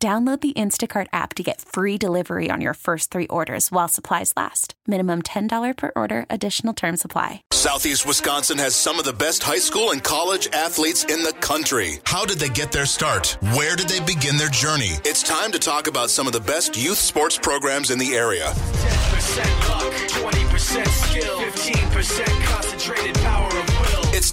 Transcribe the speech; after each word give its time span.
Download 0.00 0.40
the 0.40 0.52
Instacart 0.52 1.08
app 1.12 1.34
to 1.34 1.42
get 1.42 1.60
free 1.60 1.98
delivery 1.98 2.52
on 2.52 2.60
your 2.60 2.74
first 2.74 3.10
three 3.10 3.26
orders 3.26 3.72
while 3.72 3.88
supplies 3.88 4.32
last. 4.36 4.74
Minimum 4.86 5.22
$10 5.22 5.76
per 5.76 5.90
order, 5.96 6.24
additional 6.30 6.72
term 6.72 6.96
supply. 6.96 7.42
Southeast 7.50 8.06
Wisconsin 8.06 8.58
has 8.58 8.76
some 8.76 9.00
of 9.00 9.04
the 9.04 9.12
best 9.12 9.42
high 9.42 9.58
school 9.58 9.90
and 9.90 10.00
college 10.00 10.46
athletes 10.52 11.02
in 11.02 11.24
the 11.24 11.32
country. 11.40 11.98
How 12.04 12.24
did 12.24 12.38
they 12.38 12.48
get 12.48 12.70
their 12.70 12.86
start? 12.86 13.38
Where 13.56 13.74
did 13.74 13.88
they 13.88 13.98
begin 13.98 14.36
their 14.36 14.50
journey? 14.50 14.92
It's 15.04 15.24
time 15.24 15.50
to 15.50 15.58
talk 15.58 15.88
about 15.88 16.10
some 16.10 16.28
of 16.28 16.32
the 16.32 16.46
best 16.46 16.76
youth 16.76 16.98
sports 16.98 17.36
programs 17.36 17.90
in 17.90 17.98
the 17.98 18.14
area. 18.14 18.52
10% 18.52 19.68
luck, 19.68 19.92
20% 20.38 20.86
skill, 20.86 21.40
15% 21.40 22.44
concentrated 22.44 23.16
power 23.16 23.48
of 23.48 23.52
will. 23.52 23.62
It's 23.64 23.77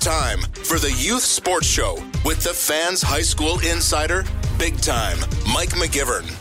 time 0.05 0.39
for 0.63 0.77
the 0.77 0.91
Youth 0.99 1.23
Sports 1.23 1.65
Show 1.65 1.95
with 2.23 2.43
the 2.43 2.53
Fans 2.53 3.01
High 3.01 3.23
School 3.23 3.57
Insider, 3.61 4.23
Big 4.59 4.79
Time, 4.79 5.17
Mike 5.51 5.69
McGivern. 5.69 6.31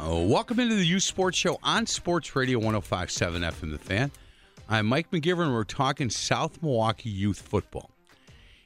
Oh, 0.00 0.26
welcome 0.26 0.60
into 0.60 0.74
the 0.74 0.84
Youth 0.84 1.04
Sports 1.04 1.38
Show 1.38 1.58
on 1.62 1.86
Sports 1.86 2.36
Radio 2.36 2.58
1057 2.58 3.40
FM 3.40 3.70
The 3.72 3.78
Fan. 3.78 4.10
I'm 4.68 4.84
Mike 4.84 5.10
McGivern. 5.10 5.54
We're 5.54 5.64
talking 5.64 6.10
South 6.10 6.62
Milwaukee 6.62 7.08
youth 7.08 7.40
football. 7.40 7.92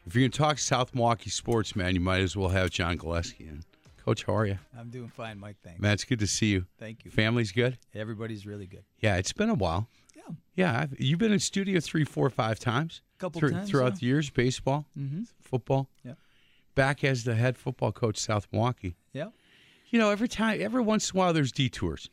If 0.05 0.17
you're 0.17 0.23
going 0.23 0.33
to 0.33 0.39
talk 0.39 0.59
South 0.59 0.93
Milwaukee 0.93 1.31
sports, 1.31 1.77
man, 1.77 1.95
you 1.95 2.01
might 2.01 2.21
as 2.21 2.37
well 2.37 2.49
have 2.49 2.71
John 2.71 2.97
Gillespie 2.97 3.45
in. 3.45 3.63
Coach, 4.05 4.25
how 4.25 4.35
are 4.35 4.47
you? 4.47 4.59
I'm 4.77 4.91
doing 4.91 5.09
fine, 5.09 5.39
Mike. 5.39 5.59
Thanks. 5.63 5.81
Man, 5.81 5.93
it's 5.93 6.03
good 6.03 6.19
to 6.19 6.27
see 6.27 6.47
you. 6.47 6.67
Thank 6.81 7.05
you. 7.05 7.13
Family's 7.13 7.53
good? 7.53 7.79
Everybody's 7.95 8.45
really 8.45 8.67
good. 8.67 8.83
Yeah, 8.99 9.19
it's 9.19 9.33
been 9.33 9.51
a 9.51 9.55
while. 9.55 9.87
Yeah. 10.17 10.35
Yeah, 10.57 10.81
I've, 10.81 11.01
you've 11.01 11.21
been 11.21 11.33
in 11.33 11.39
studio 11.39 11.79
three, 11.79 12.05
four, 12.05 12.29
five 12.29 12.59
times. 12.59 13.01
Couple 13.19 13.41
through- 13.41 13.51
times, 13.53 13.71
throughout 13.71 13.93
yeah. 13.95 13.99
the 14.01 14.07
years. 14.07 14.31
Baseball, 14.31 14.87
Mhm. 14.99 15.27
football. 15.41 15.89
Yeah. 16.05 16.15
Back 16.75 17.05
as 17.05 17.25
the 17.25 17.35
head 17.37 17.57
football 17.57 17.93
coach, 17.93 18.17
South 18.19 18.49
Milwaukee. 18.53 18.97
Yeah. 19.13 19.29
You 19.91 19.99
know, 20.01 20.11
every 20.11 20.29
time, 20.29 20.61
every 20.61 20.83
once 20.83 21.11
in 21.11 21.17
a 21.17 21.19
while, 21.19 21.33
there's 21.33 21.53
detours. 21.53 22.11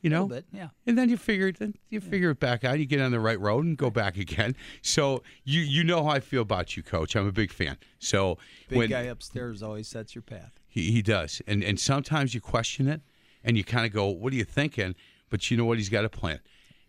You 0.00 0.10
know, 0.10 0.22
little 0.26 0.36
bit, 0.36 0.46
yeah. 0.52 0.68
And 0.86 0.96
then 0.96 1.08
you 1.10 1.16
figure, 1.16 1.50
then 1.50 1.74
you 1.90 2.00
figure 2.00 2.30
it 2.30 2.38
back 2.38 2.62
out. 2.62 2.78
You 2.78 2.86
get 2.86 3.00
on 3.00 3.10
the 3.10 3.18
right 3.18 3.38
road 3.38 3.64
and 3.64 3.76
go 3.76 3.90
back 3.90 4.16
again. 4.16 4.54
So 4.80 5.24
you 5.44 5.60
you 5.60 5.82
know 5.82 6.04
how 6.04 6.10
I 6.10 6.20
feel 6.20 6.42
about 6.42 6.76
you, 6.76 6.84
Coach. 6.84 7.16
I'm 7.16 7.26
a 7.26 7.32
big 7.32 7.50
fan. 7.50 7.76
So 7.98 8.38
Big 8.68 8.78
when 8.78 8.90
guy 8.90 9.00
upstairs 9.02 9.60
always 9.60 9.88
sets 9.88 10.14
your 10.14 10.22
path. 10.22 10.52
he, 10.68 10.92
he 10.92 11.02
does, 11.02 11.42
and 11.48 11.64
and 11.64 11.80
sometimes 11.80 12.32
you 12.32 12.40
question 12.40 12.86
it, 12.86 13.00
and 13.42 13.56
you 13.58 13.64
kind 13.64 13.84
of 13.86 13.92
go, 13.92 14.06
"What 14.06 14.32
are 14.32 14.36
you 14.36 14.44
thinking?" 14.44 14.94
But 15.30 15.50
you 15.50 15.56
know 15.56 15.64
what? 15.64 15.78
He's 15.78 15.88
got 15.88 16.04
a 16.04 16.08
plan, 16.08 16.38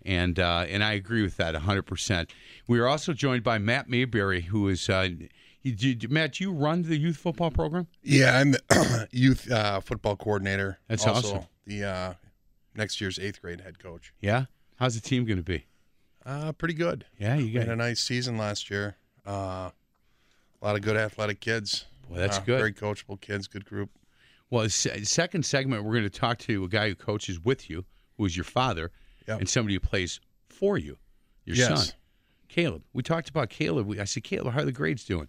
and 0.05 0.39
uh, 0.39 0.65
and 0.67 0.83
I 0.83 0.93
agree 0.93 1.21
with 1.21 1.37
that 1.37 1.53
100. 1.53 1.83
percent 1.83 2.31
We 2.67 2.79
are 2.79 2.87
also 2.87 3.13
joined 3.13 3.43
by 3.43 3.57
Matt 3.57 3.89
Mayberry, 3.89 4.41
who 4.41 4.67
is 4.67 4.89
uh, 4.89 5.07
you, 5.61 5.95
you- 5.99 6.09
Matt. 6.09 6.39
You 6.39 6.51
run 6.51 6.83
the 6.83 6.97
youth 6.97 7.17
football 7.17 7.51
program. 7.51 7.87
Yeah, 8.03 8.37
I'm 8.37 8.51
the 8.51 9.07
youth 9.11 9.49
uh, 9.51 9.79
football 9.81 10.15
coordinator. 10.15 10.79
That's 10.87 11.05
also 11.05 11.27
awesome. 11.37 11.47
The 11.65 11.83
uh, 11.83 12.13
next 12.75 12.99
year's 13.01 13.19
eighth 13.19 13.41
grade 13.41 13.61
head 13.61 13.79
coach. 13.79 14.13
Yeah. 14.21 14.45
How's 14.77 14.95
the 14.95 15.01
team 15.01 15.25
going 15.25 15.37
to 15.37 15.43
be? 15.43 15.65
Uh, 16.25 16.51
pretty 16.53 16.73
good. 16.73 17.05
Yeah, 17.19 17.35
you 17.35 17.45
We 17.45 17.51
got 17.51 17.59
had 17.61 17.69
a 17.69 17.75
nice 17.75 17.99
season 17.99 18.37
last 18.37 18.69
year. 18.69 18.95
Uh, 19.27 19.71
a 20.61 20.65
lot 20.65 20.75
of 20.75 20.81
good 20.81 20.95
athletic 20.95 21.39
kids. 21.41 21.85
Boy, 22.09 22.15
that's 22.17 22.37
Uh, 22.37 22.41
good. 22.41 22.57
Very 22.59 22.73
coachable 22.73 23.19
kids. 23.19 23.47
Good 23.47 23.65
group. 23.65 23.89
Well, 24.49 24.67
second 24.69 25.45
segment, 25.45 25.83
we're 25.83 25.91
going 25.93 26.03
to 26.05 26.09
talk 26.09 26.37
to 26.39 26.63
a 26.63 26.67
guy 26.69 26.89
who 26.89 26.95
coaches 26.95 27.39
with 27.39 27.69
you, 27.69 27.85
who 28.17 28.25
is 28.25 28.35
your 28.37 28.43
father, 28.45 28.91
Yep. 29.29 29.39
and 29.39 29.49
somebody 29.49 29.75
who 29.75 29.79
plays 29.79 30.19
for 30.47 30.77
you, 30.77 30.97
your 31.45 31.55
Yes. 31.55 31.67
son, 31.87 31.95
Caleb. 32.47 32.83
We 32.93 33.03
talked 33.03 33.29
about 33.29 33.49
Caleb. 33.49 33.87
We, 33.87 33.99
I 33.99 34.03
said, 34.05 34.23
Caleb, 34.23 34.53
how 34.53 34.61
are 34.61 34.65
the 34.65 34.71
grades 34.71 35.05
doing? 35.05 35.27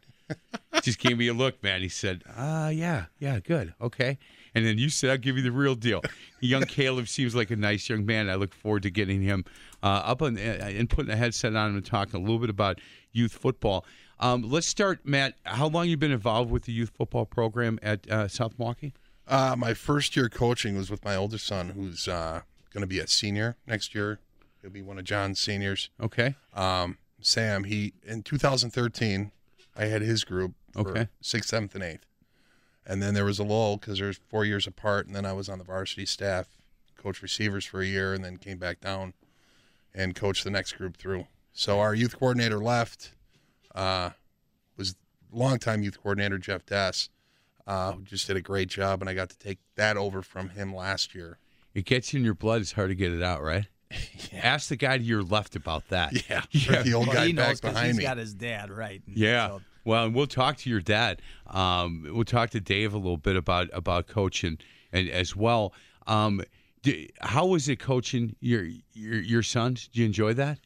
Just 0.83 0.99
gave 1.00 1.19
me 1.19 1.27
a 1.28 1.34
look, 1.34 1.61
man. 1.62 1.83
He 1.83 1.88
said, 1.88 2.22
uh, 2.37 2.71
yeah, 2.72 3.06
yeah, 3.19 3.41
good, 3.41 3.75
okay. 3.81 4.16
And 4.55 4.65
then 4.65 4.78
you 4.78 4.88
said, 4.88 5.11
I'll 5.11 5.19
give 5.19 5.37
you 5.37 5.43
the 5.43 5.53
real 5.53 5.75
deal. 5.75 6.03
Young 6.41 6.62
Caleb 6.62 7.09
seems 7.09 7.34
like 7.34 7.50
a 7.50 7.56
nice 7.56 7.88
young 7.88 8.06
man. 8.06 8.31
I 8.31 8.37
look 8.37 8.55
forward 8.55 8.84
to 8.84 8.91
getting 8.91 9.21
him 9.22 9.44
uh, 9.83 9.87
up 9.87 10.22
on, 10.22 10.38
uh, 10.38 10.41
and 10.41 10.88
putting 10.88 11.11
a 11.12 11.17
headset 11.17 11.55
on 11.56 11.71
him 11.71 11.77
and 11.77 11.84
talking 11.84 12.15
a 12.15 12.21
little 12.21 12.38
bit 12.38 12.49
about 12.50 12.81
youth 13.12 13.32
football. 13.32 13.84
Um, 14.21 14.43
let's 14.49 14.67
start, 14.67 15.00
Matt. 15.05 15.34
How 15.44 15.67
long 15.67 15.88
you 15.88 15.97
been 15.97 16.12
involved 16.12 16.50
with 16.50 16.65
the 16.65 16.72
youth 16.72 16.91
football 16.97 17.27
program 17.27 17.78
at 17.82 18.09
uh, 18.11 18.28
South 18.28 18.55
Milwaukee? 18.59 18.94
Uh, 19.27 19.55
my 19.59 19.75
first 19.75 20.17
year 20.17 20.28
coaching 20.28 20.77
was 20.77 20.91
with 20.91 21.05
my 21.05 21.17
older 21.17 21.38
son, 21.38 21.71
who's 21.71 22.06
uh, 22.09 22.43
going 22.72 22.82
to 22.82 22.86
be 22.86 22.98
a 23.00 23.06
senior 23.06 23.56
next 23.66 23.94
year. 23.94 24.19
He'll 24.62 24.70
be 24.70 24.82
one 24.82 24.98
of 24.98 25.04
John's 25.04 25.41
seniors. 25.41 25.91
Okay. 26.00 26.34
Um, 26.54 26.98
Sam, 27.20 27.64
he 27.64 27.92
in 28.04 28.22
2013, 28.22 29.32
I 29.76 29.84
had 29.86 30.03
his 30.03 30.25
group 30.25 30.53
for 30.72 30.81
Okay. 30.91 31.08
sixth, 31.20 31.50
seventh, 31.50 31.75
and 31.75 31.84
eighth, 31.84 32.06
and 32.86 33.03
then 33.03 33.14
there 33.14 33.25
was 33.25 33.38
a 33.38 33.44
lull 33.44 33.76
because 33.76 33.98
there's 33.98 34.20
four 34.28 34.44
years 34.44 34.66
apart, 34.66 35.06
and 35.06 35.14
then 35.14 35.25
I 35.26 35.32
was 35.32 35.48
on 35.48 35.58
the 35.58 35.64
varsity 35.64 36.06
staff, 36.06 36.47
coached 36.97 37.22
receivers 37.22 37.64
for 37.64 37.81
a 37.81 37.86
year, 37.86 38.14
and 38.14 38.25
then 38.25 38.36
came 38.36 38.58
back 38.58 38.81
down 38.81 39.14
and 39.94 40.14
coached 40.14 40.44
the 40.44 40.50
next 40.50 40.72
group 40.72 40.97
through. 40.97 41.26
So 41.52 41.81
our 41.81 41.94
youth 41.94 42.19
coordinator 42.19 42.58
left, 42.58 43.12
uh, 43.75 44.10
was 44.76 44.94
longtime 45.32 45.82
youth 45.82 46.00
coordinator 46.02 46.38
Jeff 46.38 46.64
Dess, 46.66 47.08
uh, 47.66 47.92
who 47.92 48.02
just 48.02 48.26
did 48.26 48.37
a 48.37 48.41
great 48.41 48.69
job, 48.69 49.00
and 49.00 49.08
I 49.10 49.14
got 49.14 49.31
to 49.31 49.38
take 49.38 49.58
that 49.76 49.97
over 49.97 50.22
from 50.22 50.50
him 50.50 50.75
last 50.75 51.14
year. 51.14 51.38
It 51.75 51.84
gets 51.84 52.14
in 52.14 52.25
your 52.25 52.34
blood. 52.34 52.60
It's 52.62 52.72
hard 52.72 52.91
to 52.91 52.94
get 52.94 53.12
it 53.12 53.22
out, 53.22 53.42
right? 53.42 53.66
Ask 54.32 54.69
the 54.69 54.76
guy 54.76 54.98
to 54.98 55.03
your 55.04 55.22
left 55.22 55.56
about 55.56 55.88
that. 55.88 56.12
Yeah, 56.28 56.42
Yeah. 56.50 56.82
the 56.82 56.94
old 56.94 57.08
Well, 57.08 57.16
guy 57.16 57.26
he 57.26 57.32
knows 57.32 57.60
back 57.60 57.62
'cause 57.62 57.72
behind 57.75 57.86
he's 57.88 57.97
me. 57.98 58.03
got 58.04 58.19
his 58.19 58.34
dad 58.34 58.70
right. 58.70 59.03
Yeah. 59.06 59.48
So, 59.48 59.62
Well, 59.84 60.04
and 60.06 60.14
we'll 60.14 60.26
talk 60.26 60.56
to 60.58 60.70
your 60.70 60.81
dad. 60.81 61.22
Um, 61.47 62.06
we'll 62.10 62.25
talk 62.25 62.50
to 62.50 62.60
Dave 62.60 62.92
a 62.94 62.98
little 62.98 63.16
bit 63.16 63.36
about 63.36 63.69
about 63.72 64.06
coaching 64.06 64.58
and 64.92 65.08
as 65.08 65.34
well. 65.34 65.72
Um, 66.06 66.42
d 66.82 67.10
how 67.20 67.47
was 67.47 67.69
it 67.69 67.78
coaching 67.78 68.37
your 68.41 68.64
your 68.92 69.20
your 69.20 69.42
sons? 69.42 69.88
Do 69.88 70.00
you 70.00 70.06
enjoy 70.06 70.34
that? 70.34 70.58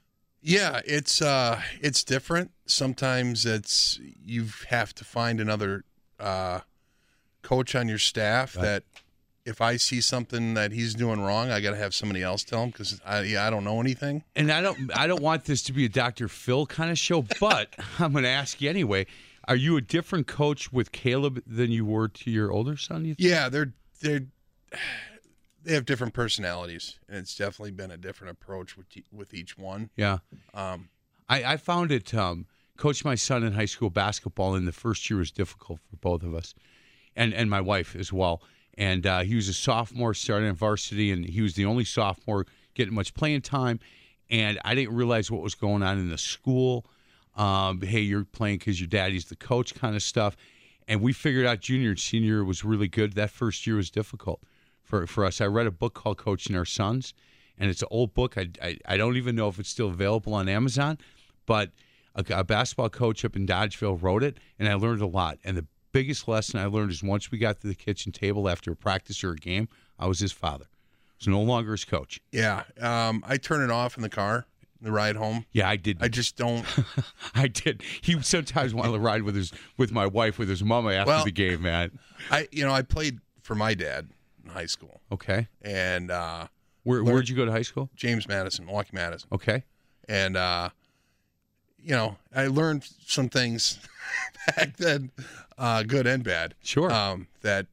Yeah, 0.43 0.81
it's 0.85 1.23
uh 1.23 1.63
it's 1.81 2.05
different. 2.05 2.51
Sometimes 2.67 3.47
it's 3.47 3.99
you 4.25 4.47
have 4.69 4.95
to 4.97 5.05
find 5.05 5.41
another 5.41 5.85
uh 6.21 6.61
coach 7.43 7.75
on 7.75 7.89
your 7.89 7.99
staff 7.99 8.53
that 8.55 8.85
if 9.45 9.61
I 9.61 9.77
see 9.77 10.01
something 10.01 10.55
that 10.55 10.73
he's 10.73 10.95
doing 10.95 11.21
wrong, 11.21 11.51
I 11.51 11.61
got 11.61 11.73
to 11.73 11.77
have 11.77 11.95
somebody 11.95 12.23
else 12.23 12.45
tell 12.45 12.63
him 12.63 12.73
cuz 12.73 13.01
I 13.05 13.23
yeah, 13.23 13.47
I 13.47 13.51
don't 13.51 13.65
know 13.65 13.81
anything. 13.81 14.25
And 14.35 14.51
I 14.51 14.61
don't 14.61 14.97
I 14.97 15.07
don't 15.07 15.23
want 15.23 15.45
this 15.45 15.63
to 15.65 15.73
be 15.73 15.85
a 15.85 15.89
Dr. 15.89 16.29
Phil 16.29 16.67
kind 16.67 16.91
of 16.91 16.99
show, 16.99 17.23
but 17.41 17.75
I'm 17.99 18.13
going 18.13 18.25
to 18.25 18.31
ask 18.31 18.61
you 18.61 18.71
anyway. 18.71 19.07
Are 19.47 19.57
you 19.57 19.77
a 19.77 19.83
different 19.83 20.27
coach 20.27 20.73
with 20.73 20.91
Caleb 20.91 21.43
than 21.47 21.71
you 21.71 21.85
were 21.85 22.09
to 22.09 22.31
your 22.31 22.51
older 22.51 22.79
son? 22.79 23.05
You 23.05 23.15
think? 23.15 23.29
Yeah, 23.29 23.49
they're 23.51 23.75
they're 24.01 24.27
they 25.63 25.75
have 25.75 25.85
different 25.85 26.15
personalities 26.15 26.99
and 27.09 27.19
it's 27.19 27.35
definitely 27.35 27.71
been 27.73 27.91
a 27.91 27.97
different 27.97 28.31
approach 28.31 28.77
with 28.77 28.87
with 29.13 29.35
each 29.35 29.59
one. 29.59 29.91
Yeah. 29.97 30.19
Um 30.55 30.89
I, 31.29 31.45
I 31.53 31.57
found 31.57 31.91
it. 31.91 32.13
Um, 32.15 32.47
coached 32.77 33.05
my 33.05 33.15
son 33.15 33.45
in 33.45 33.55
high 33.55 33.65
school 33.65 33.89
basketball, 33.89 34.55
and 34.55 34.69
the 34.69 34.73
first 34.73 35.09
year 35.09 35.19
was 35.19 35.31
difficult 35.31 35.81
for 35.89 35.97
both 35.97 36.23
of 36.23 36.35
us, 36.35 36.55
and 37.17 37.33
and 37.33 37.49
my 37.49 37.63
wife 37.63 37.97
as 37.97 38.13
well. 38.13 38.43
And 38.77 39.07
uh, 39.07 39.21
he 39.21 39.35
was 39.35 39.49
a 39.49 39.55
sophomore 39.55 40.15
starting 40.15 40.49
in 40.49 40.55
varsity, 40.55 41.13
and 41.13 41.25
he 41.25 41.41
was 41.41 41.55
the 41.55 41.65
only 41.65 41.85
sophomore 41.85 42.47
getting 42.75 42.95
much 42.95 43.15
playing 43.15 43.43
time. 43.43 43.81
And 44.31 44.59
I 44.65 44.75
didn't 44.75 44.95
realize 44.95 45.31
what 45.31 45.43
was 45.43 45.55
going 45.55 45.83
on 45.83 45.99
in 45.99 46.09
the 46.09 46.19
school. 46.19 46.87
Um, 47.37 47.81
hey, 47.81 48.01
you're 48.01 48.25
playing 48.25 48.59
because 48.59 48.81
your 48.81 48.89
daddy's 48.89 49.27
the 49.27 49.37
coach, 49.37 49.75
kind 49.75 49.95
of 49.95 50.03
stuff. 50.03 50.37
And 50.87 51.01
we 51.01 51.13
figured 51.13 51.47
out 51.47 51.61
junior 51.61 51.91
and 51.91 51.99
senior 51.99 52.45
was 52.45 52.65
really 52.65 52.89
good. 52.89 53.15
That 53.15 53.31
first 53.31 53.67
year 53.67 53.77
was 53.77 53.91
difficult 53.91 54.41
for 54.83 55.07
for 55.07 55.25
us. 55.25 55.41
I 55.41 55.47
read 55.47 55.67
a 55.67 55.71
book 55.71 55.95
called 55.95 56.19
Coaching 56.19 56.55
Our 56.57 56.65
Sons, 56.65 57.15
and 57.59 57.71
it's 57.71 57.83
an 57.83 57.89
old 57.91 58.15
book. 58.15 58.37
I, 58.37 58.51
I, 58.63 58.79
I 58.87 58.97
don't 58.97 59.17
even 59.17 59.35
know 59.35 59.49
if 59.49 59.59
it's 59.59 59.71
still 59.71 59.89
available 59.89 60.35
on 60.35 60.49
Amazon, 60.49 60.99
but 61.47 61.71
a, 62.15 62.25
a 62.31 62.45
basketball 62.45 62.91
coach 62.91 63.25
up 63.25 63.35
in 63.35 63.47
Dodgeville 63.47 64.01
wrote 64.01 64.23
it, 64.23 64.39
and 64.59 64.69
I 64.69 64.75
learned 64.75 65.01
a 65.01 65.07
lot. 65.07 65.39
And 65.43 65.57
the 65.57 65.67
biggest 65.95 66.29
lesson 66.29 66.61
I 66.61 66.67
learned 66.67 66.91
is 66.91 67.03
once 67.03 67.31
we 67.31 67.39
got 67.39 67.61
to 67.63 67.67
the 67.69 67.75
kitchen 67.75 68.13
table 68.13 68.49
after 68.49 68.71
a 68.73 68.77
practice 68.77 69.25
or 69.25 69.31
a 69.31 69.37
game, 69.37 69.69
I 69.99 70.07
was 70.07 70.19
his 70.19 70.33
father. 70.33 70.67
I 70.67 71.15
was 71.21 71.29
no 71.29 71.41
longer 71.41 71.71
his 71.73 71.85
coach. 71.87 72.21
yeah, 72.33 72.65
um 72.81 73.25
I 73.27 73.39
turn 73.39 73.63
it 73.63 73.71
off 73.71 73.97
in 73.97 74.03
the 74.03 74.11
car, 74.11 74.47
the 74.83 74.91
ride 74.93 75.17
home. 75.17 75.47
Yeah, 75.53 75.69
I 75.71 75.77
did. 75.77 75.99
I 76.03 76.09
just 76.09 76.37
don't 76.37 76.67
I 77.35 77.47
did. 77.49 77.83
He 78.03 78.21
sometimes 78.23 78.75
wanted 78.75 78.93
to 78.93 78.99
ride 78.99 79.23
with 79.23 79.37
his 79.37 79.53
with 79.79 79.93
my 79.93 80.07
wife 80.07 80.39
with 80.39 80.49
his 80.51 80.63
mama 80.63 80.91
after 80.93 81.09
Well- 81.13 81.25
the 81.25 81.31
game, 81.31 81.63
man. 81.63 81.99
I 82.31 82.49
you 82.53 82.65
know 82.67 82.73
I 82.73 82.83
played 82.83 83.21
for 83.41 83.55
my 83.55 83.73
dad 83.75 84.09
in 84.45 84.51
high 84.51 84.67
school, 84.67 85.01
Okay. 85.13 85.49
and 85.63 86.11
uh, 86.11 86.49
Where 86.83 87.03
where'd 87.05 87.29
you 87.29 87.37
go 87.37 87.45
to 87.45 87.53
high 87.53 87.63
school? 87.63 87.89
James 87.95 88.27
Madison, 88.27 88.67
Milwaukee 88.67 88.91
Madison, 88.93 89.29
Okay. 89.33 89.65
and 90.09 90.37
uh, 90.37 90.71
you 91.85 91.93
know 91.95 92.17
I 92.35 92.47
learned 92.49 92.85
some 93.07 93.29
things 93.29 93.79
back 94.57 94.77
then, 94.77 95.11
uh, 95.59 95.83
good 95.83 96.07
and 96.07 96.25
bad. 96.25 96.55
Sure. 96.63 96.91
Um, 96.93 97.29
that 97.43 97.67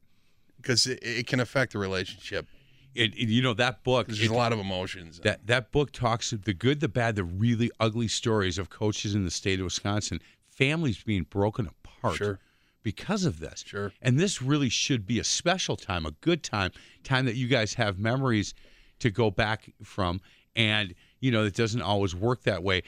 because 0.56 0.86
it, 0.86 0.98
it 1.02 1.26
can 1.26 1.40
affect 1.40 1.72
the 1.72 1.78
relationship. 1.78 2.46
It, 2.94 3.14
it- 3.14 3.28
you 3.28 3.42
know 3.42 3.54
that 3.54 3.82
book. 3.84 4.06
There's 4.08 4.22
it- 4.22 4.30
a 4.30 4.34
lot 4.34 4.52
of 4.52 4.58
emotions. 4.58 5.18
that 5.20 5.46
that 5.46 5.72
book 5.72 5.92
talks 5.92 6.30
the 6.30 6.54
good, 6.54 6.80
the 6.80 6.88
bad, 6.88 7.16
the 7.16 7.24
really 7.24 7.70
ugly 7.80 8.08
stories 8.08 8.58
of 8.58 8.70
coaches 8.70 9.14
in 9.14 9.24
the 9.24 9.30
state 9.30 9.58
of 9.60 9.64
Wisconsin, 9.64 10.20
families 10.48 11.02
being 11.02 11.22
broken 11.24 11.66
apart 11.68 12.16
Sure. 12.16 12.38
because 12.82 13.24
of 13.24 13.40
this. 13.40 13.64
Sure. 13.66 13.92
And 14.02 14.18
this 14.18 14.42
really 14.42 14.68
should 14.68 15.06
be 15.06 15.18
a 15.18 15.24
special 15.24 15.76
time, 15.76 16.04
a 16.04 16.10
good 16.20 16.42
time, 16.42 16.70
time 17.04 17.24
that 17.26 17.36
you 17.36 17.48
guys 17.48 17.74
have 17.74 17.98
memories 17.98 18.52
to 18.98 19.10
go 19.10 19.30
back 19.30 19.72
from. 19.82 20.20
And 20.54 20.94
you 21.20 21.30
know 21.30 21.44
it 21.44 21.54
doesn't 21.54 21.80
always 21.82 22.14
work 22.14 22.42
that 22.42 22.62
way. 22.62 22.82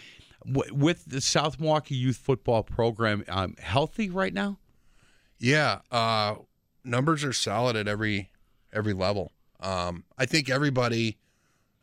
W- 0.51 0.75
With 0.75 1.05
the 1.07 1.21
South 1.21 1.59
Milwaukee 1.59 1.95
Youth 1.95 2.17
Football 2.17 2.63
Program, 2.63 3.25
um, 3.29 3.55
healthy 3.59 4.11
right 4.11 4.33
now. 4.35 4.59
Yeah, 5.39 5.81
uh, 5.91 6.37
numbers 6.85 7.25
are 7.25 7.33
solid 7.33 7.77
at 7.77 7.89
every 7.89 8.31
every 8.73 8.93
level. 8.93 9.33
Um, 9.61 10.05
I 10.19 10.27
think 10.27 10.51
everybody 10.51 11.19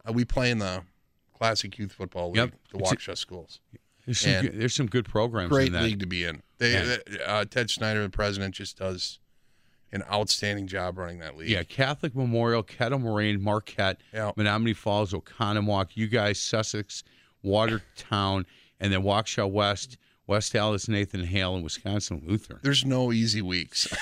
uh, 0.08 0.14
we 0.14 0.26
play 0.26 0.52
in 0.52 0.60
the 0.60 0.84
Classic 1.38 1.78
Youth 1.78 1.94
Football 1.94 2.28
League, 2.32 2.38
Yep. 2.38 2.54
the 2.72 2.78
Waukesha 2.80 3.18
schools. 3.18 3.60
There's 4.06 4.20
some, 4.20 4.42
good, 4.42 4.60
there's 4.60 4.74
some 4.76 4.88
good 4.88 5.06
programs 5.06 5.50
Great 5.50 5.68
in 5.68 5.74
that. 5.74 5.84
league 5.84 6.00
to 6.00 6.08
be 6.08 6.24
in. 6.26 6.42
They, 6.58 6.74
Yeah. 6.74 6.98
uh, 7.26 7.46
Ted 7.46 7.70
Schneider, 7.70 8.02
the 8.02 8.10
president, 8.10 8.56
just 8.56 8.78
does 8.78 9.20
an 9.92 10.04
outstanding 10.12 10.68
job 10.68 10.98
running 10.98 11.20
that 11.20 11.38
league. 11.38 11.50
Yeah, 11.50 11.64
Catholic 11.64 12.16
Memorial, 12.16 12.64
Kettle 12.64 13.00
Moraine, 13.00 13.42
Marquette, 13.42 14.00
Yeah. 14.14 14.32
Menomonee 14.38 14.76
Falls, 14.76 15.14
Oconomowoc, 15.14 15.90
you 15.96 16.08
guys, 16.08 16.40
Sussex, 16.40 17.04
Watertown, 17.44 18.46
and 18.80 18.92
then 18.92 19.02
Waukesha 19.04 19.50
West, 19.50 19.98
West 20.28 20.56
Allis, 20.56 20.88
Nathan 20.88 21.24
Hale, 21.24 21.56
and 21.56 21.64
Wisconsin 21.64 22.24
Lutheran. 22.26 22.60
There's 22.64 22.86
no 22.86 23.12
easy 23.12 23.42
weeks. 23.42 23.88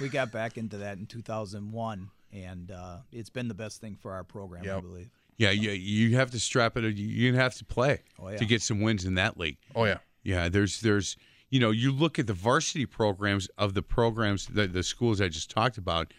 We 0.00 0.08
got 0.08 0.32
back 0.32 0.58
into 0.58 0.78
that 0.78 0.98
in 0.98 1.06
2001, 1.06 2.10
and 2.32 2.70
uh, 2.72 2.96
it's 3.12 3.30
been 3.30 3.46
the 3.46 3.54
best 3.54 3.80
thing 3.80 3.94
for 3.94 4.12
our 4.12 4.24
program, 4.24 4.62
I 4.68 4.80
believe. 4.80 5.10
Yeah, 5.36 5.50
you, 5.50 5.70
you 5.70 6.16
have 6.16 6.32
to 6.32 6.40
strap 6.40 6.76
it. 6.76 6.96
You 6.96 7.34
have 7.36 7.54
to 7.56 7.64
play 7.64 8.00
Oh, 8.18 8.28
yeah. 8.30 8.36
to 8.38 8.44
get 8.44 8.62
some 8.62 8.80
wins 8.80 9.04
in 9.04 9.14
that 9.14 9.38
league. 9.38 9.58
oh 9.76 9.84
yeah, 9.84 9.98
Yeah, 10.24 10.48
there's 10.48 10.80
there's 10.80 11.16
you 11.50 11.60
know 11.60 11.70
you 11.70 11.92
look 11.92 12.18
at 12.18 12.26
the 12.26 12.32
varsity 12.34 12.84
programs 12.84 13.46
of 13.58 13.74
the 13.74 13.82
programs 13.82 14.46
the, 14.46 14.66
the 14.66 14.82
schools 14.82 15.20
I 15.20 15.28
just 15.28 15.50
talked 15.50 15.78
about, 15.78 16.12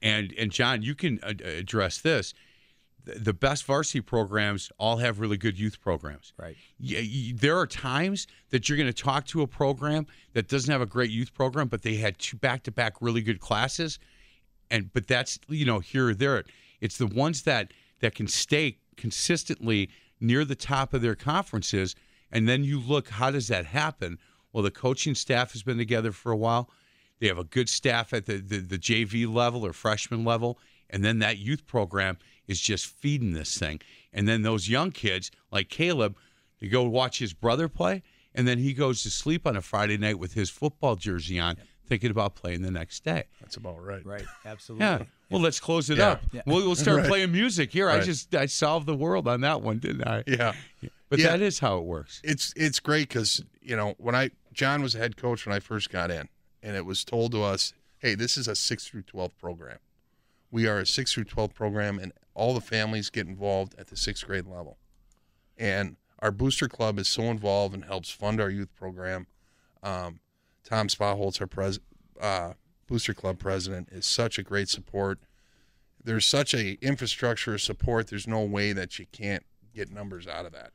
and 0.00 0.32
and 0.38 0.50
John, 0.50 0.80
you 0.82 0.94
can 0.94 1.20
uh, 1.22 1.34
address 1.44 2.00
this. 2.00 2.32
The, 3.04 3.32
best 3.32 3.64
varsity 3.64 4.02
programs 4.02 4.70
all 4.78 4.98
have 4.98 5.18
really 5.18 5.38
good 5.38 5.58
youth 5.58 5.80
programs. 5.80 6.34
Right. 6.36 6.56
Yeah, 6.78 7.00
y- 7.00 7.32
there 7.34 7.58
are 7.58 7.66
times 7.66 8.26
that 8.50 8.68
you're 8.68 8.76
going 8.76 8.92
to 8.92 9.02
talk 9.02 9.24
to 9.28 9.40
a 9.40 9.46
program 9.46 10.06
that 10.34 10.48
doesn't 10.48 10.70
have 10.70 10.82
a 10.82 10.86
great 10.86 11.10
youth 11.10 11.32
program, 11.32 11.68
but 11.68 11.82
they 11.82 11.94
had 11.94 12.18
two 12.18 12.36
back-to-back 12.36 13.00
really 13.00 13.22
good 13.22 13.40
classes, 13.40 13.98
and 14.70 14.92
but 14.92 15.06
that's 15.06 15.38
you 15.48 15.64
know 15.64 15.78
here 15.78 16.08
or 16.08 16.14
there. 16.14 16.44
It's 16.80 16.98
the 16.98 17.06
ones 17.06 17.42
that 17.42 17.72
that 18.00 18.14
can 18.14 18.28
stay 18.28 18.76
consistently 18.96 19.88
near 20.20 20.44
the 20.44 20.54
top 20.54 20.92
of 20.92 21.00
their 21.00 21.14
conferences, 21.14 21.94
and 22.30 22.46
then 22.46 22.64
you 22.64 22.78
look 22.78 23.08
how 23.08 23.30
does 23.30 23.48
that 23.48 23.64
happen? 23.64 24.18
Well, 24.52 24.62
the 24.62 24.70
coaching 24.70 25.14
staff 25.14 25.52
has 25.52 25.62
been 25.62 25.78
together 25.78 26.12
for 26.12 26.32
a 26.32 26.36
while. 26.36 26.68
They 27.20 27.26
have 27.28 27.38
a 27.38 27.44
good 27.44 27.68
staff 27.68 28.12
at 28.12 28.26
the, 28.26 28.38
the, 28.38 28.58
the 28.58 28.78
JV 28.78 29.32
level 29.32 29.64
or 29.66 29.72
freshman 29.72 30.24
level, 30.24 30.58
and 30.90 31.04
then 31.04 31.18
that 31.18 31.38
youth 31.38 31.66
program 31.66 32.18
is 32.48 32.60
just 32.60 32.86
feeding 32.86 33.32
this 33.34 33.56
thing. 33.58 33.80
And 34.12 34.26
then 34.26 34.42
those 34.42 34.68
young 34.68 34.90
kids 34.90 35.30
like 35.52 35.68
Caleb, 35.68 36.16
they 36.60 36.66
go 36.68 36.82
watch 36.84 37.18
his 37.20 37.32
brother 37.34 37.68
play, 37.68 38.02
and 38.34 38.48
then 38.48 38.58
he 38.58 38.72
goes 38.72 39.02
to 39.04 39.10
sleep 39.10 39.46
on 39.46 39.56
a 39.56 39.60
Friday 39.62 39.96
night 39.98 40.18
with 40.18 40.32
his 40.34 40.50
football 40.50 40.96
jersey 40.96 41.38
on, 41.38 41.56
thinking 41.86 42.10
about 42.10 42.34
playing 42.34 42.62
the 42.62 42.70
next 42.70 43.04
day. 43.04 43.24
that's 43.40 43.56
about 43.56 43.82
right. 43.82 44.04
Right. 44.04 44.24
Absolutely. 44.44 44.84
Yeah. 44.86 45.02
Well, 45.30 45.40
let's 45.40 45.60
close 45.60 45.88
it 45.90 45.98
Yeah. 45.98 46.08
up. 46.12 46.22
We'll, 46.46 46.66
we'll 46.66 46.74
start 46.74 46.98
Right. 46.98 47.06
playing 47.06 47.32
music 47.32 47.70
here. 47.70 47.88
I 47.90 48.00
just 48.00 48.34
I 48.34 48.46
solved 48.46 48.86
the 48.86 48.96
world 48.96 49.28
on 49.28 49.40
that 49.42 49.62
one, 49.62 49.78
didn't 49.78 50.06
I? 50.06 50.24
Yeah, 50.26 50.52
But 51.10 51.18
Yeah. 51.18 51.28
that 51.30 51.40
is 51.42 51.58
how 51.60 51.78
it 51.78 51.84
works. 51.84 52.20
it's 52.24 52.52
it's 52.56 52.80
great 52.80 53.08
because 53.08 53.42
you 53.62 53.76
know 53.76 53.94
when 53.98 54.14
I 54.14 54.30
John 54.52 54.82
was 54.82 54.94
a 54.94 54.98
head 54.98 55.16
coach 55.16 55.46
when 55.46 55.54
I 55.54 55.60
first 55.60 55.88
got 55.90 56.10
in, 56.10 56.28
and 56.62 56.76
it 56.76 56.84
was 56.84 57.04
told 57.04 57.32
to 57.32 57.42
us, 57.42 57.72
"Hey, 57.98 58.14
this 58.14 58.36
is 58.36 58.48
a 58.48 58.54
six 58.56 58.86
through 58.88 59.02
twelve 59.02 59.36
program. 59.38 59.78
We 60.50 60.66
are 60.66 60.78
a 60.78 60.86
six 60.86 61.12
through 61.12 61.24
twelve 61.24 61.54
program, 61.54 61.98
and 61.98 62.12
all 62.34 62.54
the 62.54 62.60
families 62.60 63.10
get 63.10 63.26
involved 63.26 63.74
at 63.78 63.88
the 63.88 63.96
sixth 63.96 64.26
grade 64.26 64.46
level. 64.46 64.78
And 65.56 65.96
our 66.20 66.30
booster 66.30 66.68
club 66.68 66.98
is 66.98 67.08
so 67.08 67.24
involved 67.24 67.74
and 67.74 67.84
helps 67.84 68.10
fund 68.10 68.40
our 68.40 68.50
youth 68.50 68.74
program. 68.74 69.26
Um, 69.82 70.20
Tom 70.64 70.88
Spaholtz, 70.88 71.40
our 71.40 71.46
pres- 71.46 71.80
uh, 72.20 72.54
booster 72.86 73.14
club 73.14 73.38
president, 73.38 73.88
is 73.90 74.06
such 74.06 74.38
a 74.38 74.42
great 74.42 74.68
support. 74.68 75.18
There's 76.02 76.26
such 76.26 76.54
a 76.54 76.78
infrastructure 76.80 77.54
of 77.54 77.60
support. 77.60 78.08
There's 78.08 78.26
no 78.26 78.42
way 78.42 78.72
that 78.72 78.98
you 78.98 79.06
can't 79.12 79.44
get 79.74 79.90
numbers 79.90 80.26
out 80.26 80.46
of 80.46 80.52
that. 80.52 80.70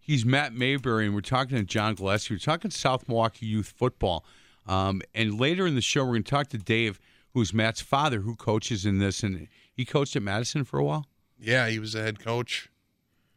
He's 0.00 0.26
Matt 0.26 0.52
Mayberry, 0.52 1.06
and 1.06 1.14
we're 1.14 1.22
talking 1.22 1.56
to 1.56 1.64
John 1.64 1.94
Gillespie. 1.94 2.34
We're 2.34 2.38
talking 2.38 2.70
South 2.70 3.08
Milwaukee 3.08 3.46
youth 3.46 3.72
football. 3.76 4.24
Um, 4.66 5.00
and 5.14 5.38
later 5.38 5.66
in 5.66 5.74
the 5.74 5.80
show, 5.80 6.04
we're 6.04 6.12
going 6.12 6.24
to 6.24 6.30
talk 6.30 6.48
to 6.48 6.58
Dave, 6.58 7.00
who's 7.34 7.52
Matt's 7.52 7.82
father, 7.82 8.20
who 8.20 8.34
coaches 8.36 8.86
in 8.86 8.98
this. 8.98 9.22
And 9.22 9.48
he 9.74 9.84
coached 9.84 10.16
at 10.16 10.22
Madison 10.22 10.64
for 10.64 10.78
a 10.78 10.84
while, 10.84 11.06
Yeah, 11.38 11.68
he 11.68 11.78
was 11.78 11.94
a 11.94 12.02
head 12.02 12.18
coach. 12.20 12.68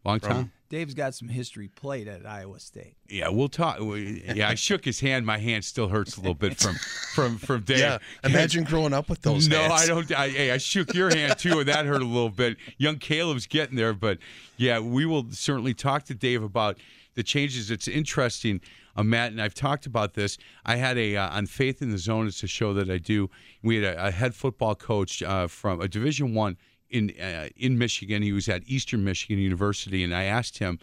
long 0.05 0.19
From- 0.21 0.31
time. 0.31 0.51
Dave's 0.69 0.93
got 0.93 1.15
some 1.15 1.29
history 1.29 1.69
played 1.69 2.09
at 2.09 2.25
Iowa 2.25 2.59
State. 2.59 2.97
Yeah, 3.07 3.29
we'll 3.29 3.47
talk. 3.47 3.79
we- 3.79 4.21
Yeah, 4.35 4.49
I 4.49 4.55
shook 4.55 4.83
his 4.83 4.99
hand. 4.99 5.25
My 5.25 5.37
hand 5.37 5.63
still 5.63 5.87
hurts 5.87 6.17
a 6.17 6.19
little 6.19 6.33
bit 6.35 6.57
from 6.57 6.75
from 7.15 7.37
from 7.37 7.61
Dave. 7.61 7.79
Yeah, 7.79 7.99
imagine 8.25 8.65
growing 8.65 8.91
up 8.91 9.07
with 9.09 9.21
those. 9.21 9.47
No, 9.47 9.61
hands. 9.61 9.71
I 9.81 9.85
don't. 9.87 10.11
I, 10.11 10.27
hey, 10.27 10.51
I 10.51 10.57
shook 10.57 10.93
your 10.93 11.09
hand 11.09 11.39
too, 11.39 11.59
and 11.59 11.69
that 11.69 11.85
hurt 11.85 12.01
a 12.01 12.05
little 12.05 12.29
bit. 12.29 12.57
Young 12.77 12.97
Caleb's 12.97 13.47
getting 13.47 13.77
there, 13.77 13.93
but 13.93 14.17
yeah, 14.57 14.79
we 14.79 15.05
will 15.05 15.27
certainly 15.31 15.73
talk 15.73 16.03
to 16.03 16.13
Dave 16.13 16.43
about 16.43 16.77
the 17.15 17.23
changes. 17.23 17.71
It's 17.71 17.87
interesting, 17.87 18.59
uh, 18.97 19.03
Matt, 19.03 19.31
and 19.31 19.41
I've 19.41 19.53
talked 19.53 19.85
about 19.85 20.13
this. 20.13 20.37
I 20.65 20.75
had 20.75 20.97
a 20.97 21.15
uh, 21.15 21.29
on 21.29 21.45
Faith 21.45 21.81
in 21.81 21.91
the 21.91 21.97
Zone. 21.97 22.27
It's 22.27 22.43
a 22.43 22.47
show 22.47 22.73
that 22.73 22.89
I 22.89 22.97
do. 22.97 23.29
We 23.61 23.81
had 23.81 23.95
a, 23.95 24.07
a 24.07 24.11
head 24.11 24.35
football 24.35 24.75
coach 24.75 25.23
uh, 25.23 25.47
from 25.47 25.79
a 25.81 25.87
Division 25.87 26.33
One 26.33 26.57
in 26.89 27.13
uh, 27.21 27.49
in 27.55 27.77
Michigan. 27.77 28.21
He 28.23 28.33
was 28.33 28.49
at 28.49 28.63
Eastern 28.65 29.03
Michigan 29.03 29.37
University, 29.37 30.03
and 30.03 30.13
I 30.13 30.23
asked 30.23 30.57
him. 30.57 30.79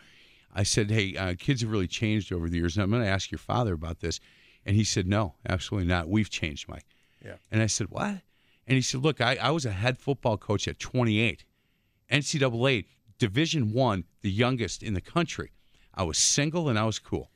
I 0.54 0.62
said, 0.62 0.90
"Hey, 0.90 1.16
uh, 1.16 1.34
kids 1.38 1.62
have 1.62 1.70
really 1.70 1.88
changed 1.88 2.32
over 2.32 2.48
the 2.48 2.56
years, 2.56 2.76
and 2.76 2.84
I'm 2.84 2.90
going 2.90 3.02
to 3.02 3.08
ask 3.08 3.30
your 3.30 3.38
father 3.38 3.74
about 3.74 4.00
this." 4.00 4.20
And 4.64 4.76
he 4.76 4.84
said, 4.84 5.06
"No, 5.06 5.34
absolutely 5.48 5.88
not. 5.88 6.08
We've 6.08 6.30
changed, 6.30 6.68
Mike." 6.68 6.86
Yeah. 7.24 7.36
And 7.50 7.62
I 7.62 7.66
said, 7.66 7.88
What? 7.90 8.20
And 8.66 8.76
he 8.76 8.82
said, 8.82 9.02
Look, 9.02 9.20
I, 9.20 9.36
I 9.40 9.50
was 9.50 9.64
a 9.64 9.72
head 9.72 9.98
football 9.98 10.36
coach 10.36 10.68
at 10.68 10.78
28, 10.78 11.44
NCAA 12.10 12.86
Division 13.18 13.72
One, 13.72 14.04
the 14.20 14.30
youngest 14.30 14.82
in 14.82 14.94
the 14.94 15.00
country. 15.00 15.52
I 15.94 16.02
was 16.02 16.18
single 16.18 16.68
and 16.68 16.78
I 16.78 16.84
was 16.84 16.98
cool. 16.98 17.30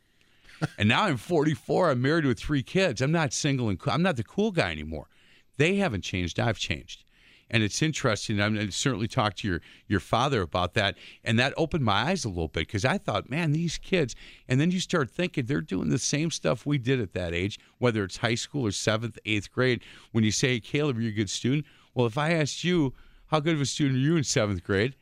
And 0.78 0.88
now 0.88 1.04
I'm 1.04 1.16
44. 1.16 1.90
I'm 1.90 2.02
married 2.02 2.24
with 2.24 2.38
three 2.38 2.62
kids. 2.62 3.00
I'm 3.00 3.12
not 3.12 3.32
single 3.32 3.68
and 3.68 3.78
cool. 3.78 3.92
I'm 3.92 4.02
not 4.02 4.16
the 4.16 4.24
cool 4.24 4.50
guy 4.50 4.70
anymore. 4.70 5.08
They 5.56 5.76
haven't 5.76 6.02
changed. 6.02 6.38
I've 6.38 6.58
changed. 6.58 7.04
And 7.50 7.62
it's 7.62 7.80
interesting. 7.80 8.40
I'm 8.40 8.54
going 8.54 8.66
to 8.66 8.72
certainly 8.72 9.08
talked 9.08 9.38
to 9.38 9.48
your 9.48 9.60
your 9.86 10.00
father 10.00 10.42
about 10.42 10.74
that. 10.74 10.96
And 11.24 11.38
that 11.38 11.54
opened 11.56 11.84
my 11.84 12.10
eyes 12.10 12.24
a 12.24 12.28
little 12.28 12.48
bit 12.48 12.66
because 12.66 12.84
I 12.84 12.98
thought, 12.98 13.30
man, 13.30 13.52
these 13.52 13.78
kids. 13.78 14.14
And 14.48 14.60
then 14.60 14.70
you 14.70 14.80
start 14.80 15.10
thinking 15.10 15.46
they're 15.46 15.60
doing 15.62 15.88
the 15.88 15.98
same 15.98 16.30
stuff 16.30 16.66
we 16.66 16.78
did 16.78 17.00
at 17.00 17.14
that 17.14 17.32
age, 17.32 17.58
whether 17.78 18.04
it's 18.04 18.18
high 18.18 18.34
school 18.34 18.66
or 18.66 18.72
seventh, 18.72 19.18
eighth 19.24 19.50
grade. 19.50 19.82
When 20.12 20.24
you 20.24 20.30
say, 20.30 20.60
Caleb, 20.60 21.00
you're 21.00 21.10
a 21.10 21.14
good 21.14 21.30
student. 21.30 21.64
Well, 21.94 22.06
if 22.06 22.18
I 22.18 22.32
asked 22.32 22.64
you, 22.64 22.92
how 23.28 23.40
good 23.40 23.54
of 23.54 23.60
a 23.60 23.66
student 23.66 23.96
are 23.96 24.00
you 24.00 24.16
in 24.16 24.24
seventh 24.24 24.62
grade? 24.62 24.94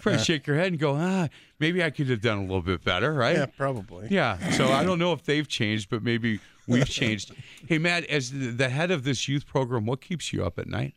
Probably 0.00 0.22
shake 0.22 0.46
your 0.46 0.56
head 0.56 0.68
and 0.68 0.78
go, 0.78 0.96
ah, 0.96 1.28
maybe 1.58 1.82
I 1.82 1.90
could 1.90 2.08
have 2.10 2.20
done 2.20 2.38
a 2.38 2.42
little 2.42 2.62
bit 2.62 2.82
better, 2.84 3.14
right? 3.14 3.36
Yeah, 3.36 3.46
probably. 3.46 4.08
Yeah. 4.10 4.50
So 4.50 4.68
I 4.72 4.84
don't 4.84 4.98
know 5.00 5.12
if 5.12 5.22
they've 5.24 5.46
changed, 5.48 5.88
but 5.88 6.02
maybe 6.02 6.40
we've 6.66 6.88
changed. 6.88 7.32
Hey, 7.68 7.78
Matt, 7.78 8.04
as 8.06 8.30
the 8.56 8.68
head 8.68 8.90
of 8.90 9.04
this 9.04 9.28
youth 9.28 9.46
program, 9.46 9.86
what 9.86 10.00
keeps 10.00 10.32
you 10.32 10.44
up 10.44 10.58
at 10.58 10.66
night? 10.66 10.94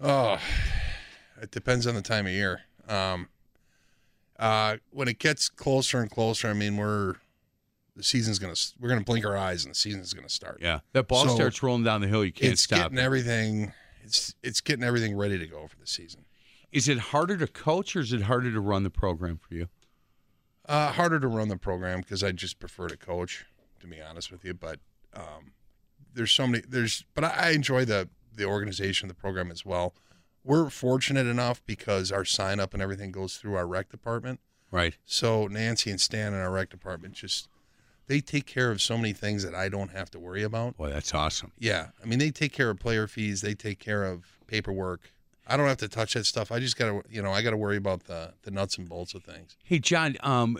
Oh, 0.00 0.38
it 1.42 1.50
depends 1.50 1.86
on 1.86 1.94
the 1.94 2.02
time 2.02 2.26
of 2.26 2.32
year. 2.32 2.60
Um, 2.88 3.28
uh, 4.38 4.76
when 4.90 5.08
it 5.08 5.18
gets 5.18 5.48
closer 5.48 6.00
and 6.00 6.10
closer, 6.10 6.48
I 6.48 6.52
mean, 6.52 6.76
we're 6.76 7.14
the 7.96 8.04
season's 8.04 8.38
gonna 8.38 8.54
we're 8.78 8.88
gonna 8.90 9.00
blink 9.02 9.24
our 9.26 9.36
eyes 9.36 9.64
and 9.64 9.72
the 9.74 9.78
season's 9.78 10.14
gonna 10.14 10.28
start. 10.28 10.58
Yeah. 10.60 10.80
That 10.92 11.08
ball 11.08 11.26
So, 11.26 11.34
starts 11.34 11.62
rolling 11.62 11.82
down 11.84 12.00
the 12.00 12.06
hill. 12.06 12.24
You 12.24 12.32
can't 12.32 12.52
it's 12.52 12.62
stop. 12.62 12.78
getting 12.78 12.98
it. 12.98 13.02
everything. 13.02 13.72
It's 14.04 14.34
it's 14.42 14.60
getting 14.60 14.84
everything 14.84 15.16
ready 15.16 15.36
to 15.38 15.46
go 15.46 15.66
for 15.66 15.76
the 15.78 15.86
season. 15.86 16.24
Is 16.70 16.88
it 16.88 16.98
harder 16.98 17.36
to 17.36 17.46
coach 17.46 17.96
or 17.96 18.00
is 18.00 18.12
it 18.12 18.22
harder 18.22 18.52
to 18.52 18.60
run 18.60 18.82
the 18.82 18.90
program 18.90 19.38
for 19.38 19.54
you? 19.54 19.68
Uh, 20.66 20.92
harder 20.92 21.18
to 21.18 21.28
run 21.28 21.48
the 21.48 21.56
program 21.56 22.00
because 22.00 22.22
I 22.22 22.32
just 22.32 22.58
prefer 22.58 22.88
to 22.88 22.96
coach, 22.96 23.46
to 23.80 23.86
be 23.86 24.02
honest 24.02 24.30
with 24.30 24.44
you. 24.44 24.52
But 24.52 24.80
um, 25.14 25.52
there's 26.12 26.32
so 26.32 26.46
many. 26.46 26.62
There's 26.68 27.04
but 27.14 27.24
I, 27.24 27.28
I 27.28 27.50
enjoy 27.50 27.84
the 27.84 28.08
the 28.34 28.44
organization 28.44 29.08
of 29.08 29.16
the 29.16 29.20
program 29.20 29.50
as 29.50 29.64
well. 29.64 29.94
We're 30.44 30.70
fortunate 30.70 31.26
enough 31.26 31.62
because 31.66 32.12
our 32.12 32.24
sign 32.24 32.60
up 32.60 32.72
and 32.72 32.82
everything 32.82 33.12
goes 33.12 33.36
through 33.36 33.54
our 33.56 33.66
rec 33.66 33.88
department. 33.88 34.40
Right. 34.70 34.96
So 35.04 35.46
Nancy 35.46 35.90
and 35.90 36.00
Stan 36.00 36.32
in 36.34 36.40
our 36.40 36.50
rec 36.50 36.70
department 36.70 37.14
just 37.14 37.48
they 38.06 38.20
take 38.20 38.46
care 38.46 38.70
of 38.70 38.80
so 38.80 38.96
many 38.96 39.12
things 39.12 39.42
that 39.42 39.54
I 39.54 39.68
don't 39.68 39.90
have 39.90 40.10
to 40.12 40.18
worry 40.18 40.42
about. 40.42 40.76
Boy, 40.76 40.90
that's 40.90 41.14
awesome. 41.14 41.52
Yeah, 41.58 41.88
I 42.02 42.06
mean 42.06 42.18
they 42.18 42.30
take 42.30 42.52
care 42.52 42.70
of 42.70 42.78
player 42.78 43.06
fees, 43.06 43.40
they 43.40 43.54
take 43.54 43.78
care 43.78 44.04
of 44.04 44.38
paperwork. 44.46 45.12
I 45.48 45.56
don't 45.56 45.66
have 45.66 45.78
to 45.78 45.88
touch 45.88 46.14
that 46.14 46.26
stuff. 46.26 46.52
I 46.52 46.60
just 46.60 46.76
gotta, 46.76 47.02
you 47.10 47.22
know, 47.22 47.32
I 47.32 47.42
gotta 47.42 47.56
worry 47.56 47.76
about 47.76 48.04
the 48.04 48.34
the 48.42 48.50
nuts 48.50 48.76
and 48.78 48.88
bolts 48.88 49.14
of 49.14 49.24
things. 49.24 49.56
Hey, 49.64 49.78
John, 49.78 50.16
um, 50.20 50.58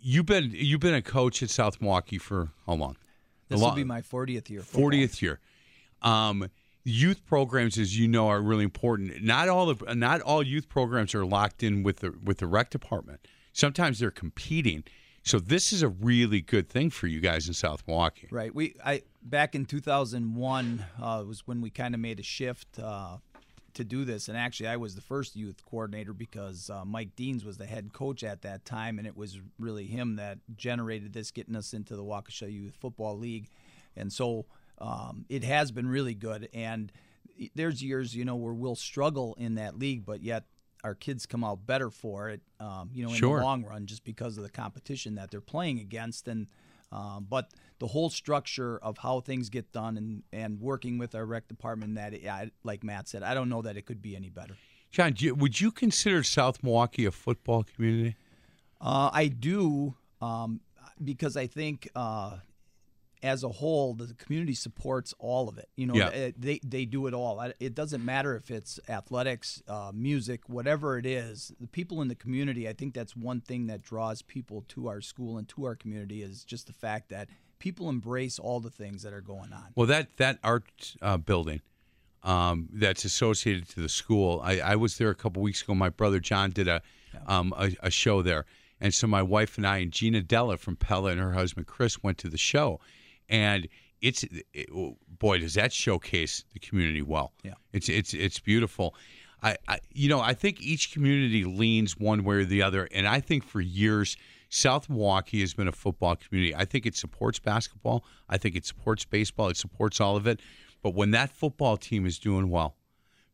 you've 0.00 0.26
been 0.26 0.50
you've 0.52 0.80
been 0.80 0.94
a 0.94 1.02
coach 1.02 1.42
at 1.42 1.50
South 1.50 1.80
Milwaukee 1.80 2.18
for 2.18 2.50
how 2.66 2.74
long? 2.74 2.92
A 2.92 3.54
This 3.54 3.60
will 3.60 3.68
lo- 3.68 3.74
be 3.74 3.84
my 3.84 4.02
40th 4.02 4.50
year. 4.50 4.60
40th 4.60 5.22
year. 5.22 5.40
Um, 6.02 6.48
youth 6.84 7.24
programs, 7.26 7.78
as 7.78 7.98
you 7.98 8.08
know, 8.08 8.28
are 8.28 8.40
really 8.40 8.64
important. 8.64 9.22
Not 9.22 9.48
all 9.48 9.72
the 9.74 9.94
not 9.94 10.20
all 10.20 10.42
youth 10.42 10.68
programs 10.68 11.14
are 11.14 11.24
locked 11.24 11.62
in 11.62 11.82
with 11.82 11.98
the 11.98 12.14
with 12.22 12.38
the 12.38 12.46
rec 12.46 12.70
department. 12.70 13.26
Sometimes 13.52 13.98
they're 13.98 14.10
competing. 14.10 14.84
So 15.22 15.38
this 15.38 15.72
is 15.72 15.82
a 15.82 15.88
really 15.88 16.40
good 16.40 16.70
thing 16.70 16.88
for 16.88 17.06
you 17.06 17.20
guys 17.20 17.46
in 17.46 17.52
South 17.52 17.82
Milwaukee. 17.86 18.28
Right. 18.30 18.54
We 18.54 18.74
I 18.84 19.02
back 19.22 19.54
in 19.54 19.66
2001 19.66 20.84
uh, 21.00 21.24
was 21.26 21.46
when 21.46 21.60
we 21.60 21.68
kind 21.70 21.94
of 21.94 22.00
made 22.00 22.18
a 22.20 22.22
shift 22.22 22.78
uh, 22.78 23.18
to 23.74 23.84
do 23.84 24.04
this, 24.04 24.28
and 24.28 24.36
actually 24.36 24.68
I 24.68 24.76
was 24.76 24.94
the 24.94 25.00
first 25.00 25.36
youth 25.36 25.64
coordinator 25.64 26.12
because 26.12 26.70
uh, 26.70 26.84
Mike 26.84 27.14
Deans 27.16 27.44
was 27.44 27.58
the 27.58 27.66
head 27.66 27.92
coach 27.92 28.22
at 28.24 28.42
that 28.42 28.64
time, 28.64 28.98
and 28.98 29.06
it 29.06 29.16
was 29.16 29.40
really 29.58 29.86
him 29.86 30.16
that 30.16 30.38
generated 30.56 31.12
this, 31.12 31.30
getting 31.30 31.56
us 31.56 31.72
into 31.72 31.96
the 31.96 32.02
Waukesha 32.04 32.52
Youth 32.52 32.76
Football 32.80 33.18
League, 33.18 33.48
and 33.96 34.12
so 34.12 34.46
um, 34.78 35.24
it 35.28 35.44
has 35.44 35.70
been 35.72 35.86
really 35.88 36.14
good. 36.14 36.48
And 36.54 36.90
there's 37.54 37.82
years 37.82 38.14
you 38.14 38.24
know 38.24 38.36
where 38.36 38.52
we'll 38.54 38.76
struggle 38.76 39.34
in 39.38 39.54
that 39.56 39.78
league, 39.78 40.04
but 40.04 40.22
yet 40.22 40.44
our 40.82 40.94
kids 40.94 41.26
come 41.26 41.44
out 41.44 41.66
better 41.66 41.90
for 41.90 42.30
it. 42.30 42.40
Um, 42.58 42.90
you 42.92 43.02
know, 43.04 43.10
in 43.10 43.16
Sure. 43.16 43.38
the 43.38 43.44
long 43.44 43.64
run, 43.64 43.86
just 43.86 44.04
because 44.04 44.36
of 44.38 44.42
the 44.42 44.50
competition 44.50 45.14
that 45.16 45.30
they're 45.30 45.40
playing 45.40 45.78
against, 45.80 46.28
and 46.28 46.46
um, 46.92 47.26
but 47.28 47.50
the 47.80 47.88
whole 47.88 48.10
structure 48.10 48.78
of 48.78 48.98
how 48.98 49.20
things 49.20 49.48
get 49.48 49.72
done 49.72 49.96
and, 49.96 50.22
and 50.32 50.60
working 50.60 50.96
with 50.98 51.14
our 51.14 51.26
rec 51.26 51.48
department, 51.48 51.96
that 51.96 52.14
I, 52.14 52.50
like 52.62 52.84
Matt 52.84 53.08
said, 53.08 53.22
I 53.24 53.34
don't 53.34 53.48
know 53.48 53.62
that 53.62 53.76
it 53.76 53.86
could 53.86 54.00
be 54.00 54.14
any 54.14 54.28
better. 54.30 54.54
John, 54.92 55.12
do 55.14 55.24
you, 55.24 55.34
would 55.34 55.60
you 55.60 55.70
consider 55.72 56.22
South 56.22 56.62
Milwaukee 56.62 57.04
a 57.06 57.10
football 57.10 57.64
community? 57.64 58.16
Uh, 58.80 59.10
I 59.12 59.28
do 59.28 59.94
um, 60.20 60.60
because 61.02 61.36
I 61.36 61.46
think 61.46 61.88
uh, 61.94 62.38
as 63.22 63.44
a 63.44 63.48
whole, 63.48 63.94
the 63.94 64.14
community 64.14 64.54
supports 64.54 65.14
all 65.18 65.48
of 65.48 65.58
it. 65.58 65.68
You 65.76 65.86
know, 65.86 65.94
Yeah. 65.94 66.08
uh, 66.08 66.30
they 66.36 66.60
they 66.64 66.84
do 66.86 67.06
it 67.06 67.14
all. 67.14 67.40
It 67.60 67.74
doesn't 67.74 68.04
matter 68.04 68.34
if 68.36 68.50
it's 68.50 68.80
athletics, 68.88 69.62
uh, 69.68 69.92
music, 69.94 70.48
whatever 70.48 70.98
it 70.98 71.06
is. 71.06 71.52
The 71.60 71.66
people 71.68 72.02
in 72.02 72.08
the 72.08 72.14
community, 72.14 72.68
I 72.68 72.72
think 72.72 72.94
that's 72.94 73.14
one 73.14 73.40
thing 73.40 73.66
that 73.68 73.82
draws 73.82 74.22
people 74.22 74.64
to 74.68 74.88
our 74.88 75.00
school 75.00 75.38
and 75.38 75.48
to 75.50 75.64
our 75.64 75.74
community 75.76 76.22
is 76.22 76.44
just 76.44 76.66
the 76.66 76.72
fact 76.72 77.10
that 77.10 77.28
people 77.60 77.88
embrace 77.88 78.40
all 78.40 78.58
the 78.58 78.70
things 78.70 79.02
that 79.04 79.12
are 79.12 79.20
going 79.20 79.52
on. 79.52 79.66
Well, 79.76 79.86
that 79.86 80.16
that 80.16 80.38
art 80.42 80.96
uh, 81.00 81.16
building 81.16 81.60
um, 82.24 82.68
that's 82.72 83.04
associated 83.04 83.68
to 83.70 83.80
the 83.80 83.88
school. 83.88 84.40
I, 84.42 84.58
I 84.58 84.76
was 84.76 84.98
there 84.98 85.10
a 85.10 85.14
couple 85.14 85.40
weeks 85.42 85.62
ago. 85.62 85.74
My 85.74 85.90
brother 85.90 86.18
John 86.18 86.50
did 86.50 86.66
a, 86.66 86.82
um, 87.26 87.54
a 87.56 87.70
a 87.80 87.90
show 87.90 88.22
there, 88.22 88.46
and 88.80 88.92
so 88.92 89.06
my 89.06 89.22
wife 89.22 89.56
and 89.56 89.66
I 89.66 89.78
and 89.78 89.92
Gina 89.92 90.22
Della 90.22 90.56
from 90.56 90.74
Pella 90.74 91.12
and 91.12 91.20
her 91.20 91.32
husband 91.32 91.68
Chris 91.68 92.02
went 92.02 92.18
to 92.18 92.28
the 92.28 92.38
show, 92.38 92.80
and 93.28 93.68
it's 94.00 94.24
it, 94.52 94.68
boy 95.18 95.38
does 95.38 95.54
that 95.54 95.72
showcase 95.72 96.44
the 96.52 96.58
community 96.58 97.02
well. 97.02 97.32
Yeah. 97.44 97.54
it's 97.72 97.88
it's 97.88 98.14
it's 98.14 98.40
beautiful. 98.40 98.94
I, 99.42 99.56
I 99.68 99.78
you 99.92 100.08
know 100.08 100.20
I 100.20 100.34
think 100.34 100.60
each 100.60 100.92
community 100.92 101.44
leans 101.44 101.96
one 101.96 102.24
way 102.24 102.36
or 102.36 102.44
the 102.44 102.62
other, 102.62 102.88
and 102.92 103.06
I 103.06 103.20
think 103.20 103.44
for 103.44 103.60
years. 103.60 104.16
South 104.50 104.90
Milwaukee 104.90 105.40
has 105.40 105.54
been 105.54 105.68
a 105.68 105.72
football 105.72 106.16
community. 106.16 106.54
I 106.54 106.64
think 106.64 106.84
it 106.84 106.96
supports 106.96 107.38
basketball. 107.38 108.04
I 108.28 108.36
think 108.36 108.56
it 108.56 108.66
supports 108.66 109.04
baseball. 109.04 109.48
It 109.48 109.56
supports 109.56 110.00
all 110.00 110.16
of 110.16 110.26
it. 110.26 110.40
But 110.82 110.94
when 110.94 111.12
that 111.12 111.30
football 111.30 111.76
team 111.76 112.04
is 112.04 112.18
doing 112.18 112.50
well, 112.50 112.74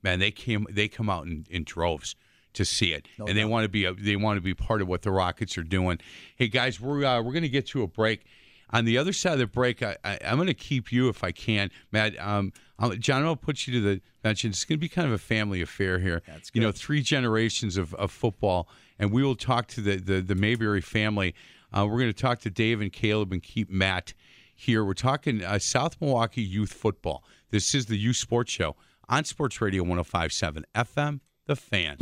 man, 0.02 0.18
they 0.18 0.30
came 0.30 0.66
they 0.70 0.88
come 0.88 1.08
out 1.08 1.26
in, 1.26 1.46
in 1.50 1.64
droves 1.64 2.16
to 2.52 2.64
see 2.64 2.92
it, 2.92 3.08
and 3.18 3.36
they 3.36 3.44
want 3.44 3.64
to 3.64 3.68
be 3.68 3.84
a, 3.84 3.94
they 3.94 4.16
want 4.16 4.36
to 4.36 4.40
be 4.40 4.54
part 4.54 4.82
of 4.82 4.88
what 4.88 5.02
the 5.02 5.10
Rockets 5.10 5.56
are 5.58 5.62
doing. 5.62 5.98
Hey 6.36 6.48
guys, 6.48 6.80
we're 6.80 7.04
uh, 7.04 7.22
we're 7.22 7.32
going 7.32 7.42
to 7.42 7.48
get 7.48 7.66
to 7.68 7.82
a 7.82 7.86
break. 7.86 8.24
On 8.70 8.84
the 8.84 8.98
other 8.98 9.12
side 9.12 9.34
of 9.34 9.38
the 9.38 9.46
break, 9.46 9.82
I, 9.82 9.96
I, 10.04 10.18
I'm 10.24 10.36
going 10.36 10.48
to 10.48 10.54
keep 10.54 10.90
you 10.90 11.08
if 11.08 11.22
I 11.22 11.30
can, 11.32 11.70
Matt. 11.92 12.18
Um, 12.20 12.52
I'll, 12.78 12.90
John, 12.90 13.24
I'll 13.24 13.36
put 13.36 13.66
you 13.66 13.74
to 13.74 13.80
the 13.80 14.00
mention. 14.22 14.50
It's 14.50 14.64
going 14.64 14.78
to 14.78 14.80
be 14.80 14.88
kind 14.88 15.06
of 15.06 15.14
a 15.14 15.18
family 15.18 15.62
affair 15.62 15.98
here. 15.98 16.22
That's 16.26 16.50
You 16.52 16.60
know, 16.60 16.72
three 16.72 17.02
generations 17.02 17.76
of, 17.76 17.94
of 17.94 18.10
football, 18.10 18.68
and 18.98 19.10
we 19.12 19.22
will 19.22 19.36
talk 19.36 19.66
to 19.68 19.80
the 19.80 19.96
the, 19.96 20.20
the 20.20 20.34
Mayberry 20.34 20.80
family. 20.80 21.34
Uh, 21.72 21.86
we're 21.86 21.98
going 21.98 22.12
to 22.12 22.22
talk 22.22 22.38
to 22.40 22.50
Dave 22.50 22.80
and 22.80 22.92
Caleb 22.92 23.32
and 23.32 23.42
keep 23.42 23.70
Matt 23.70 24.14
here. 24.54 24.84
We're 24.84 24.94
talking 24.94 25.42
uh, 25.42 25.58
South 25.58 26.00
Milwaukee 26.00 26.42
youth 26.42 26.72
football. 26.72 27.24
This 27.50 27.74
is 27.74 27.86
the 27.86 27.96
Youth 27.96 28.16
Sports 28.16 28.52
Show 28.52 28.76
on 29.08 29.24
Sports 29.24 29.60
Radio 29.60 29.82
1057 29.82 30.64
FM, 30.74 31.20
The 31.46 31.56
Fan. 31.56 31.96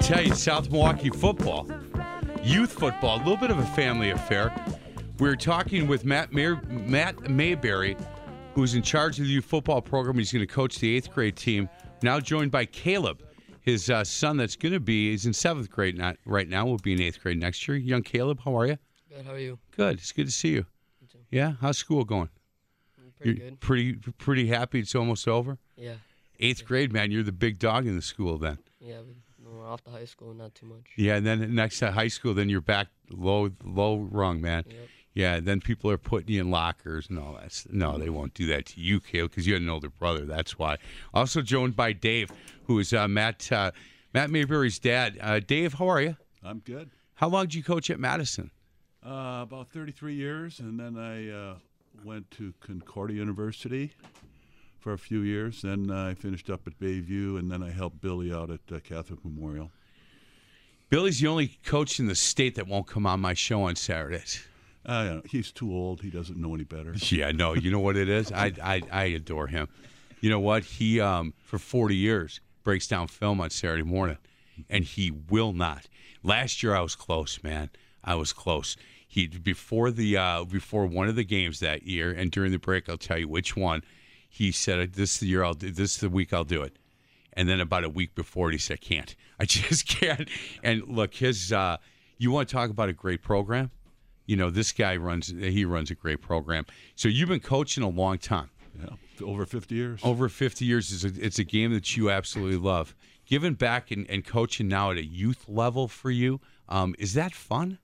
Tell 0.00 0.24
you, 0.24 0.34
South 0.34 0.70
Milwaukee 0.70 1.10
football, 1.10 1.68
youth 2.42 2.72
football, 2.72 3.16
a 3.16 3.18
little 3.18 3.36
bit 3.36 3.50
of 3.50 3.58
a 3.58 3.66
family 3.66 4.10
affair. 4.10 4.52
We 5.18 5.28
are 5.28 5.36
talking 5.36 5.86
with 5.86 6.04
Matt 6.04 6.32
May- 6.32 6.60
Matt 6.68 7.30
Mayberry, 7.30 7.96
who's 8.54 8.74
in 8.74 8.82
charge 8.82 9.18
of 9.18 9.24
the 9.26 9.30
youth 9.32 9.44
football 9.44 9.80
program. 9.80 10.18
He's 10.18 10.32
going 10.32 10.46
to 10.46 10.52
coach 10.52 10.78
the 10.78 10.94
eighth 10.96 11.12
grade 11.12 11.36
team. 11.36 11.68
Now 12.02 12.20
joined 12.20 12.50
by 12.50 12.66
Caleb, 12.66 13.22
his 13.62 13.88
uh, 13.88 14.04
son. 14.04 14.36
That's 14.36 14.56
going 14.56 14.72
to 14.74 14.80
be 14.80 15.10
he's 15.10 15.26
in 15.26 15.32
seventh 15.32 15.70
grade 15.70 15.96
not, 15.96 16.16
right 16.26 16.48
now. 16.48 16.66
Will 16.66 16.76
be 16.76 16.92
in 16.92 17.00
eighth 17.00 17.20
grade 17.22 17.38
next 17.38 17.66
year. 17.66 17.76
Young 17.76 18.02
Caleb, 18.02 18.40
how 18.44 18.56
are 18.56 18.66
you? 18.66 18.78
Good. 19.08 19.24
How 19.24 19.32
are 19.32 19.38
you? 19.38 19.58
Good. 19.76 19.98
It's 19.98 20.12
good 20.12 20.26
to 20.26 20.32
see 20.32 20.50
you. 20.50 20.66
Yeah. 21.30 21.54
How's 21.60 21.78
school 21.78 22.04
going? 22.04 22.28
Pretty 23.18 23.40
You're 23.40 23.50
good. 23.50 23.60
Pretty 23.60 23.94
pretty 24.18 24.46
happy. 24.48 24.80
It's 24.80 24.94
almost 24.94 25.26
over. 25.26 25.58
Yeah. 25.76 25.94
Eighth 26.38 26.66
grade, 26.66 26.92
man. 26.92 27.10
You're 27.10 27.22
the 27.22 27.32
big 27.32 27.58
dog 27.58 27.86
in 27.86 27.96
the 27.96 28.02
school 28.02 28.36
then. 28.36 28.58
Yeah. 28.78 28.98
We, 29.66 29.72
off 29.72 29.82
to 29.84 29.90
high 29.90 30.04
school. 30.04 30.34
Not 30.34 30.54
too 30.54 30.66
much. 30.66 30.86
Yeah, 30.96 31.16
and 31.16 31.26
then 31.26 31.54
next 31.54 31.78
to 31.80 31.92
high 31.92 32.08
school, 32.08 32.34
then 32.34 32.48
you're 32.48 32.60
back 32.60 32.88
low 33.10 33.50
low 33.64 33.98
rung, 33.98 34.40
man. 34.40 34.64
Yep. 34.66 34.88
Yeah, 35.14 35.40
then 35.40 35.60
people 35.60 35.90
are 35.90 35.96
putting 35.96 36.34
you 36.34 36.42
in 36.42 36.50
lockers 36.50 37.08
and 37.08 37.18
all 37.18 37.32
that. 37.40 37.64
No, 37.70 37.96
they 37.96 38.10
won't 38.10 38.34
do 38.34 38.46
that 38.48 38.66
to 38.66 38.80
you, 38.80 39.00
Caleb, 39.00 39.30
because 39.30 39.46
you 39.46 39.54
had 39.54 39.62
an 39.62 39.70
older 39.70 39.88
brother. 39.88 40.26
That's 40.26 40.58
why. 40.58 40.76
Also 41.14 41.40
joined 41.40 41.74
by 41.74 41.94
Dave, 41.94 42.30
who 42.64 42.78
is 42.78 42.92
uh, 42.92 43.08
Matt 43.08 43.50
uh, 43.50 43.70
Matt 44.12 44.30
Mayberry's 44.30 44.78
dad. 44.78 45.18
Uh, 45.20 45.40
Dave, 45.40 45.74
how 45.74 45.88
are 45.88 46.02
you? 46.02 46.16
I'm 46.42 46.58
good. 46.58 46.90
How 47.14 47.28
long 47.28 47.44
did 47.44 47.54
you 47.54 47.62
coach 47.62 47.88
at 47.88 47.98
Madison? 47.98 48.50
Uh, 49.04 49.40
about 49.42 49.70
33 49.70 50.14
years, 50.14 50.60
and 50.60 50.78
then 50.78 50.98
I 50.98 51.30
uh, 51.30 51.54
went 52.04 52.30
to 52.32 52.52
Concordia 52.60 53.16
University 53.16 53.92
for 54.86 54.92
a 54.92 54.98
few 54.98 55.22
years. 55.22 55.62
Then 55.62 55.90
I 55.90 56.14
finished 56.14 56.48
up 56.48 56.64
at 56.68 56.78
Bayview, 56.78 57.40
and 57.40 57.50
then 57.50 57.60
I 57.60 57.70
helped 57.70 58.00
Billy 58.00 58.32
out 58.32 58.52
at 58.52 58.60
uh, 58.72 58.78
Catholic 58.78 59.18
Memorial. 59.24 59.72
Billy's 60.90 61.18
the 61.18 61.26
only 61.26 61.58
coach 61.64 61.98
in 61.98 62.06
the 62.06 62.14
state 62.14 62.54
that 62.54 62.68
won't 62.68 62.86
come 62.86 63.04
on 63.04 63.18
my 63.18 63.34
show 63.34 63.64
on 63.64 63.74
Saturdays. 63.74 64.46
Uh, 64.84 65.22
he's 65.28 65.50
too 65.50 65.72
old. 65.72 66.02
He 66.02 66.10
doesn't 66.10 66.40
know 66.40 66.54
any 66.54 66.62
better. 66.62 66.94
Yeah, 67.10 67.32
no, 67.32 67.54
you 67.54 67.72
know 67.72 67.80
what 67.80 67.96
it 67.96 68.08
is? 68.08 68.30
I, 68.30 68.52
I 68.62 68.80
I 68.92 69.04
adore 69.06 69.48
him. 69.48 69.66
You 70.20 70.30
know 70.30 70.38
what? 70.38 70.62
He 70.62 71.00
um 71.00 71.34
for 71.42 71.58
40 71.58 71.96
years 71.96 72.40
breaks 72.62 72.86
down 72.86 73.08
film 73.08 73.40
on 73.40 73.50
Saturday 73.50 73.82
morning 73.82 74.18
and 74.70 74.84
he 74.84 75.10
will 75.10 75.52
not. 75.52 75.88
Last 76.22 76.62
year 76.62 76.76
I 76.76 76.80
was 76.80 76.94
close, 76.94 77.42
man. 77.42 77.70
I 78.04 78.14
was 78.14 78.32
close. 78.32 78.76
He 79.08 79.26
before 79.26 79.90
the 79.90 80.16
uh 80.16 80.44
before 80.44 80.86
one 80.86 81.08
of 81.08 81.16
the 81.16 81.24
games 81.24 81.58
that 81.58 81.82
year 81.82 82.12
and 82.12 82.30
during 82.30 82.52
the 82.52 82.60
break 82.60 82.88
I'll 82.88 82.96
tell 82.96 83.18
you 83.18 83.26
which 83.26 83.56
one. 83.56 83.82
He 84.36 84.52
said 84.52 84.92
this 84.92 85.14
is 85.14 85.20
the 85.20 85.26
year 85.28 85.42
I'll 85.42 85.54
do 85.54 85.70
this 85.70 85.94
is 85.94 86.00
the 86.00 86.10
week 86.10 86.34
I'll 86.34 86.44
do 86.44 86.62
it. 86.62 86.78
And 87.32 87.48
then 87.48 87.58
about 87.58 87.84
a 87.84 87.88
week 87.88 88.14
before 88.14 88.50
it, 88.50 88.52
he 88.52 88.58
said, 88.58 88.74
I 88.82 88.84
can't. 88.84 89.16
I 89.40 89.44
just 89.46 89.88
can't. 89.88 90.28
And 90.62 90.86
look, 90.86 91.14
his 91.14 91.52
uh 91.52 91.78
you 92.18 92.30
want 92.30 92.48
to 92.48 92.54
talk 92.54 92.68
about 92.68 92.90
a 92.90 92.92
great 92.92 93.22
program? 93.22 93.70
You 94.26 94.36
know, 94.36 94.50
this 94.50 94.72
guy 94.72 94.96
runs 94.96 95.28
he 95.28 95.64
runs 95.64 95.90
a 95.90 95.94
great 95.94 96.20
program. 96.20 96.66
So 96.96 97.08
you've 97.08 97.30
been 97.30 97.40
coaching 97.40 97.82
a 97.82 97.88
long 97.88 98.18
time. 98.18 98.50
Yeah, 98.78 99.24
over 99.24 99.46
50 99.46 99.74
years. 99.74 100.00
Over 100.02 100.28
50 100.28 100.66
years 100.66 100.90
is 100.90 101.04
a, 101.06 101.24
it's 101.24 101.38
a 101.38 101.44
game 101.44 101.72
that 101.72 101.96
you 101.96 102.10
absolutely 102.10 102.58
love. 102.58 102.94
Giving 103.24 103.54
back 103.54 103.90
and, 103.90 104.08
and 104.10 104.22
coaching 104.22 104.68
now 104.68 104.90
at 104.90 104.98
a 104.98 105.04
youth 105.04 105.48
level 105.48 105.88
for 105.88 106.10
you, 106.10 106.40
um, 106.68 106.94
is 106.98 107.14
that 107.14 107.34
fun? 107.34 107.78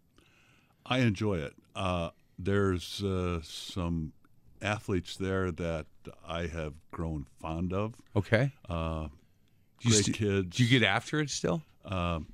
I 0.84 0.98
enjoy 0.98 1.38
it. 1.38 1.54
Uh, 1.74 2.10
there's 2.38 3.02
uh, 3.02 3.40
some 3.42 4.12
athletes 4.60 5.16
there 5.16 5.50
that 5.50 5.86
I 6.26 6.46
have 6.46 6.74
grown 6.90 7.26
fond 7.40 7.72
of. 7.72 7.94
Okay. 8.16 8.52
Uh, 8.68 9.08
Do 9.80 9.88
you 9.88 9.90
great 9.90 10.04
st- 10.04 10.16
kids. 10.16 10.56
Do 10.56 10.64
you 10.64 10.78
get 10.80 10.86
after 10.86 11.20
it 11.20 11.30
still? 11.30 11.62
Um, 11.84 12.26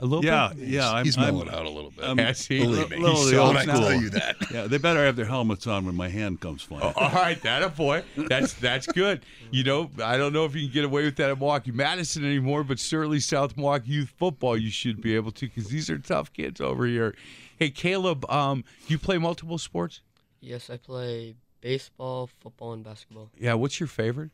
a 0.00 0.04
little 0.04 0.22
yeah, 0.22 0.52
bit. 0.54 0.68
yeah. 0.68 0.92
I'm, 0.92 1.04
he's 1.06 1.16
I'm- 1.16 1.32
mellowed 1.34 1.48
out 1.48 1.64
a 1.64 1.70
little 1.70 1.90
bit. 1.90 2.04
I'm 2.04 2.18
Yeah, 2.18 2.32
see? 2.32 2.60
Believe 2.60 2.90
me, 2.90 2.98
he's 2.98 3.30
so 3.30 3.42
old 3.42 3.56
I 3.56 3.62
school. 3.62 3.80
tell 3.80 3.94
you 3.94 4.10
that. 4.10 4.36
Yeah, 4.52 4.66
they 4.66 4.76
better 4.76 5.02
have 5.04 5.16
their 5.16 5.24
helmets 5.24 5.66
on 5.66 5.86
when 5.86 5.94
my 5.94 6.08
hand 6.08 6.40
comes 6.40 6.62
flying. 6.62 6.92
All 6.94 7.10
right, 7.10 7.40
that 7.42 7.62
a 7.62 7.70
boy. 7.70 8.02
That's 8.16 8.52
that's 8.54 8.86
good. 8.86 9.24
You 9.50 9.64
know, 9.64 9.90
I 10.04 10.18
don't 10.18 10.34
know 10.34 10.44
if 10.44 10.54
you 10.54 10.66
can 10.66 10.74
get 10.74 10.84
away 10.84 11.04
with 11.04 11.16
that 11.16 11.30
at 11.30 11.38
Milwaukee 11.38 11.70
Madison 11.72 12.22
anymore, 12.24 12.64
but 12.64 12.78
certainly 12.78 13.18
South 13.20 13.56
Milwaukee 13.56 13.90
youth 13.92 14.12
football 14.18 14.58
you 14.58 14.68
should 14.70 15.00
be 15.00 15.14
able 15.14 15.30
to 15.32 15.46
because 15.46 15.68
these 15.68 15.88
are 15.88 15.98
tough 15.98 16.32
kids 16.34 16.60
over 16.60 16.84
here. 16.84 17.14
Hey, 17.58 17.70
Caleb, 17.70 18.30
um, 18.30 18.64
you 18.88 18.98
play 18.98 19.16
multiple 19.16 19.56
sports? 19.56 20.00
Yes, 20.40 20.68
I 20.68 20.76
play 20.76 21.36
baseball, 21.62 22.28
football, 22.40 22.74
and 22.74 22.84
basketball. 22.84 23.30
Yeah. 23.38 23.54
What's 23.54 23.80
your 23.80 23.86
favorite? 23.86 24.30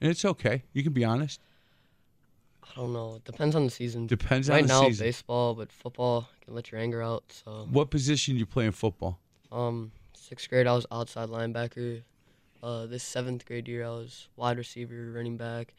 And 0.00 0.10
it's 0.10 0.24
okay. 0.24 0.64
You 0.72 0.82
can 0.82 0.92
be 0.92 1.04
honest. 1.04 1.40
I 2.64 2.74
don't 2.80 2.92
know. 2.92 3.16
It 3.16 3.24
depends 3.24 3.54
on 3.54 3.64
the 3.64 3.70
season. 3.70 4.06
Depends 4.08 4.48
on 4.50 4.56
the 4.56 4.62
season. 4.62 4.76
right 4.76 4.82
now, 4.82 4.88
season. 4.88 5.06
baseball, 5.06 5.54
but 5.54 5.70
football 5.70 6.28
can 6.44 6.54
let 6.54 6.72
your 6.72 6.80
anger 6.80 7.02
out. 7.02 7.24
So, 7.44 7.68
What 7.70 7.90
position 7.90 8.34
do 8.34 8.38
you 8.40 8.46
play 8.46 8.66
in 8.66 8.72
football? 8.72 9.20
um, 9.52 9.92
sixth 10.14 10.48
grade 10.48 10.66
I 10.66 10.72
was 10.74 10.86
outside 10.90 11.28
linebacker. 11.28 12.02
Uh, 12.62 12.86
this 12.86 13.02
seventh 13.02 13.44
grade 13.44 13.68
year 13.68 13.84
I 13.84 13.90
was 13.90 14.28
wide 14.36 14.56
receiver, 14.56 15.12
running 15.14 15.36
back, 15.36 15.74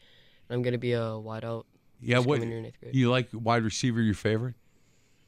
and 0.48 0.54
I'm 0.56 0.62
gonna 0.62 0.78
be 0.78 0.92
a 0.92 1.00
wideout. 1.00 1.64
Yeah. 2.00 2.18
What 2.18 2.38
coming 2.40 2.56
in 2.56 2.66
eighth 2.66 2.78
grade. 2.78 2.94
you 2.94 3.10
like? 3.10 3.28
Wide 3.32 3.64
receiver, 3.64 4.00
your 4.02 4.14
favorite, 4.14 4.54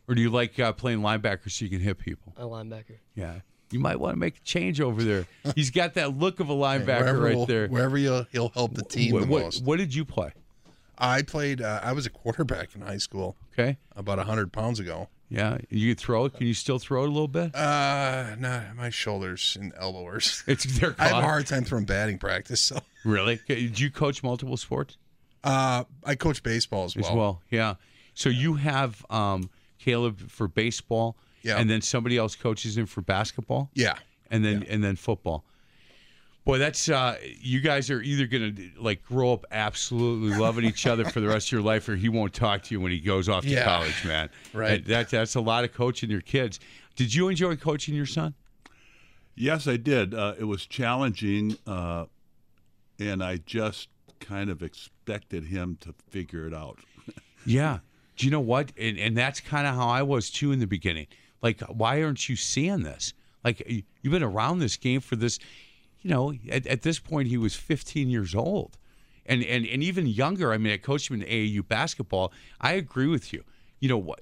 or 0.07 0.15
do 0.15 0.21
you 0.21 0.31
like 0.31 0.59
uh, 0.61 0.73
playing 0.73 1.01
linebacker 1.01 1.51
so 1.51 1.65
you 1.65 1.71
can 1.71 1.81
hit 1.81 1.99
people? 1.99 2.35
A 2.37 2.43
linebacker. 2.45 2.99
Yeah. 3.15 3.41
You 3.71 3.81
might 3.81 3.99
want 3.99 4.15
to 4.15 4.19
make 4.19 4.37
a 4.37 4.41
change 4.41 4.81
over 4.81 5.03
there. 5.03 5.27
He's 5.55 5.71
got 5.71 5.95
that 5.95 6.17
look 6.17 6.41
of 6.41 6.49
a 6.51 6.55
linebacker 6.55 7.21
right 7.23 7.35
will- 7.37 7.47
there. 7.47 7.67
Wherever 7.69 7.99
you, 7.99 8.27
he'll 8.31 8.51
help 8.51 8.75
the 8.75 8.83
team 8.85 9.13
what, 9.13 9.23
the 9.23 9.27
what- 9.29 9.43
most. 9.43 9.65
what 9.65 9.79
did 9.79 9.95
you 9.95 10.05
play? 10.05 10.33
I 10.99 11.23
played. 11.23 11.61
Uh, 11.61 11.81
I 11.83 11.93
was 11.93 12.07
a 12.07 12.11
quarterback 12.11 12.75
in 12.75 12.81
high 12.81 12.97
school 12.99 13.37
Okay. 13.53 13.77
about 13.95 14.19
hundred 14.21 14.53
pounds 14.53 14.81
ago. 14.81 15.09
Yeah. 15.29 15.59
You 15.69 15.91
could 15.91 15.99
throw 16.01 16.25
it. 16.27 16.35
Can 16.35 16.47
you 16.47 16.55
still 16.55 16.79
throw 16.79 17.03
it 17.03 17.09
a 17.09 17.11
little 17.11 17.29
bit? 17.29 17.55
Uh, 17.55 18.37
no, 18.39 18.63
my 18.77 18.91
shoulders 18.91 19.57
and 19.61 19.73
elbows. 19.77 20.43
It's 20.47 20.65
they're 20.79 20.95
I 20.99 21.09
have 21.09 21.19
a 21.19 21.27
hard 21.27 21.47
time 21.49 21.65
throwing 21.65 21.85
batting 21.85 22.19
practice. 22.19 22.61
So, 22.61 22.79
Really? 23.05 23.41
Did 23.49 23.79
you 23.79 23.91
coach 23.91 24.23
multiple 24.23 24.57
sports 24.57 24.97
uh, 25.45 25.85
I 26.05 26.15
coach 26.15 26.43
baseball 26.43 26.85
as 26.85 26.97
well. 26.97 27.07
as 27.11 27.15
well? 27.15 27.43
Yeah. 27.51 27.75
So 28.15 28.29
you 28.31 28.55
have 28.55 29.05
um, 29.11 29.51
Caleb 29.79 30.31
for 30.31 30.49
baseball, 30.49 31.17
Yeah. 31.47 31.59
and 31.59 31.71
then 31.71 31.81
somebody 31.81 32.17
else 32.19 32.35
coaches 32.37 32.77
him 32.77 32.87
for 32.87 33.01
basketball, 33.03 33.71
Yeah. 33.75 33.95
and 34.31 34.45
then 34.45 34.65
and 34.69 34.83
then 34.85 34.97
football. 34.97 35.45
Boy, 36.45 36.59
that's 36.59 36.89
uh, 36.89 37.17
you 37.41 37.61
guys 37.61 37.91
are 37.91 38.01
either 38.03 38.27
gonna 38.27 38.53
like 38.79 39.03
grow 39.05 39.33
up 39.33 39.45
absolutely 39.51 40.39
loving 40.39 40.65
each 40.65 40.87
other 40.87 41.05
for 41.05 41.21
the 41.21 41.27
rest 41.27 41.49
of 41.49 41.53
your 41.53 41.63
life, 41.63 41.89
or 41.89 41.97
he 41.97 42.09
won't 42.09 42.33
talk 42.33 42.63
to 42.65 42.75
you 42.75 42.81
when 42.81 42.93
he 42.93 43.01
goes 43.01 43.29
off 43.29 43.43
to 43.45 43.51
Yeah. 43.51 43.65
college, 43.65 44.05
man. 44.05 44.29
Right. 44.53 44.85
That, 44.85 45.09
that 45.09 45.11
that's 45.11 45.35
a 45.35 45.41
lot 45.41 45.65
of 45.65 45.73
coaching 45.73 46.09
your 46.11 46.21
kids. 46.21 46.61
Did 46.95 47.13
you 47.15 47.29
enjoy 47.29 47.57
coaching 47.57 47.95
your 47.95 48.07
son? 48.07 48.35
Yes, 49.35 49.67
I 49.67 49.77
did. 49.77 50.15
Uh, 50.15 50.35
it 50.39 50.45
was 50.45 50.65
challenging, 50.67 51.59
uh, 51.67 52.07
and 52.99 53.23
I 53.23 53.39
just 53.39 53.89
kind 54.21 54.49
of 54.49 54.63
expected 54.63 55.45
him 55.45 55.77
to 55.81 55.95
figure 56.09 56.47
it 56.47 56.55
out. 56.55 56.79
Yeah. 57.45 57.79
Do 58.17 58.25
you 58.27 58.33
know 58.33 58.41
what? 58.41 58.73
And, 58.77 58.99
and 58.99 59.17
that's 59.17 59.39
kind 59.41 59.69
of 59.69 59.75
how 59.77 59.87
I 59.89 60.03
was 60.03 60.31
too 60.31 60.51
in 60.51 60.59
the 60.59 60.67
beginning. 60.67 61.07
Like, 61.47 61.61
why 61.69 62.03
aren't 62.03 62.29
you 62.29 62.35
seeing 62.35 62.83
this? 62.83 63.15
Like, 63.45 63.63
you've 64.03 64.11
been 64.11 64.25
around 64.25 64.59
this 64.59 64.77
game 64.77 65.01
for 65.01 65.15
this, 65.15 65.39
you 66.03 66.11
know, 66.11 66.35
at, 66.51 66.67
at 66.67 66.83
this 66.83 66.99
point, 66.99 67.29
he 67.29 67.37
was 67.37 67.55
15 67.55 68.11
years 68.11 68.35
old. 68.35 68.77
And, 69.27 69.45
and, 69.45 69.65
and 69.65 69.81
even 69.81 70.09
younger, 70.09 70.53
I 70.53 70.59
mean, 70.59 70.73
I 70.73 70.77
coached 70.77 71.09
him 71.09 71.23
in 71.23 71.29
AAU 71.29 71.69
basketball. 71.69 72.33
I 72.61 72.73
agree 72.73 73.07
with 73.07 73.33
you. 73.33 73.45
You 73.79 73.89
know, 73.91 74.15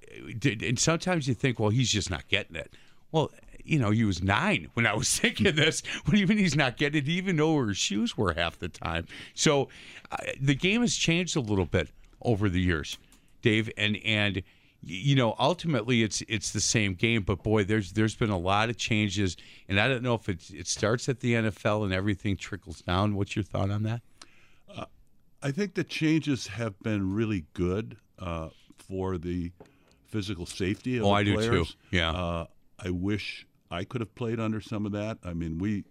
and 0.45 0.79
sometimes 0.79 1.27
you 1.27 1.33
think, 1.33 1.59
well, 1.59 1.71
he's 1.71 1.91
just 1.91 2.11
not 2.11 2.29
getting 2.29 2.57
it. 2.57 2.75
Well, 3.11 3.31
you 3.65 3.79
know, 3.79 3.89
he 3.89 4.05
was 4.05 4.23
nine 4.23 4.69
when 4.75 4.87
I 4.87 4.93
was 4.93 5.09
thinking 5.19 5.57
this. 5.57 5.83
You 6.13 6.27
mean 6.27 6.37
he's 6.37 6.57
not 6.57 6.77
getting 6.77 7.05
it? 7.05 7.09
Even 7.09 7.37
know 7.37 7.55
where 7.55 7.69
his 7.69 7.79
shoes 7.79 8.19
were 8.19 8.35
half 8.35 8.59
the 8.59 8.69
time. 8.69 9.07
So 9.33 9.71
uh, 10.11 10.19
the 10.39 10.55
game 10.55 10.83
has 10.83 10.95
changed 10.95 11.37
a 11.37 11.41
little 11.41 11.65
bit 11.65 11.89
over 12.21 12.51
the 12.51 12.61
years, 12.61 12.99
Dave. 13.41 13.71
And 13.79 13.97
and 14.05 14.43
you 14.87 15.15
know, 15.15 15.35
ultimately 15.39 16.03
it's 16.03 16.23
it's 16.29 16.53
the 16.53 16.61
same 16.61 16.95
game. 16.95 17.23
But 17.23 17.43
boy, 17.43 17.65
there's 17.65 17.93
there's 17.93 18.15
been 18.15 18.31
a 18.31 18.39
lot 18.39 18.69
of 18.71 18.77
changes, 18.77 19.37
and 19.69 19.81
I 19.81 19.89
don't 19.89 20.03
know 20.03 20.15
if 20.15 20.29
it 20.29 20.51
it 20.51 20.67
starts 20.67 21.09
at 21.09 21.21
the 21.21 21.35
NFL 21.35 21.85
and 21.85 21.93
everything 21.93 22.37
trickles 22.37 22.81
down. 22.81 23.15
What's 23.15 23.35
your 23.37 23.45
thought 23.45 23.71
on 23.71 23.83
that? 23.85 24.03
I 25.43 25.51
think 25.51 25.75
the 25.75 25.85
changes 25.85 26.47
have 26.47 26.79
been 26.81 27.13
really 27.13 27.45
good 27.53 27.99
uh, 28.19 28.49
for 28.79 29.19
the 29.19 29.53
physical 30.07 30.47
safety 30.47 30.97
of 30.97 31.05
Oh, 31.05 31.09
the 31.09 31.15
I 31.17 31.23
do 31.23 31.37
too. 31.37 31.65
Yeah. 31.91 32.13
Uh, 32.13 32.47
I 32.83 32.89
wish 32.89 33.47
I 33.71 33.85
could 33.85 34.01
have 34.01 34.15
played 34.15 34.41
under 34.41 34.63
some 34.63 34.87
of 34.87 34.93
that. 34.93 35.19
I 35.23 35.35
mean, 35.35 35.59
we, 35.59 35.85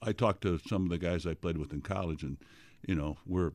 I 0.00 0.12
talked 0.12 0.42
to 0.42 0.60
some 0.68 0.84
of 0.84 0.90
the 0.90 0.98
guys 0.98 1.26
I 1.26 1.34
played 1.34 1.58
with 1.58 1.72
in 1.72 1.80
college, 1.80 2.22
and 2.22 2.36
you 2.86 2.94
know, 2.94 3.16
we're 3.26 3.50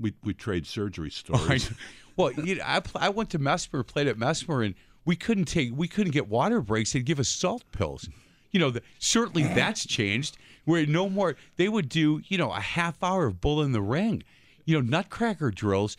we 0.00 0.14
we 0.22 0.34
trade 0.34 0.66
surgery 0.66 1.10
stories. 1.10 1.70
well, 2.16 2.32
you 2.32 2.56
know, 2.56 2.64
I 2.66 2.80
pl- 2.80 3.00
I 3.00 3.08
went 3.08 3.30
to 3.30 3.38
Messmer, 3.38 3.86
played 3.86 4.06
at 4.06 4.16
Messmer, 4.16 4.64
and 4.64 4.74
we 5.04 5.16
couldn't 5.16 5.46
take 5.46 5.70
we 5.74 5.88
couldn't 5.88 6.12
get 6.12 6.28
water 6.28 6.60
breaks. 6.60 6.92
They'd 6.92 7.04
give 7.04 7.20
us 7.20 7.28
salt 7.28 7.64
pills. 7.72 8.08
You 8.50 8.60
know, 8.60 8.70
the, 8.70 8.82
certainly 8.98 9.42
that's 9.42 9.86
changed. 9.86 10.36
Where 10.64 10.84
no 10.84 11.08
more 11.08 11.36
they 11.56 11.68
would 11.68 11.88
do 11.88 12.20
you 12.28 12.36
know 12.38 12.52
a 12.52 12.60
half 12.60 13.02
hour 13.02 13.26
of 13.26 13.40
bull 13.40 13.62
in 13.62 13.72
the 13.72 13.80
ring. 13.80 14.22
You 14.64 14.74
know, 14.76 14.86
nutcracker 14.86 15.50
drills. 15.50 15.96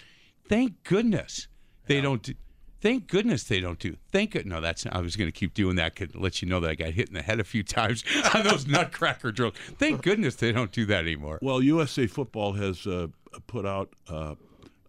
Thank 0.47 0.83
goodness 0.83 1.47
they 1.87 2.01
don't. 2.01 2.21
Do, 2.21 2.33
thank 2.81 3.07
goodness 3.07 3.43
they 3.43 3.59
don't 3.59 3.79
do. 3.79 3.97
Thank 4.11 4.31
good. 4.31 4.45
No, 4.45 4.61
that's 4.61 4.85
I 4.91 5.01
was 5.01 5.15
going 5.15 5.27
to 5.27 5.31
keep 5.31 5.53
doing 5.53 5.75
that. 5.75 5.95
Could 5.95 6.15
let 6.15 6.41
you 6.41 6.47
know 6.47 6.59
that 6.59 6.69
I 6.69 6.75
got 6.75 6.91
hit 6.91 7.07
in 7.07 7.15
the 7.15 7.21
head 7.21 7.39
a 7.39 7.43
few 7.43 7.63
times 7.63 8.03
on 8.33 8.43
those 8.43 8.67
nutcracker 8.67 9.31
drills. 9.31 9.55
Thank 9.77 10.01
goodness 10.01 10.35
they 10.35 10.51
don't 10.51 10.71
do 10.71 10.85
that 10.85 11.03
anymore. 11.03 11.39
Well, 11.41 11.61
USA 11.61 12.07
Football 12.07 12.53
has 12.53 12.85
uh, 12.85 13.07
put 13.47 13.65
out 13.65 13.93
uh, 14.07 14.35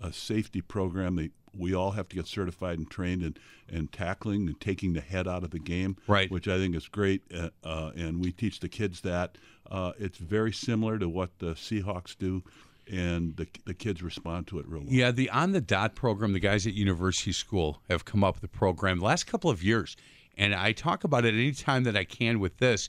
a 0.03 0.13
safety 0.13 0.61
program. 0.61 1.17
They, 1.17 1.31
we 1.57 1.75
all 1.75 1.93
have 1.93 2.09
to 2.11 2.17
get 2.17 2.27
certified 2.27 2.79
and 2.79 2.89
trained 2.91 3.23
in, 3.23 3.37
in 3.69 3.89
tackling 3.89 4.47
and 4.47 4.61
taking 4.61 4.93
the 4.93 5.01
head 5.01 5.27
out 5.27 5.43
of 5.43 5.51
the 5.51 5.59
game, 5.59 5.97
Right. 6.07 6.31
Which 6.31 6.47
I 6.49 6.59
think 6.59 6.77
is 6.77 6.89
great, 6.89 7.23
uh, 7.35 7.51
uh, 7.65 7.91
and 7.97 8.25
we 8.25 8.33
teach 8.33 8.61
the 8.61 8.69
kids 8.69 9.01
that. 9.03 9.37
Uh, 9.71 9.93
it's 9.99 10.19
very 10.19 10.53
similar 10.53 10.99
to 10.99 11.09
what 11.09 11.39
the 11.39 11.55
Seahawks 11.55 12.17
do, 12.19 12.43
and 12.91 13.37
the, 13.37 13.47
the 13.67 13.75
kids 13.75 14.03
respond 14.03 14.47
to 14.49 14.59
it 14.59 14.67
real 14.69 14.83
well. 14.83 14.93
Yeah, 14.93 15.11
the 15.13 15.31
on 15.31 15.53
the 15.53 15.61
dot 15.61 15.95
program, 15.95 16.33
the 16.33 16.41
guys 16.41 16.67
at 16.67 16.75
University 16.75 17.33
School 17.33 17.81
have 17.89 18.05
come 18.05 18.25
up 18.25 18.37
with 18.37 18.45
a 18.45 18.49
program 18.57 18.99
the 18.99 19.05
last 19.05 19.27
couple 19.27 19.51
of 19.51 19.63
years, 19.63 19.97
and 20.37 20.55
I 20.55 20.73
talk 20.73 21.05
about 21.05 21.25
it 21.25 21.35
any 21.35 21.53
time 21.53 21.85
that 21.85 21.97
I 21.97 22.05
can 22.05 22.41
with 22.41 22.59
this. 22.59 22.89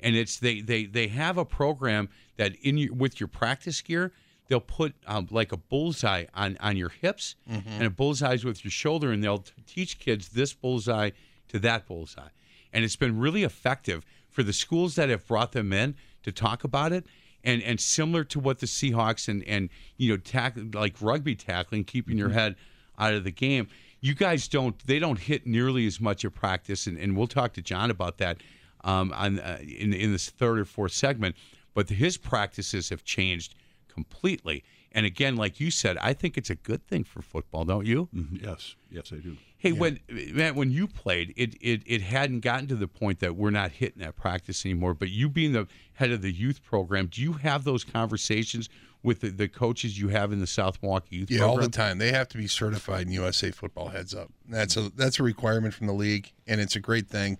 And 0.00 0.16
it's 0.16 0.38
they 0.38 0.60
they 0.60 0.86
they 0.86 1.08
have 1.08 1.38
a 1.38 1.44
program 1.44 2.08
that 2.36 2.56
in 2.56 2.76
your, 2.76 2.92
with 2.92 3.20
your 3.20 3.28
practice 3.28 3.80
gear, 3.80 4.12
they'll 4.48 4.60
put 4.60 4.94
um, 5.06 5.28
like 5.30 5.52
a 5.52 5.56
bullseye 5.56 6.26
on 6.34 6.56
on 6.60 6.76
your 6.76 6.90
hips 6.90 7.34
and 7.66 7.84
a 7.84 7.90
bullseye's 7.90 8.44
with 8.44 8.64
your 8.64 8.70
shoulder, 8.70 9.10
and 9.12 9.22
they'll 9.22 9.38
t- 9.38 9.52
teach 9.66 9.98
kids 9.98 10.28
this 10.30 10.52
bullseye 10.52 11.10
to 11.48 11.58
that 11.60 11.86
bullseye, 11.86 12.28
and 12.72 12.84
it's 12.84 12.96
been 12.96 13.18
really 13.18 13.42
effective 13.42 14.04
for 14.28 14.42
the 14.42 14.52
schools 14.52 14.94
that 14.96 15.08
have 15.08 15.26
brought 15.26 15.52
them 15.52 15.72
in 15.72 15.94
to 16.22 16.32
talk 16.32 16.64
about 16.64 16.92
it 16.92 17.06
and 17.44 17.62
and 17.62 17.78
similar 17.80 18.24
to 18.24 18.40
what 18.40 18.58
the 18.58 18.66
Seahawks 18.66 19.28
and 19.28 19.44
and 19.44 19.68
you 19.96 20.10
know 20.10 20.16
tack 20.16 20.56
like 20.72 20.96
rugby 21.00 21.34
tackling, 21.34 21.84
keeping 21.84 22.18
your 22.18 22.30
head 22.30 22.56
out 22.98 23.14
of 23.14 23.24
the 23.24 23.30
game. 23.30 23.68
You 24.00 24.14
guys 24.14 24.48
don't 24.48 24.76
they 24.86 24.98
don't 24.98 25.18
hit 25.18 25.46
nearly 25.46 25.86
as 25.86 26.00
much 26.00 26.24
at 26.24 26.34
practice, 26.34 26.86
and, 26.86 26.98
and 26.98 27.16
we'll 27.16 27.26
talk 27.26 27.52
to 27.54 27.62
John 27.62 27.90
about 27.90 28.18
that 28.18 28.42
um, 28.82 29.12
on 29.14 29.38
uh, 29.38 29.58
in 29.60 29.92
in 29.92 30.12
this 30.12 30.28
third 30.30 30.58
or 30.58 30.64
fourth 30.64 30.92
segment. 30.92 31.36
But 31.74 31.88
his 31.88 32.16
practices 32.16 32.88
have 32.90 33.04
changed 33.04 33.54
completely. 33.94 34.64
And 34.92 35.06
again, 35.06 35.36
like 35.36 35.60
you 35.60 35.70
said, 35.70 35.96
I 35.98 36.12
think 36.12 36.36
it's 36.36 36.50
a 36.50 36.54
good 36.54 36.86
thing 36.86 37.04
for 37.04 37.22
football, 37.22 37.64
don't 37.64 37.86
you? 37.86 38.08
Mhm. 38.14 38.42
Yes, 38.44 38.76
yes, 38.90 39.12
I 39.12 39.16
do. 39.16 39.36
Hey, 39.56 39.72
when 39.72 39.98
Matt, 40.10 40.54
when 40.56 40.70
you 40.70 40.86
played, 40.86 41.32
it, 41.36 41.54
it 41.60 41.82
it 41.86 42.02
hadn't 42.02 42.40
gotten 42.40 42.66
to 42.68 42.74
the 42.74 42.86
point 42.88 43.20
that 43.20 43.34
we're 43.34 43.50
not 43.50 43.72
hitting 43.72 44.02
that 44.02 44.14
practice 44.14 44.64
anymore. 44.66 44.92
But 44.94 45.08
you 45.10 45.28
being 45.30 45.52
the 45.52 45.66
head 45.94 46.10
of 46.10 46.20
the 46.22 46.30
youth 46.32 46.62
program, 46.62 47.06
do 47.06 47.22
you 47.22 47.32
have 47.34 47.64
those 47.64 47.82
conversations 47.82 48.68
with 49.02 49.20
the, 49.20 49.30
the 49.30 49.48
coaches 49.48 49.98
you 49.98 50.08
have 50.08 50.32
in 50.32 50.40
the 50.40 50.46
South 50.46 50.78
Milwaukee 50.82 51.16
youth 51.16 51.30
Yeah, 51.30 51.38
program? 51.40 51.50
all 51.58 51.62
the 51.66 51.68
time. 51.70 51.98
They 51.98 52.12
have 52.12 52.28
to 52.30 52.38
be 52.38 52.46
certified 52.46 53.06
in 53.06 53.12
USA 53.12 53.50
Football 53.50 53.88
Heads 53.88 54.14
Up. 54.14 54.30
That's 54.48 54.76
a 54.76 54.90
that's 54.90 55.18
a 55.18 55.22
requirement 55.22 55.72
from 55.74 55.86
the 55.86 55.94
league, 55.94 56.30
and 56.46 56.60
it's 56.60 56.76
a 56.76 56.80
great 56.80 57.08
thing. 57.08 57.38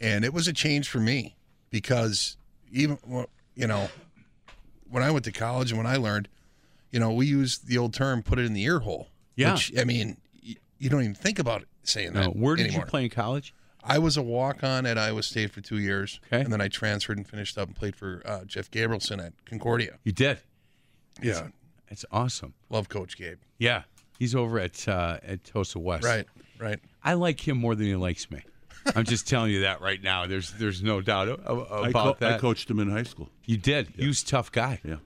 And 0.00 0.24
it 0.24 0.32
was 0.32 0.46
a 0.48 0.52
change 0.52 0.88
for 0.88 1.00
me 1.00 1.36
because 1.70 2.36
even 2.70 2.98
you 3.56 3.66
know 3.66 3.88
when 4.94 5.02
I 5.02 5.10
went 5.10 5.24
to 5.24 5.32
college 5.32 5.70
and 5.72 5.78
when 5.78 5.86
I 5.88 5.96
learned, 5.96 6.28
you 6.92 7.00
know, 7.00 7.12
we 7.12 7.26
use 7.26 7.58
the 7.58 7.76
old 7.78 7.92
term 7.92 8.22
"put 8.22 8.38
it 8.38 8.44
in 8.46 8.52
the 8.54 8.62
ear 8.62 8.78
hole." 8.80 9.08
Yeah. 9.34 9.54
Which, 9.54 9.72
I 9.78 9.82
mean, 9.84 10.16
y- 10.46 10.54
you 10.78 10.88
don't 10.88 11.02
even 11.02 11.14
think 11.14 11.38
about 11.40 11.64
saying 11.82 12.12
No, 12.12 12.20
that. 12.22 12.36
where 12.36 12.54
did 12.54 12.66
anymore. 12.66 12.84
you 12.84 12.90
play 12.90 13.04
in 13.04 13.10
college? 13.10 13.52
I 13.82 13.98
was 13.98 14.16
a 14.16 14.22
walk 14.22 14.62
on 14.62 14.86
at 14.86 14.96
Iowa 14.96 15.22
State 15.24 15.50
for 15.50 15.60
two 15.60 15.78
years, 15.78 16.20
Okay. 16.28 16.40
and 16.42 16.52
then 16.52 16.60
I 16.60 16.68
transferred 16.68 17.16
and 17.18 17.26
finished 17.28 17.58
up 17.58 17.66
and 17.68 17.76
played 17.76 17.96
for 17.96 18.22
uh, 18.24 18.44
Jeff 18.44 18.70
Gabrielson 18.70 19.22
at 19.22 19.32
Concordia. 19.44 19.98
You 20.04 20.12
did. 20.12 20.38
Yeah, 21.22 21.48
That's 21.88 22.04
awesome. 22.10 22.54
Love 22.70 22.88
Coach 22.88 23.16
Gabe. 23.16 23.38
Yeah, 23.58 23.82
he's 24.18 24.34
over 24.34 24.58
at 24.58 24.86
uh, 24.88 25.18
at 25.22 25.44
Tosa 25.44 25.78
West. 25.78 26.04
Right, 26.04 26.26
right. 26.58 26.78
I 27.02 27.14
like 27.14 27.46
him 27.46 27.58
more 27.58 27.74
than 27.74 27.86
he 27.86 27.94
likes 27.96 28.30
me. 28.30 28.40
I'm 28.96 29.04
just 29.04 29.28
telling 29.28 29.50
you 29.52 29.60
that 29.60 29.80
right 29.80 30.02
now. 30.02 30.26
There's 30.26 30.52
there's 30.52 30.82
no 30.82 31.00
doubt 31.00 31.28
a- 31.28 31.50
a- 31.50 31.82
I, 31.82 31.88
about 31.88 32.20
co- 32.20 32.26
I 32.34 32.38
coached 32.38 32.70
him 32.70 32.78
in 32.80 32.90
high 32.90 33.02
school. 33.04 33.28
you 33.44 33.56
did. 33.56 33.88
He 33.96 34.06
was 34.06 34.22
a 34.22 34.26
tough 34.26 34.52
guy. 34.52 34.80
Yeah. 34.84 34.96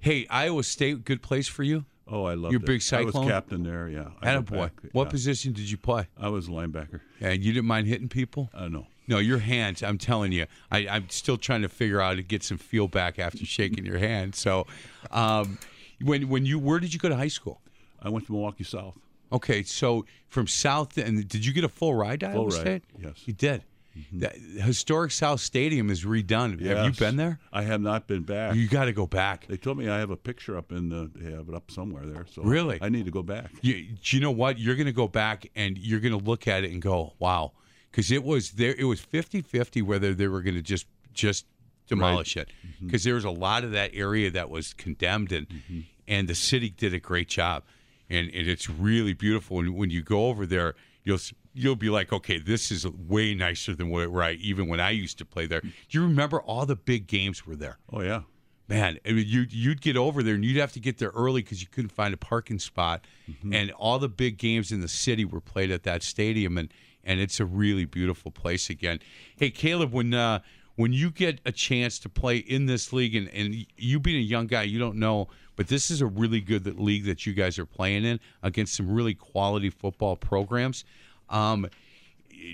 Hey, 0.00 0.26
Iowa 0.28 0.64
State, 0.64 1.04
good 1.04 1.22
place 1.22 1.46
for 1.46 1.62
you. 1.62 1.84
Oh, 2.08 2.24
I 2.24 2.34
love 2.34 2.50
You're 2.52 2.60
it. 2.60 2.66
big 2.66 2.72
I 2.72 2.76
was 2.76 2.84
Cyclone? 2.84 3.28
captain 3.28 3.62
there. 3.62 3.88
Yeah. 3.88 4.08
I 4.20 4.26
Attaboy. 4.34 4.50
back, 4.58 4.72
What 4.92 5.04
yeah. 5.04 5.10
position 5.10 5.52
did 5.52 5.70
you 5.70 5.78
play? 5.78 6.08
I 6.20 6.28
was 6.28 6.48
linebacker. 6.48 7.00
And 7.20 7.42
you 7.42 7.52
didn't 7.52 7.66
mind 7.68 7.86
hitting 7.86 8.08
people? 8.08 8.50
Uh, 8.52 8.66
no. 8.68 8.86
No, 9.06 9.18
your 9.18 9.38
hands. 9.38 9.82
I'm 9.82 9.98
telling 9.98 10.32
you, 10.32 10.46
I, 10.70 10.88
I'm 10.88 11.08
still 11.08 11.36
trying 11.36 11.62
to 11.62 11.68
figure 11.68 12.00
out 12.00 12.14
to 12.16 12.22
get 12.22 12.42
some 12.42 12.58
feel 12.58 12.88
back 12.88 13.18
after 13.18 13.44
shaking 13.46 13.86
your 13.86 13.98
hand. 13.98 14.34
So, 14.34 14.66
um, 15.10 15.58
when 16.00 16.28
when 16.28 16.44
you 16.46 16.58
where 16.58 16.78
did 16.80 16.92
you 16.92 16.98
go 17.00 17.08
to 17.08 17.16
high 17.16 17.28
school? 17.28 17.60
I 18.02 18.08
went 18.08 18.26
to 18.26 18.32
Milwaukee 18.32 18.64
South. 18.64 18.94
Okay, 19.32 19.62
so 19.62 20.04
from 20.28 20.46
South, 20.46 20.96
and 20.98 21.26
did 21.26 21.44
you 21.44 21.52
get 21.52 21.64
a 21.64 21.68
full 21.68 21.94
ride 21.94 22.20
to 22.20 22.30
Full 22.30 22.42
Iowa 22.42 22.50
ride, 22.50 22.60
State? 22.60 22.82
yes. 22.98 23.14
you 23.26 23.32
did. 23.32 23.62
Mm-hmm. 23.98 24.20
The 24.20 24.62
historic 24.62 25.10
South 25.10 25.40
Stadium 25.40 25.90
is 25.90 26.04
redone. 26.04 26.60
Have 26.62 26.86
you 26.86 26.92
been 26.92 27.16
there? 27.16 27.38
I 27.52 27.62
have 27.62 27.80
not 27.80 28.06
been 28.06 28.22
back. 28.22 28.54
You 28.54 28.66
got 28.66 28.86
to 28.86 28.92
go 28.92 29.06
back. 29.06 29.46
They 29.46 29.58
told 29.58 29.76
me 29.76 29.88
I 29.88 29.98
have 29.98 30.10
a 30.10 30.16
picture 30.16 30.56
up 30.56 30.72
in 30.72 30.88
the. 30.88 31.10
They 31.14 31.30
have 31.30 31.48
it 31.48 31.54
up 31.54 31.70
somewhere 31.70 32.06
there. 32.06 32.26
So 32.30 32.42
Really? 32.42 32.78
I 32.80 32.88
need 32.88 33.04
to 33.04 33.10
go 33.10 33.22
back. 33.22 33.50
You, 33.60 33.88
do 34.02 34.16
you 34.16 34.22
know 34.22 34.30
what? 34.30 34.58
You're 34.58 34.76
going 34.76 34.86
to 34.86 34.92
go 34.92 35.08
back 35.08 35.50
and 35.54 35.76
you're 35.76 36.00
going 36.00 36.18
to 36.18 36.24
look 36.24 36.48
at 36.48 36.64
it 36.64 36.72
and 36.72 36.80
go, 36.80 37.12
"Wow," 37.18 37.52
because 37.90 38.10
it 38.10 38.24
was 38.24 38.52
there. 38.52 38.74
It 38.78 38.84
was 38.84 39.00
50-50 39.00 39.82
whether 39.82 40.14
they 40.14 40.26
were 40.26 40.40
going 40.40 40.56
to 40.56 40.62
just 40.62 40.86
just 41.12 41.44
demolish 41.86 42.36
it 42.36 42.48
mm-hmm. 42.66 42.86
because 42.86 43.04
there 43.04 43.14
was 43.14 43.24
a 43.24 43.30
lot 43.30 43.64
of 43.64 43.72
that 43.72 43.90
area 43.92 44.30
that 44.30 44.48
was 44.48 44.72
condemned 44.72 45.32
and 45.32 45.48
mm-hmm. 45.48 45.80
and 46.08 46.28
the 46.28 46.34
city 46.34 46.70
did 46.70 46.94
a 46.94 46.98
great 46.98 47.28
job 47.28 47.64
and, 48.10 48.28
and 48.28 48.48
it's 48.48 48.68
really 48.68 49.12
beautiful. 49.12 49.60
And 49.60 49.76
when 49.76 49.90
you 49.90 50.02
go 50.02 50.26
over 50.26 50.46
there 50.46 50.74
you'll 51.04 51.18
you'll 51.54 51.76
be 51.76 51.90
like 51.90 52.12
okay 52.12 52.38
this 52.38 52.70
is 52.70 52.86
way 52.86 53.34
nicer 53.34 53.74
than 53.74 53.90
where 53.90 54.08
where 54.08 54.22
I 54.22 54.32
even 54.32 54.68
when 54.68 54.80
I 54.80 54.90
used 54.90 55.18
to 55.18 55.24
play 55.24 55.46
there. 55.46 55.60
Do 55.60 55.70
you 55.90 56.02
remember 56.02 56.40
all 56.40 56.66
the 56.66 56.76
big 56.76 57.06
games 57.06 57.46
were 57.46 57.56
there? 57.56 57.78
Oh 57.92 58.00
yeah. 58.00 58.22
man 58.68 58.98
I 59.06 59.12
mean, 59.12 59.26
you 59.26 59.46
you'd 59.48 59.80
get 59.80 59.96
over 59.96 60.22
there 60.22 60.34
and 60.34 60.44
you'd 60.44 60.60
have 60.60 60.72
to 60.72 60.80
get 60.80 60.98
there 60.98 61.10
early 61.10 61.42
because 61.42 61.60
you 61.60 61.68
couldn't 61.68 61.90
find 61.90 62.14
a 62.14 62.18
parking 62.18 62.58
spot. 62.58 63.04
And 63.52 63.70
all 63.72 63.98
the 63.98 64.08
big 64.08 64.38
games 64.38 64.72
in 64.72 64.80
the 64.80 64.88
city 64.88 65.24
were 65.24 65.40
played 65.40 65.70
at 65.70 65.82
that 65.84 66.02
stadium 66.02 66.58
and 66.58 66.72
and 67.04 67.18
it's 67.18 67.40
a 67.40 67.44
really 67.44 67.84
beautiful 67.84 68.30
place 68.30 68.70
again. 68.70 69.00
Hey 69.36 69.50
caleb 69.50 69.92
when 69.92 70.14
uh 70.14 70.40
when 70.76 70.92
you 70.94 71.10
get 71.10 71.38
a 71.44 71.52
chance 71.52 71.98
to 71.98 72.08
play 72.08 72.38
in 72.38 72.64
this 72.64 72.94
league 72.94 73.14
and, 73.14 73.28
and 73.28 73.66
you 73.76 74.00
being 74.00 74.16
a 74.16 74.20
young 74.24 74.46
guy 74.46 74.62
you 74.62 74.78
don't 74.78 74.96
know 74.96 75.28
but 75.56 75.68
this 75.68 75.90
is 75.90 76.00
a 76.00 76.06
really 76.06 76.40
good 76.40 76.66
league 76.78 77.04
that 77.04 77.26
you 77.26 77.32
guys 77.32 77.58
are 77.58 77.66
playing 77.66 78.04
in 78.04 78.18
against 78.42 78.74
some 78.74 78.90
really 78.90 79.14
quality 79.14 79.70
football 79.70 80.16
programs 80.16 80.84
um 81.30 81.66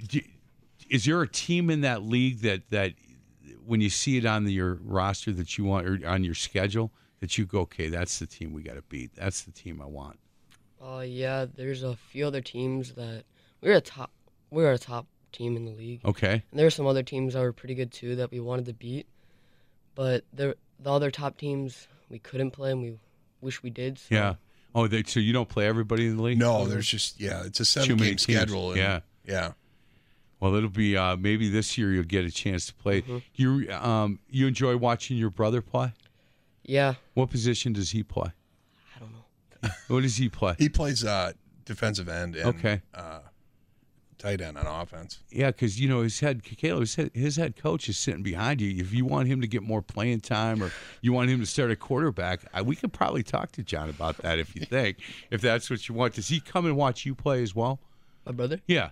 do, 0.06 0.20
is 0.90 1.04
there 1.04 1.20
a 1.22 1.28
team 1.28 1.70
in 1.70 1.80
that 1.82 2.02
league 2.02 2.40
that 2.40 2.68
that 2.70 2.92
when 3.66 3.80
you 3.82 3.90
see 3.90 4.16
it 4.16 4.24
on 4.24 4.44
the, 4.44 4.52
your 4.52 4.78
roster 4.82 5.32
that 5.32 5.58
you 5.58 5.64
want 5.64 5.87
or 5.87 5.98
on 6.06 6.24
your 6.24 6.34
schedule 6.34 6.90
that 7.20 7.37
you 7.37 7.44
go 7.44 7.61
okay 7.61 7.88
that's 7.88 8.18
the 8.18 8.26
team 8.26 8.52
we 8.52 8.62
got 8.62 8.74
to 8.74 8.82
beat 8.82 9.11
that's 9.14 9.42
the 9.42 9.50
team 9.52 9.80
i 9.82 9.87
want 9.87 10.18
Uh, 10.80 11.00
yeah, 11.00 11.44
there's 11.56 11.82
a 11.82 11.96
few 11.96 12.24
other 12.26 12.40
teams 12.40 12.92
that 12.92 13.24
we're 13.61 13.74
a 13.76 13.80
top. 13.80 14.11
We're 14.50 14.72
a 14.72 14.78
top 14.78 15.06
team 15.32 15.56
in 15.56 15.64
the 15.64 15.72
league. 15.72 16.00
okay 16.04 16.34
And 16.50 16.58
there 16.58 16.64
were 16.66 16.70
some 16.70 16.87
other 16.87 17.02
teams 17.02 17.34
that 17.34 17.40
were 17.40 17.52
pretty 17.52 17.74
good 17.74 17.90
too 17.90 18.14
that 18.16 18.30
we 18.30 18.38
wanted 18.38 18.66
to 18.66 18.72
beat, 18.74 19.06
but 19.96 20.22
the 20.32 20.56
the 20.78 20.92
other 20.92 21.11
top 21.11 21.37
teams 21.37 21.88
we 22.09 22.18
couldn't 22.18 22.51
play 22.53 22.71
and 22.73 22.83
we 22.83 22.99
wish 23.40 23.62
we 23.62 23.71
did. 23.71 23.99
So 23.99 24.14
yeah 24.14 24.35
oh 24.75 24.87
they, 24.87 25.03
so 25.05 25.18
you 25.21 25.33
don't 25.33 25.49
play 25.49 25.66
everybody 25.66 26.07
in 26.07 26.16
the 26.16 26.23
league 26.23 26.38
No, 26.38 26.66
there's 26.66 26.87
just 26.87 27.18
yeah, 27.21 27.44
it's 27.44 27.61
a 27.61 27.64
seven 27.64 27.97
game 27.97 27.99
teams. 28.16 28.23
schedule. 28.23 28.68
and- 28.73 28.79
Yeah. 28.79 29.01
yeah. 29.27 29.53
well 30.40 30.55
it'll 30.55 30.68
be 30.68 30.97
uh 30.97 31.16
maybe 31.16 31.49
this 31.49 31.77
year 31.79 31.92
you'll 31.92 32.05
get 32.05 32.25
a 32.25 32.31
chance 32.31 32.66
to 32.66 32.75
play 32.75 33.03
you 33.35 33.71
um 33.73 34.18
you 34.29 34.47
enjoy 34.47 34.77
watching 34.77 35.16
your 35.16 35.31
brother 35.31 35.61
play 35.62 35.92
Yeah, 36.64 36.94
what 37.14 37.31
position 37.31 37.73
does 37.73 37.90
he 37.90 38.03
play 38.03 38.31
I 38.94 38.99
don't 39.01 39.12
know. 39.12 39.71
what 39.88 40.03
does 40.03 40.16
he 40.16 40.29
play 40.29 40.55
He 40.59 40.68
plays 40.68 41.05
uh, 41.05 41.33
defensive 41.64 42.09
end 42.09 42.37
and 42.37 42.47
Okay. 42.57 42.83
uh, 42.94 43.21
tight 44.18 44.40
end 44.40 44.59
on 44.59 44.66
offense. 44.66 45.20
Yeah, 45.31 45.46
because 45.52 45.81
you 45.81 45.88
know 45.88 46.02
his 46.02 46.20
head, 46.20 46.42
Caleb, 46.42 46.81
his 46.81 46.94
head, 46.96 47.11
his 47.14 47.37
head 47.37 47.57
coach 47.57 47.88
is 47.88 47.96
sitting 47.98 48.22
behind 48.22 48.61
you. 48.61 48.81
If 48.83 48.92
you 48.92 49.04
want 49.04 49.28
him 49.28 49.40
to 49.40 49.46
get 49.46 49.62
more 49.62 49.81
playing 49.83 50.20
time, 50.20 50.62
or 50.62 50.70
you 51.00 51.12
want 51.12 51.31
him 51.31 51.40
to 51.40 51.46
start 51.46 51.70
a 51.70 51.76
quarterback, 51.76 52.40
I, 52.52 52.62
we 52.62 52.76
could 52.76 52.92
probably 52.92 53.22
talk 53.22 53.52
to 53.52 53.62
John 53.62 53.88
about 53.88 54.16
that 54.18 54.38
if 54.38 54.54
you 54.57 54.62
think, 54.64 54.98
if 55.31 55.40
that's 55.40 55.70
what 55.70 55.88
you 55.88 55.94
want. 55.94 56.14
Does 56.14 56.28
he 56.28 56.40
come 56.40 56.66
and 56.66 56.76
watch 56.76 57.07
you 57.07 57.14
play 57.14 57.42
as 57.42 57.54
well? 57.54 57.78
My 58.26 58.33
brother. 58.33 58.61
Yeah, 58.66 58.90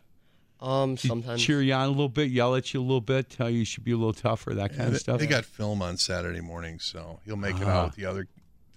Um, 0.61 0.95
Does 0.95 1.09
sometimes. 1.09 1.43
cheer 1.43 1.61
you 1.61 1.75
on 1.75 1.87
a 1.87 1.91
little 1.91 2.09
bit, 2.09 2.31
yell 2.31 2.55
at 2.55 2.73
you 2.73 2.81
a 2.81 2.83
little 2.83 3.01
bit, 3.01 3.29
tell 3.29 3.51
you 3.51 3.59
you 3.59 3.65
should 3.65 3.85
be 3.85 3.93
a 3.93 3.97
little 3.97 4.15
tougher, 4.15 4.55
that 4.55 4.71
kind 4.71 4.81
Yeah, 4.81 4.87
of 4.87 4.93
they, 4.93 4.99
stuff. 4.99 5.19
they 5.21 5.27
got 5.27 5.45
film 5.45 5.83
on 5.83 5.97
Saturday 5.99 6.41
morning, 6.41 6.79
so 6.79 7.21
he'll 7.25 7.37
make 7.37 7.57
it 7.57 7.65
Ah. 7.67 7.71
out 7.81 7.85
with 7.89 7.97
the 7.97 8.07
other 8.07 8.27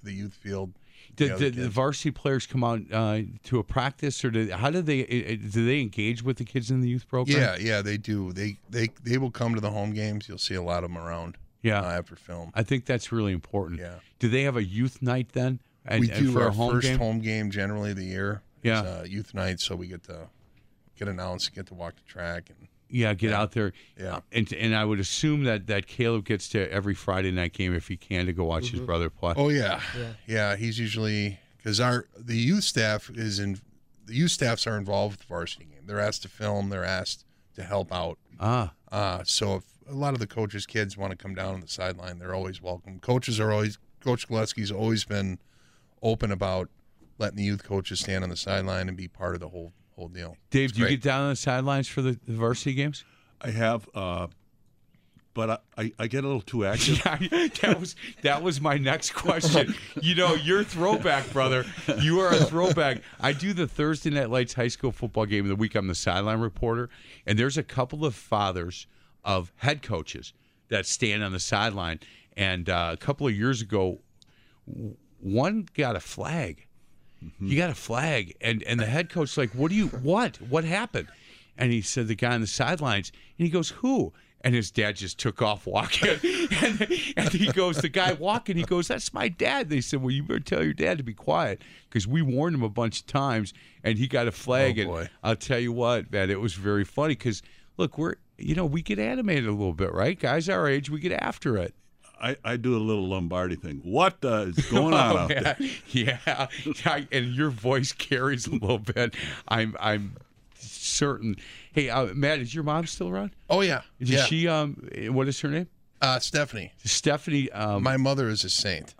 the 0.03 0.13
youth 0.13 0.33
field. 0.33 0.73
Did 1.19 1.55
the 1.55 1.69
varsity 1.69 2.11
players 2.11 2.45
come 2.45 2.63
out 2.63 2.81
uh, 2.91 3.21
to 3.43 3.59
a 3.59 3.63
practice, 3.63 4.23
or 4.23 4.31
did, 4.31 4.49
how 4.49 4.69
do 4.69 4.81
they 4.81 5.03
do 5.03 5.65
they 5.65 5.81
engage 5.81 6.23
with 6.23 6.37
the 6.37 6.45
kids 6.45 6.71
in 6.71 6.81
the 6.81 6.89
youth 6.89 7.07
program? 7.07 7.37
Yeah, 7.37 7.57
yeah, 7.59 7.81
they 7.81 7.97
do. 7.97 8.33
They 8.33 8.57
they 8.69 8.89
they 9.03 9.17
will 9.17 9.31
come 9.31 9.55
to 9.55 9.61
the 9.61 9.71
home 9.71 9.93
games. 9.93 10.27
You'll 10.27 10.37
see 10.37 10.55
a 10.55 10.61
lot 10.61 10.83
of 10.83 10.89
them 10.89 10.97
around. 10.97 11.37
Yeah. 11.61 11.81
uh, 11.81 11.91
after 11.91 12.15
film. 12.15 12.51
I 12.55 12.63
think 12.63 12.85
that's 12.85 13.11
really 13.11 13.33
important. 13.33 13.81
Yeah. 13.81 13.95
Do 14.19 14.29
they 14.29 14.43
have 14.43 14.55
a 14.55 14.63
youth 14.63 15.01
night 15.01 15.33
then? 15.33 15.59
And, 15.85 15.99
we 15.99 16.07
do 16.07 16.31
for 16.31 16.43
our 16.43 16.47
a 16.47 16.53
home 16.53 16.71
first 16.71 16.87
game? 16.87 16.97
home 16.99 17.19
game 17.19 17.51
generally 17.51 17.91
of 17.91 17.97
the 17.97 18.05
year. 18.05 18.43
Yeah. 18.63 18.79
is, 18.79 18.85
uh, 18.85 19.05
youth 19.05 19.33
night, 19.33 19.59
so 19.59 19.75
we 19.75 19.87
get 19.87 20.03
to 20.03 20.29
get 20.97 21.09
announced, 21.09 21.53
get 21.53 21.67
to 21.67 21.73
walk 21.73 21.95
the 21.95 22.01
track, 22.03 22.49
and 22.49 22.68
Yeah, 22.89 23.13
get 23.13 23.29
Yeah. 23.31 23.39
out 23.41 23.51
there. 23.51 23.71
Yeah. 23.99 24.19
And 24.31 24.51
and 24.53 24.75
I 24.75 24.83
would 24.85 24.99
assume 24.99 25.43
that 25.43 25.67
that 25.67 25.85
Caleb 25.87 26.25
gets 26.25 26.49
to 26.49 26.71
every 26.71 26.95
Friday 26.95 27.31
night 27.31 27.53
game 27.53 27.73
if 27.75 27.87
he 27.87 27.97
can 27.97 28.25
to 28.25 28.33
go 28.33 28.45
watch 28.45 28.69
his 28.71 28.79
brother 28.81 29.09
play. 29.09 29.33
oh 29.37 29.49
yeah, 29.49 29.81
Yeah. 29.97 30.13
yeah. 30.27 30.55
He's 30.55 30.79
usually 30.79 31.39
because 31.57 31.79
our 31.79 32.07
the 32.17 32.35
youth 32.37 32.63
staff 32.63 33.09
is 33.09 33.39
in 33.39 33.59
the 34.05 34.15
youth 34.15 34.31
staffs 34.31 34.65
are 34.65 34.77
involved 34.77 35.13
with 35.17 35.27
the 35.27 35.27
varsity 35.27 35.65
game. 35.65 35.85
They're 35.85 35.99
asked 35.99 36.23
to 36.23 36.29
film. 36.29 36.69
They're 36.69 36.83
asked 36.85 37.25
to 37.55 37.63
help 37.63 37.91
out. 37.93 38.17
Ah, 38.39 38.73
Uh, 38.91 39.23
so 39.23 39.55
if 39.57 39.63
a 39.87 39.93
lot 39.93 40.13
of 40.13 40.19
the 40.19 40.25
coaches' 40.27 40.65
kids 40.65 40.97
want 40.97 41.11
to 41.11 41.17
come 41.17 41.35
down 41.35 41.53
on 41.55 41.59
the 41.61 41.67
sideline, 41.67 42.17
they're 42.19 42.33
always 42.33 42.59
welcome. 42.61 42.99
Coaches 42.99 43.39
are 43.39 43.51
always 43.51 43.77
Coach 43.99 44.27
Gillespie's 44.27 44.71
always 44.71 45.03
been 45.03 45.37
open 46.01 46.31
about 46.31 46.69
letting 47.19 47.35
the 47.37 47.43
youth 47.43 47.63
coaches 47.63 47.99
stand 47.99 48.23
on 48.23 48.29
the 48.29 48.37
sideline 48.37 48.87
and 48.87 48.95
be 48.97 49.07
part 49.09 49.35
of 49.35 49.41
the 49.41 49.49
whole 49.49 49.73
whole 49.99 50.07
deal. 50.07 50.37
Dave, 50.49 50.69
It's 50.69 50.77
do 50.77 50.83
you 50.83 50.89
get 50.89 51.01
down 51.01 51.23
on 51.23 51.29
the 51.29 51.35
sidelines 51.35 51.87
for 51.87 52.01
the, 52.01 52.17
the 52.27 52.33
varsity 52.33 52.73
games? 52.73 53.03
I 53.41 53.51
have, 53.51 53.87
uh, 53.93 54.27
but 55.33 55.49
I, 55.49 55.57
I, 55.77 55.91
I 55.99 56.07
get 56.07 56.23
a 56.23 56.27
little 56.27 56.41
too 56.41 56.65
active. 56.65 57.01
Yeah, 57.05 57.47
that 57.61 57.79
was 57.79 57.95
that 58.23 58.41
was 58.41 58.59
my 58.59 58.77
next 58.77 59.11
question. 59.11 59.75
You 60.01 60.15
know, 60.15 60.33
you're 60.35 60.63
throwback, 60.63 61.31
brother. 61.31 61.65
You 61.99 62.19
are 62.19 62.29
a 62.29 62.37
throwback. 62.37 63.01
I 63.19 63.33
do 63.33 63.53
the 63.53 63.67
Thursday 63.67 64.09
Night 64.09 64.29
Lights 64.29 64.53
high 64.53 64.67
school 64.69 64.91
football 64.91 65.25
game 65.25 65.45
of 65.45 65.49
the 65.49 65.55
week. 65.55 65.75
I'm 65.75 65.87
the 65.87 65.95
sideline 65.95 66.39
reporter, 66.39 66.89
and 67.25 67.37
there's 67.37 67.57
a 67.57 67.63
couple 67.63 68.05
of 68.05 68.15
fathers 68.15 68.87
of 69.23 69.51
head 69.57 69.81
coaches 69.81 70.33
that 70.69 70.85
stand 70.85 71.23
on 71.23 71.31
the 71.31 71.39
sideline. 71.39 71.99
And 72.37 72.69
uh, 72.69 72.91
a 72.93 72.97
couple 72.97 73.27
of 73.27 73.35
years 73.35 73.61
ago, 73.61 73.99
one 75.19 75.67
got 75.73 75.95
a 75.95 75.99
flag. 75.99 76.67
You 77.39 77.57
got 77.57 77.69
a 77.69 77.75
flag, 77.75 78.35
and 78.41 78.63
and 78.63 78.79
the 78.79 78.85
head 78.85 79.09
coach 79.09 79.37
like, 79.37 79.51
"What 79.51 79.69
do 79.69 79.75
you 79.75 79.87
what? 79.87 80.37
What 80.41 80.63
happened?" 80.63 81.07
And 81.57 81.71
he 81.71 81.81
said, 81.81 82.07
"The 82.07 82.15
guy 82.15 82.33
on 82.33 82.41
the 82.41 82.47
sidelines." 82.47 83.11
And 83.37 83.45
he 83.45 83.51
goes, 83.51 83.69
"Who?" 83.69 84.13
And 84.41 84.55
his 84.55 84.71
dad 84.71 84.95
just 84.95 85.19
took 85.19 85.41
off 85.41 85.67
walking. 85.67 86.09
and, 86.63 86.87
and 87.17 87.29
he 87.29 87.51
goes, 87.51 87.77
the 87.77 87.89
guy 87.89 88.13
walking, 88.13 88.55
he 88.55 88.63
goes, 88.63 88.87
That's 88.87 89.13
my 89.13 89.27
dad. 89.27 89.69
They 89.69 89.81
said, 89.81 90.01
Well, 90.01 90.11
you 90.11 90.23
better 90.23 90.39
tell 90.39 90.63
your 90.63 90.73
dad 90.73 90.97
to 90.97 91.03
be 91.03 91.13
quiet 91.13 91.61
because 91.89 92.07
we 92.07 92.21
warned 92.21 92.55
him 92.55 92.63
a 92.63 92.69
bunch 92.69 93.01
of 93.01 93.07
times 93.07 93.53
and 93.83 93.97
he 93.97 94.07
got 94.07 94.27
a 94.27 94.31
flag. 94.31 94.79
Oh, 94.79 94.95
and. 94.95 95.09
I'll 95.23 95.35
tell 95.35 95.59
you 95.59 95.73
what, 95.73 96.09
man, 96.11 96.29
it 96.29 96.39
was 96.39 96.53
very 96.53 96.85
funny 96.85 97.15
because, 97.15 97.41
look, 97.75 97.97
we're, 97.97 98.15
you 98.37 98.55
know, 98.55 98.65
we 98.65 98.81
get 98.81 98.97
animated 98.97 99.45
a 99.45 99.51
little 99.51 99.73
bit, 99.73 99.91
right? 99.91 100.17
Guys 100.17 100.47
our 100.47 100.69
age, 100.69 100.89
we 100.89 101.01
get 101.01 101.11
after 101.11 101.57
it. 101.57 101.73
I, 102.21 102.35
I 102.43 102.57
do 102.57 102.75
a 102.75 102.79
little 102.79 103.07
Lombardi 103.07 103.55
thing. 103.55 103.81
What 103.83 104.17
uh, 104.23 104.47
is 104.55 104.65
going 104.71 104.93
on 104.93 105.15
Oh, 105.15 105.17
out 105.19 105.29
yeah. 105.31 105.39
there? 105.41 105.57
Yeah, 105.91 106.47
I- 106.85 107.07
and 107.11 107.33
your 107.33 107.49
voice 107.49 107.91
carries 107.91 108.47
a 108.47 108.51
little 108.51 108.79
bit. 108.79 109.15
I'm 109.47 109.75
I'm 109.79 110.15
certain. 110.55 111.35
Hey, 111.71 111.89
uh, 111.89 112.07
Matt, 112.13 112.39
is 112.39 112.53
your 112.53 112.63
mom 112.63 112.85
still 112.87 113.09
around? 113.09 113.31
Oh 113.49 113.61
yeah, 113.61 113.81
Is 113.99 114.09
yeah. 114.09 114.25
she? 114.25 114.47
Um, 114.47 114.87
what 115.09 115.27
is 115.27 115.39
her 115.41 115.49
name? 115.49 115.67
uh, 116.01 116.19
Stephanie, 116.19 116.71
Stephanie. 116.83 117.51
Um, 117.51 117.83
my 117.83 117.97
mother 117.97 118.29
is 118.29 118.43
a 118.43 118.49
saint 118.49 118.95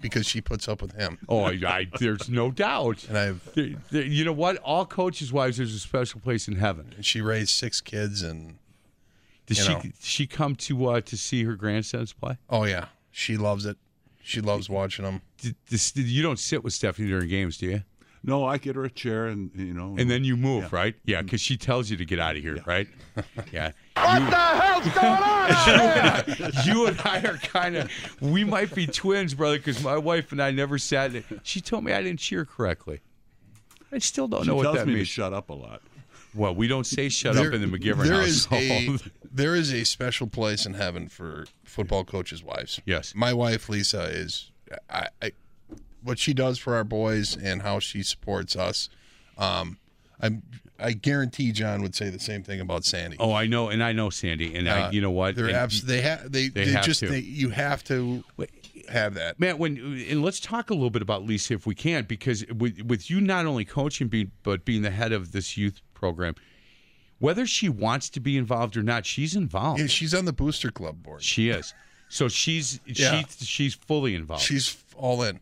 because 0.00 0.26
she 0.26 0.40
puts 0.40 0.68
up 0.68 0.80
with 0.80 0.92
him, 0.92 1.18
oh, 1.28 1.42
I, 1.42 1.58
I, 1.66 1.86
there's 1.98 2.28
no 2.28 2.50
doubt. 2.52 3.04
and 3.08 3.18
I've 3.18 3.54
There- 3.54 3.74
there- 3.90 4.04
you 4.04 4.24
know 4.24 4.32
what? 4.32 4.56
All 4.58 4.86
coaches' 4.86 5.32
wives, 5.32 5.56
there's 5.56 5.74
a 5.74 5.78
special 5.80 6.20
place 6.20 6.46
in 6.48 6.56
heaven. 6.56 6.92
and 6.96 7.04
she 7.04 7.20
raised 7.20 7.50
six 7.50 7.80
kids, 7.80 8.22
and 8.22 8.58
Does 9.48 9.58
You 9.58 9.64
she? 9.64 9.72
know. 9.72 9.82
She 10.00 10.26
come 10.26 10.54
to 10.56 10.86
uh, 10.86 11.00
to 11.00 11.16
see 11.16 11.42
her 11.44 11.56
grandsons 11.56 12.12
play? 12.12 12.38
oh 12.48 12.64
yeah, 12.64 12.86
she 13.10 13.36
loves 13.36 13.66
it. 13.66 13.76
She 14.22 14.40
loves 14.40 14.68
watching 14.70 15.04
them. 15.04 15.22
D- 15.38 15.54
dis- 15.68 15.96
you 15.96 16.22
don't 16.22 16.38
sit 16.38 16.62
with 16.62 16.72
Stephanie 16.74 17.08
during 17.08 17.28
games, 17.28 17.56
do 17.58 17.66
you? 17.66 17.82
No, 18.24 18.44
I 18.44 18.58
get 18.58 18.74
her 18.76 18.84
a 18.84 18.90
chair 18.90 19.26
and 19.28 19.50
you 19.54 19.72
know. 19.72 19.94
And 19.98 20.10
then 20.10 20.22
you 20.24 20.36
move, 20.36 20.64
Yeah. 20.64 20.68
right? 20.72 20.94
Yeah, 21.04 21.22
because 21.22 21.40
she 21.40 21.56
tells 21.56 21.88
you 21.88 21.96
to 21.96 22.04
get 22.04 22.18
out 22.18 22.36
of 22.36 22.42
here, 22.42 22.58
right? 22.66 22.88
Yeah. 23.52 23.72
What 23.96 24.30
the 24.30 24.36
hell's 24.36 24.88
going 24.94 25.06
on 25.06 25.50
out 25.98 26.26
here? 26.28 26.50
you 26.64 26.86
and 26.86 27.00
I 27.04 27.20
are 27.22 27.36
kind 27.38 27.76
of, 27.76 27.90
we 28.20 28.44
might 28.44 28.74
be 28.74 28.86
twins, 28.86 29.34
brother, 29.34 29.56
because 29.58 29.82
my 29.82 29.96
wife 29.96 30.30
and 30.32 30.42
I 30.42 30.50
never 30.50 30.78
sat. 30.78 31.12
She 31.42 31.60
told 31.60 31.84
me 31.84 31.92
I 31.92 32.02
didn't 32.02 32.20
cheer 32.20 32.44
correctly. 32.44 33.00
I 33.90 33.98
still 33.98 34.28
don't 34.28 34.42
she 34.42 34.48
know 34.48 34.56
what 34.56 34.64
tells 34.64 34.76
that 34.78 34.86
me 34.86 34.94
means. 34.96 35.08
to 35.08 35.12
shut 35.12 35.32
up 35.32 35.48
a 35.50 35.54
lot. 35.54 35.80
Well, 36.34 36.54
we 36.54 36.68
don't 36.68 36.86
say 36.86 37.08
shut 37.08 37.36
up 37.36 37.52
in 37.52 37.60
the 37.60 37.78
McGivern 37.78 38.06
there 38.06 38.22
is 38.22 38.46
household. 38.46 39.02
a 39.06 39.10
there 39.32 39.54
is 39.54 39.72
a 39.72 39.84
special 39.84 40.26
place 40.26 40.66
in 40.66 40.74
heaven 40.74 41.08
for 41.08 41.46
football 41.64 42.04
coaches' 42.04 42.42
wives. 42.42 42.80
Yes. 42.84 43.14
my 43.14 43.32
wife 43.32 43.68
Lisa 43.68 44.04
is 44.04 44.50
I, 44.90 45.08
I 45.22 45.32
what 46.02 46.18
she 46.18 46.32
does 46.32 46.58
for 46.58 46.74
our 46.76 46.84
boys 46.84 47.36
and 47.36 47.62
how 47.62 47.78
she 47.78 48.02
supports 48.02 48.56
us. 48.56 48.88
Um, 49.36 49.78
I'm 50.20 50.42
I 50.80 50.92
guarantee 50.92 51.50
John 51.52 51.82
would 51.82 51.94
say 51.94 52.08
the 52.10 52.20
same 52.20 52.42
thing 52.44 52.60
about 52.60 52.84
Sandy. 52.84 53.16
oh, 53.18 53.32
I 53.32 53.46
know, 53.46 53.68
and 53.68 53.82
I 53.82 53.92
know 53.92 54.10
Sandy, 54.10 54.54
and 54.54 54.68
I, 54.68 54.82
Uh, 54.82 54.90
you 54.90 55.00
know 55.00 55.10
what? 55.10 55.34
They're 55.36 55.50
abs- 55.50 55.82
they 55.82 56.00
have 56.02 56.30
they 56.30 56.48
they 56.48 56.64
they, 56.66 56.72
have 56.72 56.84
just 56.84 57.00
to. 57.00 57.08
They, 57.08 57.18
you 57.18 57.50
have 57.50 57.82
to 57.84 58.22
have 58.88 59.14
that. 59.14 59.38
Matt, 59.40 59.58
when 59.58 59.76
and 60.08 60.22
let's 60.22 60.38
talk 60.40 60.70
a 60.70 60.74
little 60.74 60.90
bit 60.90 61.02
about 61.02 61.24
Lisa 61.24 61.54
if 61.54 61.66
we 61.66 61.74
can, 61.74 62.04
because 62.04 62.46
with, 62.46 62.80
with 62.82 63.10
you 63.10 63.20
not 63.20 63.44
only 63.44 63.64
coaching, 63.64 64.08
be, 64.08 64.30
but 64.44 64.64
being 64.64 64.82
the 64.82 64.90
head 64.90 65.12
of 65.12 65.32
this 65.32 65.56
youth 65.56 65.80
program, 65.94 66.34
whether 67.18 67.44
she 67.46 67.68
wants 67.68 68.08
to 68.10 68.20
be 68.20 68.36
involved 68.36 68.76
or 68.76 68.82
not, 68.82 69.04
she's 69.04 69.34
involved. 69.34 69.80
Yeah, 69.80 69.86
she's 69.88 70.14
on 70.14 70.24
the 70.26 70.32
booster 70.32 70.70
club 70.70 71.02
board. 71.02 71.22
she 71.22 71.48
is. 71.50 71.74
So 72.08 72.28
she's 72.28 72.80
Yeah. 72.86 73.22
she 73.38 73.44
she's 73.44 73.74
fully 73.74 74.14
involved. 74.14 74.42
She's 74.44 74.68
all 74.98 75.22
in. 75.22 75.40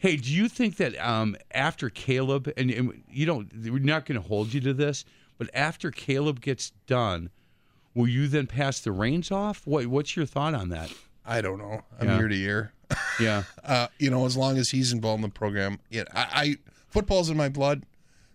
hey, 0.00 0.16
do 0.16 0.32
you 0.32 0.48
think 0.48 0.76
that 0.76 0.96
um, 1.04 1.36
after 1.52 1.88
Caleb, 1.90 2.50
and, 2.56 2.70
and 2.70 3.02
you 3.10 3.24
don't, 3.26 3.48
we're 3.70 3.78
not 3.78 4.06
going 4.06 4.20
to 4.20 4.26
hold 4.26 4.52
you 4.52 4.60
to 4.62 4.74
this, 4.74 5.04
but 5.38 5.48
after 5.54 5.90
Caleb 5.90 6.40
gets 6.40 6.70
done, 6.86 7.30
will 7.94 8.08
you 8.08 8.28
then 8.28 8.46
pass 8.46 8.80
the 8.80 8.92
reins 8.92 9.30
off? 9.30 9.66
What 9.66 9.86
What's 9.86 10.16
your 10.16 10.26
thought 10.26 10.54
on 10.54 10.68
that? 10.70 10.92
I 11.24 11.40
don't 11.40 11.58
know. 11.58 11.82
I'm 12.00 12.08
Yeah. 12.08 12.18
year 12.18 12.28
to 12.28 12.34
year. 12.36 12.72
Yeah. 13.20 13.44
uh, 13.64 13.86
you 13.98 14.10
know, 14.10 14.26
as 14.26 14.36
long 14.36 14.58
as 14.58 14.70
he's 14.70 14.92
involved 14.92 15.22
in 15.24 15.30
the 15.30 15.34
program, 15.34 15.78
yeah, 15.90 16.04
I, 16.12 16.26
I 16.34 16.56
football's 16.88 17.30
in 17.30 17.36
my 17.36 17.48
blood. 17.48 17.84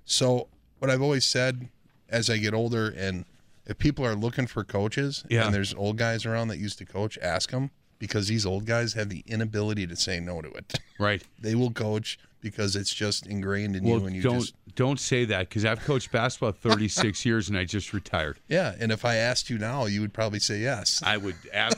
So 0.06 0.48
what 0.80 0.90
I've 0.90 1.02
always 1.02 1.26
said, 1.26 1.70
as 2.10 2.30
I 2.30 2.38
get 2.38 2.54
older, 2.54 2.90
and 2.98 3.26
if 3.68 3.78
people 3.78 4.04
are 4.06 4.16
looking 4.16 4.48
for 4.48 4.64
coaches, 4.64 5.24
Yeah. 5.30 5.46
and 5.46 5.54
there's 5.54 5.74
old 5.76 5.98
guys 5.98 6.26
around 6.26 6.48
that 6.48 6.58
used 6.58 6.80
to 6.80 6.86
coach, 6.86 7.18
ask 7.22 7.52
them 7.52 7.70
because 8.00 8.28
these 8.28 8.46
old 8.46 8.66
guys 8.66 8.94
have 8.94 9.10
the 9.10 9.24
inability 9.28 9.86
to 9.88 9.96
say 9.96 10.20
no 10.20 10.42
to 10.42 10.50
it. 10.52 10.80
Right. 11.00 11.24
they 11.40 11.56
will 11.56 11.72
coach 11.72 12.20
because 12.42 12.76
it's 12.76 12.94
just 12.94 13.26
ingrained 13.26 13.74
in 13.78 13.84
Well, 13.86 14.00
you, 14.02 14.06
and 14.08 14.16
you 14.18 14.22
don't 14.22 14.40
just 14.42 14.54
don't 14.76 15.00
say 15.00 15.24
that 15.26 15.48
because 15.48 15.64
I've 15.64 15.80
coached 15.82 16.12
basketball 16.12 16.52
36 16.52 17.26
years 17.26 17.48
and 17.48 17.58
I 17.58 17.64
just 17.64 17.94
retired. 17.94 18.40
yeah. 18.50 18.76
And 18.80 18.92
if 18.92 19.06
I 19.06 19.16
asked 19.16 19.50
you 19.50 19.58
now, 19.58 19.86
you 19.86 20.02
would 20.02 20.12
probably 20.14 20.40
say 20.40 20.60
yes. 20.60 21.02
I 21.06 21.16
would. 21.16 21.36
Ab- 21.54 21.78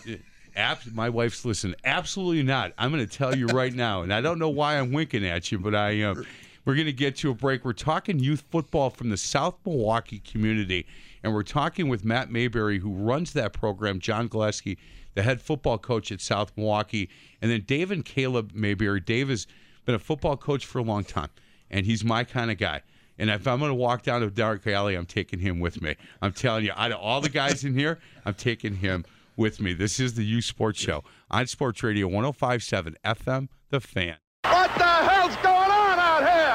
ab- 0.55 0.79
my 0.93 1.09
wife's 1.09 1.45
listening. 1.45 1.75
Absolutely 1.85 2.41
not. 2.43 2.73
I'm 2.79 2.91
going 2.91 3.07
to 3.07 3.17
tell 3.17 3.35
you 3.37 3.45
right 3.47 3.73
now, 3.73 4.01
and 4.01 4.11
I 4.13 4.21
don't 4.21 4.39
know 4.39 4.49
why 4.49 4.79
I'm 4.79 4.91
winking 4.91 5.25
at 5.25 5.51
you, 5.51 5.59
but 5.59 5.75
I 5.75 5.91
am. 5.91 6.25
we're 6.65 6.73
going 6.75 6.85
to 6.87 6.93
get 6.93 7.15
to 7.17 7.29
a 7.29 7.35
break. 7.35 7.63
We're 7.63 7.73
talking 7.73 8.17
youth 8.19 8.43
football 8.49 8.89
from 8.89 9.09
the 9.09 9.17
South 9.17 9.55
Milwaukee 9.65 10.19
community, 10.19 10.85
and 11.23 11.33
we're 11.33 11.43
talking 11.43 11.87
with 11.87 12.03
Matt 12.05 12.31
Mayberry, 12.31 12.79
who 12.79 12.93
runs 12.93 13.33
that 13.33 13.53
program. 13.53 13.99
John 13.99 14.27
Gillespie, 14.27 14.77
the 15.13 15.23
head 15.23 15.41
football 15.41 15.77
coach 15.77 16.11
at 16.11 16.21
South 16.21 16.51
Milwaukee, 16.55 17.09
and 17.41 17.51
then 17.51 17.61
Dave 17.61 17.91
and 17.91 18.03
Caleb 18.03 18.51
Mayberry. 18.53 18.99
Dave 18.99 19.29
has 19.29 19.47
been 19.85 19.95
a 19.95 19.99
football 19.99 20.37
coach 20.37 20.65
for 20.65 20.79
a 20.79 20.83
long 20.83 21.03
time, 21.03 21.29
and 21.69 21.85
he's 21.85 22.03
my 22.03 22.23
kind 22.23 22.51
of 22.51 22.57
guy. 22.57 22.81
And 23.17 23.29
if 23.29 23.47
I'm 23.47 23.59
going 23.59 23.69
to 23.69 23.75
walk 23.75 24.03
down 24.03 24.23
a 24.23 24.29
dark 24.31 24.65
alley, 24.65 24.95
I'm 24.95 25.05
taking 25.05 25.39
him 25.39 25.59
with 25.59 25.81
me. 25.81 25.95
I'm 26.21 26.33
telling 26.33 26.65
you, 26.65 26.71
out 26.75 26.91
of 26.91 26.99
all 26.99 27.21
the 27.21 27.29
guys 27.29 27.63
in 27.63 27.73
here, 27.75 27.99
I'm 28.25 28.33
taking 28.33 28.75
him 28.77 29.05
with 29.37 29.59
me. 29.59 29.73
This 29.73 29.99
is 29.99 30.15
the 30.15 30.23
Youth 30.23 30.45
Sports 30.45 30.79
Show 30.79 31.03
on 31.29 31.45
Sports 31.47 31.83
Radio 31.83 32.07
1057 32.07 32.95
FM, 33.05 33.49
The 33.69 33.79
Fan. 33.79 34.15
What 34.43 34.73
the 34.75 34.83
hell's 34.83 35.35
going 35.37 35.71
on 35.71 35.99
out 35.99 36.21
here? 36.21 36.50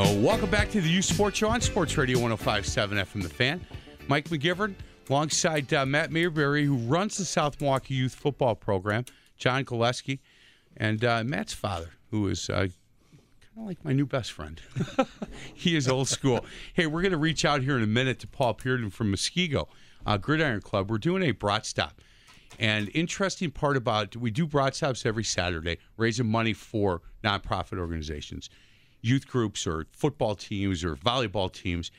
Oh, 0.00 0.16
welcome 0.20 0.48
back 0.48 0.70
to 0.70 0.80
the 0.80 0.88
Youth 0.88 1.06
Sports 1.06 1.38
Show 1.38 1.48
on 1.48 1.60
Sports 1.60 1.98
Radio 1.98 2.20
1057 2.20 2.98
FM 2.98 3.20
The 3.20 3.28
Fan. 3.28 3.60
Mike 4.06 4.28
McGivern 4.28 4.76
alongside 5.10 5.74
uh, 5.74 5.84
Matt 5.84 6.12
Mayberry, 6.12 6.64
who 6.64 6.76
runs 6.76 7.16
the 7.16 7.24
South 7.24 7.60
Milwaukee 7.60 7.94
Youth 7.94 8.14
Football 8.14 8.54
Program, 8.54 9.06
John 9.38 9.64
Gillespie, 9.64 10.20
and 10.76 11.04
uh, 11.04 11.24
Matt's 11.24 11.52
father, 11.52 11.94
who 12.12 12.28
is 12.28 12.48
uh, 12.48 12.54
kind 12.54 12.70
of 13.58 13.66
like 13.66 13.84
my 13.84 13.92
new 13.92 14.06
best 14.06 14.30
friend. 14.30 14.60
he 15.54 15.74
is 15.74 15.88
old 15.88 16.06
school. 16.06 16.46
hey, 16.74 16.86
we're 16.86 17.02
going 17.02 17.10
to 17.10 17.18
reach 17.18 17.44
out 17.44 17.62
here 17.62 17.76
in 17.76 17.82
a 17.82 17.88
minute 17.88 18.20
to 18.20 18.28
Paul 18.28 18.54
Pearden 18.54 18.92
from 18.92 19.12
Muskego 19.12 19.66
uh, 20.06 20.16
Gridiron 20.16 20.60
Club. 20.60 20.92
We're 20.92 20.98
doing 20.98 21.24
a 21.24 21.32
brat 21.32 21.66
stop. 21.66 22.00
And 22.60 22.88
interesting 22.94 23.50
part 23.50 23.76
about 23.76 24.14
we 24.14 24.30
do 24.30 24.46
brat 24.46 24.76
stops 24.76 25.04
every 25.04 25.24
Saturday, 25.24 25.78
raising 25.96 26.28
money 26.28 26.52
for 26.52 27.02
nonprofit 27.24 27.80
organizations, 27.80 28.48
youth 29.00 29.26
groups, 29.26 29.66
or 29.66 29.86
football 29.92 30.34
teams, 30.34 30.84
or 30.84 30.96
volleyball 30.96 31.52
teams. 31.52 31.90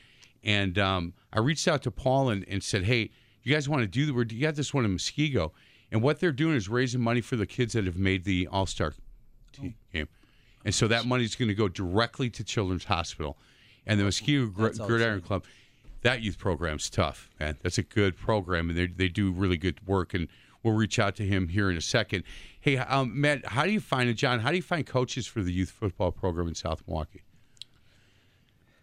And 0.42 0.78
um, 0.78 1.12
I 1.32 1.40
reached 1.40 1.68
out 1.68 1.82
to 1.82 1.90
Paul 1.90 2.30
and, 2.30 2.44
and 2.48 2.62
said, 2.62 2.84
"Hey, 2.84 3.10
you 3.42 3.54
guys 3.54 3.68
want 3.68 3.82
to 3.82 3.86
do 3.86 4.06
the? 4.06 4.12
We 4.12 4.24
got 4.24 4.54
this 4.54 4.72
one 4.72 4.84
in 4.84 4.96
Muskego, 4.96 5.52
and 5.90 6.02
what 6.02 6.20
they're 6.20 6.32
doing 6.32 6.56
is 6.56 6.68
raising 6.68 7.00
money 7.00 7.20
for 7.20 7.36
the 7.36 7.46
kids 7.46 7.74
that 7.74 7.84
have 7.84 7.96
made 7.96 8.24
the 8.24 8.46
All 8.50 8.66
Star 8.66 8.94
team 9.52 9.74
game, 9.92 10.08
and 10.64 10.74
so 10.74 10.88
that 10.88 11.06
money 11.06 11.24
is 11.24 11.34
going 11.34 11.48
to 11.48 11.54
go 11.54 11.68
directly 11.68 12.30
to 12.30 12.44
Children's 12.44 12.84
Hospital, 12.84 13.36
and 13.86 14.00
the 14.00 14.04
Muskego 14.04 14.52
Gr- 14.52 14.68
Gridiron 14.86 15.20
Club. 15.20 15.44
That 16.02 16.22
youth 16.22 16.38
program's 16.38 16.88
tough, 16.88 17.28
man. 17.38 17.58
That's 17.62 17.76
a 17.76 17.82
good 17.82 18.16
program, 18.16 18.70
and 18.70 18.78
they 18.78 18.86
they 18.86 19.08
do 19.08 19.30
really 19.30 19.58
good 19.58 19.86
work. 19.86 20.14
And 20.14 20.28
we'll 20.62 20.74
reach 20.74 20.98
out 20.98 21.16
to 21.16 21.24
him 21.24 21.48
here 21.48 21.70
in 21.70 21.76
a 21.76 21.80
second. 21.80 22.24
Hey, 22.60 22.76
um, 22.76 23.20
Matt, 23.20 23.46
how 23.46 23.64
do 23.64 23.70
you 23.70 23.80
find 23.80 24.08
it, 24.08 24.14
John? 24.14 24.40
How 24.40 24.50
do 24.50 24.56
you 24.56 24.62
find 24.62 24.86
coaches 24.86 25.26
for 25.26 25.42
the 25.42 25.52
youth 25.52 25.70
football 25.70 26.12
program 26.12 26.48
in 26.48 26.54
South 26.54 26.82
Milwaukee? 26.86 27.22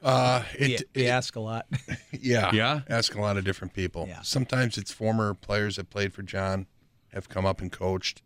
Uh, 0.01 0.43
We, 0.59 0.77
it, 0.93 1.07
ask 1.07 1.35
a 1.35 1.39
lot. 1.39 1.65
yeah, 2.11 2.51
Yeah? 2.53 2.81
Ask 2.87 3.15
a 3.15 3.21
lot 3.21 3.37
of 3.37 3.43
different 3.43 3.73
people. 3.73 4.05
Yeah. 4.07 4.21
Sometimes 4.21 4.77
it's 4.77 4.91
former 4.91 5.33
players 5.33 5.77
that 5.77 5.89
played 5.89 6.13
for 6.13 6.21
John, 6.21 6.67
have 7.13 7.29
come 7.29 7.45
up 7.45 7.61
and 7.61 7.71
coached. 7.71 8.21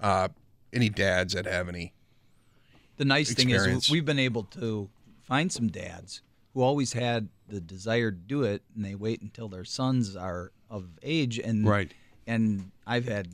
Uh, 0.00 0.28
any 0.72 0.88
dads 0.88 1.34
that 1.34 1.46
have 1.46 1.68
any 1.68 1.94
The 2.96 3.04
nice 3.04 3.32
thing 3.32 3.50
is 3.50 3.90
we've 3.90 4.04
been 4.04 4.18
able 4.18 4.42
to 4.44 4.90
find 5.22 5.52
some 5.52 5.68
dads 5.68 6.22
who 6.52 6.62
always 6.62 6.92
had 6.92 7.28
the 7.48 7.60
desire 7.60 8.10
to 8.10 8.16
do 8.16 8.42
it, 8.42 8.62
and 8.74 8.84
they 8.84 8.94
wait 8.94 9.20
until 9.22 9.48
their 9.48 9.64
sons 9.64 10.16
are 10.16 10.52
of 10.70 10.88
age. 11.02 11.38
And 11.38 11.66
Right. 11.66 11.92
And 12.26 12.70
I've 12.86 13.06
had 13.06 13.28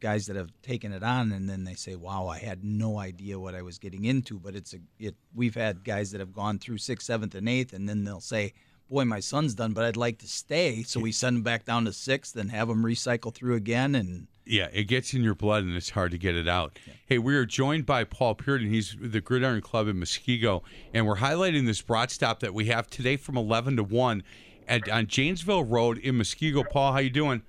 guys 0.00 0.26
that 0.26 0.36
have 0.36 0.50
taken 0.62 0.92
it 0.92 1.02
on, 1.02 1.32
and 1.32 1.48
then 1.48 1.64
they 1.64 1.74
say, 1.74 1.94
"Wow, 1.94 2.28
I 2.28 2.38
had 2.38 2.64
no 2.64 2.98
idea 2.98 3.38
what 3.38 3.54
I 3.54 3.62
was 3.62 3.78
getting 3.78 4.04
into." 4.04 4.38
But 4.38 4.54
it's 4.54 4.74
a 4.74 4.78
it. 4.98 5.14
We've 5.34 5.54
had 5.54 5.84
guys 5.84 6.10
that 6.12 6.20
have 6.20 6.32
gone 6.32 6.58
through 6.58 6.78
sixth, 6.78 7.06
seventh, 7.06 7.34
and 7.34 7.48
eighth, 7.48 7.72
and 7.72 7.88
then 7.88 8.04
they'll 8.04 8.20
say. 8.20 8.52
Boy, 8.88 9.04
my 9.04 9.18
son's 9.18 9.56
done, 9.56 9.72
but 9.72 9.82
I'd 9.82 9.96
like 9.96 10.18
to 10.18 10.28
stay. 10.28 10.84
So 10.84 11.00
we 11.00 11.10
send 11.10 11.38
them 11.38 11.42
back 11.42 11.64
down 11.64 11.86
to 11.86 11.92
sixth 11.92 12.36
and 12.36 12.52
have 12.52 12.68
them 12.68 12.84
recycle 12.84 13.34
through 13.34 13.56
again. 13.56 13.96
And 13.96 14.28
Yeah, 14.44 14.68
it 14.72 14.84
gets 14.84 15.12
in 15.12 15.24
your 15.24 15.34
blood 15.34 15.64
and 15.64 15.74
it's 15.74 15.90
hard 15.90 16.12
to 16.12 16.18
get 16.18 16.36
it 16.36 16.46
out. 16.46 16.78
Hey, 17.04 17.18
we 17.18 17.34
are 17.34 17.44
joined 17.44 17.84
by 17.84 18.04
Paul 18.04 18.36
Pearden. 18.36 18.68
He's 18.68 18.96
with 18.96 19.10
the 19.10 19.20
Gridiron 19.20 19.60
Club 19.60 19.88
in 19.88 19.96
Muskego, 19.96 20.62
and 20.94 21.04
we're 21.04 21.16
highlighting 21.16 21.66
this 21.66 21.82
brat 21.82 22.12
stop 22.12 22.38
that 22.40 22.54
we 22.54 22.66
have 22.66 22.88
today 22.88 23.16
from 23.16 23.36
11 23.36 23.74
to 23.78 23.82
1 23.82 24.22
at, 24.68 24.88
on 24.88 25.08
Janesville 25.08 25.64
Road 25.64 25.98
in 25.98 26.14
Muskego. 26.14 26.64
Paul, 26.70 26.92
how 26.92 27.00
you 27.00 27.10
doing? 27.10 27.42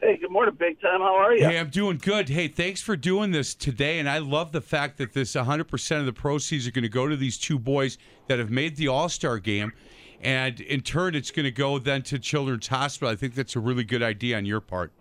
Hey, 0.00 0.16
good 0.16 0.30
morning, 0.30 0.54
Big 0.56 0.80
Time. 0.80 1.00
How 1.00 1.16
are 1.16 1.34
you? 1.34 1.44
Hey, 1.44 1.58
I'm 1.58 1.70
doing 1.70 1.98
good. 1.98 2.28
Hey, 2.28 2.46
thanks 2.46 2.80
for 2.80 2.94
doing 2.94 3.32
this 3.32 3.52
today, 3.52 3.98
and 3.98 4.08
I 4.08 4.18
love 4.18 4.52
the 4.52 4.60
fact 4.60 4.96
that 4.98 5.12
this 5.12 5.32
100% 5.32 5.98
of 5.98 6.06
the 6.06 6.12
proceeds 6.12 6.68
are 6.68 6.70
going 6.70 6.84
to 6.84 6.88
go 6.88 7.08
to 7.08 7.16
these 7.16 7.36
two 7.36 7.58
boys 7.58 7.98
that 8.28 8.38
have 8.38 8.48
made 8.48 8.76
the 8.76 8.86
All-Star 8.86 9.40
game, 9.40 9.72
and 10.20 10.60
in 10.60 10.82
turn, 10.82 11.16
it's 11.16 11.32
going 11.32 11.44
to 11.44 11.50
go 11.50 11.80
then 11.80 12.02
to 12.02 12.18
Children's 12.20 12.68
Hospital. 12.68 13.08
I 13.08 13.16
think 13.16 13.34
that's 13.34 13.56
a 13.56 13.60
really 13.60 13.82
good 13.82 14.02
idea 14.02 14.36
on 14.36 14.44
your 14.44 14.60
part. 14.60 14.92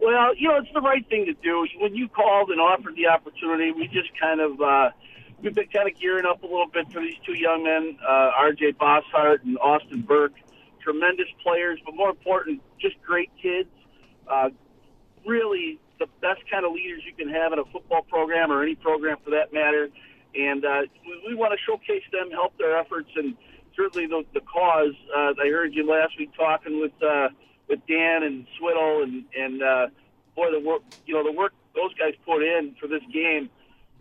Well, 0.00 0.34
you 0.34 0.48
know, 0.48 0.56
it's 0.56 0.72
the 0.72 0.80
right 0.80 1.06
thing 1.10 1.26
to 1.26 1.34
do. 1.34 1.66
When 1.78 1.94
you 1.94 2.08
called 2.08 2.50
and 2.50 2.60
offered 2.62 2.96
the 2.96 3.08
opportunity, 3.08 3.70
we 3.72 3.86
just 3.88 4.08
kind 4.18 4.40
of 4.40 4.58
uh, 4.62 4.90
we've 5.42 5.54
been 5.54 5.68
kind 5.68 5.90
of 5.90 5.98
gearing 5.98 6.24
up 6.24 6.42
a 6.42 6.46
little 6.46 6.68
bit 6.68 6.90
for 6.90 7.00
these 7.00 7.16
two 7.26 7.38
young 7.38 7.64
men, 7.64 7.98
uh, 8.02 8.30
R.J. 8.38 8.72
Bosshart 8.72 9.42
and 9.42 9.58
Austin 9.58 10.00
Burke. 10.00 10.32
Tremendous 10.88 11.28
players, 11.42 11.78
but 11.84 11.94
more 11.94 12.08
important, 12.08 12.62
just 12.80 12.96
great 13.04 13.30
kids. 13.42 13.68
Uh, 14.26 14.48
really, 15.26 15.78
the 15.98 16.06
best 16.22 16.40
kind 16.50 16.64
of 16.64 16.72
leaders 16.72 17.02
you 17.04 17.12
can 17.12 17.28
have 17.28 17.52
in 17.52 17.58
a 17.58 17.64
football 17.72 18.02
program 18.08 18.50
or 18.50 18.62
any 18.62 18.74
program 18.74 19.18
for 19.22 19.30
that 19.30 19.52
matter. 19.52 19.90
and 20.34 20.64
uh, 20.64 20.82
we, 21.04 21.28
we 21.28 21.34
want 21.34 21.52
to 21.52 21.58
showcase 21.66 22.04
them, 22.10 22.30
help 22.30 22.56
their 22.56 22.78
efforts, 22.78 23.10
and 23.16 23.36
certainly 23.76 24.06
the, 24.06 24.22
the 24.32 24.40
cause. 24.40 24.94
Uh, 25.14 25.32
I 25.42 25.48
heard 25.48 25.74
you 25.74 25.86
last 25.86 26.18
week 26.18 26.30
talking 26.36 26.80
with 26.80 26.92
uh, 27.02 27.28
with 27.68 27.80
Dan 27.86 28.22
and 28.22 28.46
Swiddle, 28.58 29.02
and 29.02 29.24
and 29.36 29.62
uh, 29.62 29.86
boy, 30.34 30.50
the 30.50 30.60
work 30.60 30.82
you 31.04 31.14
know 31.14 31.24
the 31.24 31.36
work 31.36 31.52
those 31.74 31.92
guys 31.94 32.14
put 32.24 32.42
in 32.42 32.74
for 32.80 32.86
this 32.86 33.02
game. 33.12 33.50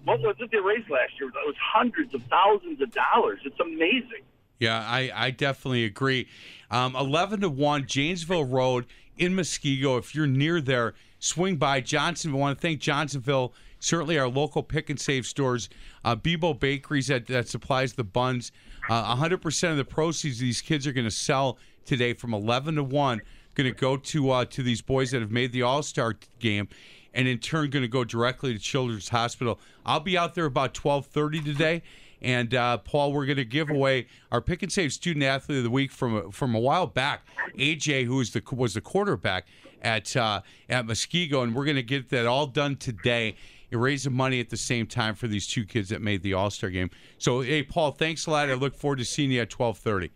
What 0.06 0.22
was 0.22 0.36
it 0.40 0.52
they 0.52 0.60
raised 0.60 0.90
last 0.90 1.20
year? 1.20 1.28
It 1.30 1.34
was 1.46 1.56
hundreds 1.60 2.14
of 2.14 2.22
thousands 2.30 2.82
of 2.82 2.94
dollars. 2.94 3.40
It's 3.44 3.60
amazing. 3.60 4.24
Yeah, 4.60 4.80
I, 4.80 5.12
I 5.14 5.32
definitely 5.32 5.84
agree. 5.86 6.28
Um, 6.70 6.96
11 6.96 7.42
to 7.42 7.50
1, 7.50 7.86
Janesville 7.88 8.46
Road 8.46 8.86
in 9.18 9.36
Muskego. 9.36 9.98
If 9.98 10.14
you're 10.14 10.28
near 10.28 10.62
there, 10.62 10.94
swing 11.20 11.58
by 11.58 11.82
Johnsonville. 11.82 12.40
I 12.40 12.42
want 12.42 12.58
to 12.58 12.62
thank 12.62 12.80
Johnsonville, 12.80 13.54
certainly 13.80 14.18
our 14.18 14.28
local 14.28 14.64
pick 14.64 14.90
and 14.90 15.00
save 15.00 15.26
stores, 15.26 15.70
uh, 16.04 16.16
Bebo 16.16 16.60
Bakeries 16.60 17.08
that, 17.08 17.28
that 17.28 17.48
supplies 17.48 17.94
the 17.94 18.04
buns. 18.04 18.52
Uh, 18.90 19.16
100% 19.16 19.72
of 19.72 19.78
the 19.78 19.86
proceeds 19.86 20.40
these 20.40 20.62
kids 20.62 20.86
are 20.88 20.94
going 20.94 21.06
to 21.06 21.12
sell 21.12 21.58
today 21.86 22.14
from 22.14 22.34
11 22.34 22.76
to 22.76 22.84
1 22.84 23.22
going 23.58 23.74
to 23.74 23.78
go 23.78 23.98
to 23.98 24.30
uh, 24.30 24.46
to 24.46 24.62
these 24.62 24.82
boys 24.82 25.12
that 25.12 25.22
have 25.22 25.32
made 25.32 25.52
the 25.52 25.64
All 25.64 25.82
Star 25.82 26.16
game, 26.40 26.70
and 27.14 27.28
in 27.28 27.40
turn 27.40 27.70
going 27.70 27.82
to 27.82 27.90
go 27.90 28.04
directly 28.04 28.54
to 28.54 28.60
Children's 28.60 29.10
Hospital. 29.10 29.60
I'll 29.86 30.00
be 30.00 30.18
out 30.18 30.36
there 30.36 30.46
about 30.46 30.74
12:30 30.74 31.44
today. 31.44 31.82
And 32.22 32.54
uh, 32.54 32.80
Paul, 32.80 33.14
we're 33.14 33.26
going 33.26 33.38
to 33.38 33.46
give 33.46 33.70
away 33.70 34.08
our 34.32 34.42
pick 34.42 34.64
and 34.64 34.72
save 34.72 34.94
student 34.94 35.24
athlete 35.24 35.60
of 35.60 35.64
the 35.64 35.70
week 35.70 35.92
from 35.92 36.32
from 36.32 36.56
a 36.56 36.60
while 36.60 36.88
back. 36.88 37.26
AJ, 37.58 38.06
who 38.06 38.16
was 38.16 38.32
the 38.32 38.42
was 38.52 38.74
the 38.74 38.82
quarterback 38.82 39.48
at 39.82 40.16
uh, 40.16 40.42
at 40.70 40.86
Muskego, 40.86 41.44
and 41.44 41.56
we're 41.56 41.66
going 41.66 41.76
to 41.76 41.84
get 41.84 42.10
that 42.10 42.26
all 42.26 42.48
done 42.48 42.76
today. 42.76 43.36
And 43.70 43.82
raise 43.82 44.06
the 44.06 44.10
money 44.10 44.40
at 44.40 44.50
the 44.50 44.56
same 44.56 44.88
time 44.88 45.14
for 45.14 45.28
these 45.28 45.46
two 45.46 45.66
kids 45.66 45.90
that 45.90 46.02
made 46.02 46.24
the 46.24 46.34
All 46.34 46.50
Star 46.50 46.70
game. 46.70 46.90
So, 47.18 47.42
hey, 47.42 47.64
Paul, 47.64 47.92
thanks 47.92 48.26
a 48.26 48.32
lot. 48.32 48.50
I 48.50 48.54
look 48.54 48.74
forward 48.74 49.00
to 49.00 49.06
seeing 49.06 49.30
you 49.30 49.42
at 49.42 49.50
twelve 49.50 49.78
thirty. 49.78 50.12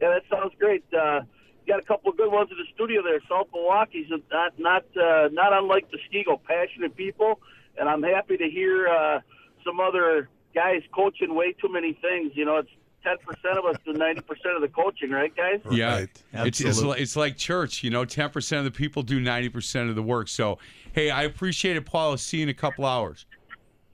Yeah, 0.00 0.10
that 0.10 0.22
sounds 0.30 0.52
great. 0.58 0.84
Uh, 0.92 1.22
got 1.66 1.80
a 1.80 1.84
couple 1.84 2.10
of 2.10 2.18
good 2.18 2.30
ones 2.30 2.50
in 2.50 2.58
the 2.58 2.64
studio 2.74 3.02
there. 3.02 3.20
South 3.30 3.48
Milwaukee's 3.54 4.08
not 4.30 4.58
not 4.58 4.84
uh, 4.96 5.28
not 5.32 5.52
unlike 5.52 5.86
Muskego, 5.90 6.38
passionate 6.44 6.94
people, 6.96 7.40
and 7.78 7.88
I'm 7.88 8.02
happy 8.02 8.36
to 8.36 8.48
hear 8.48 8.88
uh, 8.88 9.20
some 9.64 9.80
other 9.80 10.28
guys 10.54 10.82
coaching 10.92 11.34
way 11.34 11.52
too 11.52 11.68
many 11.70 11.92
things. 11.94 12.32
You 12.34 12.44
know, 12.44 12.56
it's 12.58 12.70
ten 13.02 13.16
percent 13.18 13.58
of 13.58 13.64
us 13.66 13.76
do 13.84 13.92
ninety 13.92 14.20
percent 14.20 14.56
of 14.56 14.62
the 14.62 14.68
coaching, 14.68 15.10
right, 15.10 15.34
guys? 15.36 15.60
Yeah, 15.70 15.94
Right. 15.94 16.22
it's, 16.46 16.60
it's 16.60 16.68
Absolutely. 16.70 17.02
it's 17.02 17.16
like 17.16 17.36
church. 17.36 17.82
You 17.82 17.90
know, 17.90 18.04
ten 18.04 18.30
percent 18.30 18.66
of 18.66 18.72
the 18.72 18.76
people 18.76 19.02
do 19.02 19.20
ninety 19.20 19.48
percent 19.48 19.88
of 19.90 19.96
the 19.96 20.02
work. 20.02 20.28
So, 20.28 20.58
hey, 20.92 21.10
I 21.10 21.22
appreciate 21.24 21.76
it, 21.76 21.84
Paul. 21.86 22.10
I'll 22.12 22.16
see 22.16 22.38
you 22.38 22.42
in 22.44 22.48
a 22.48 22.54
couple 22.54 22.84
hours. 22.84 23.26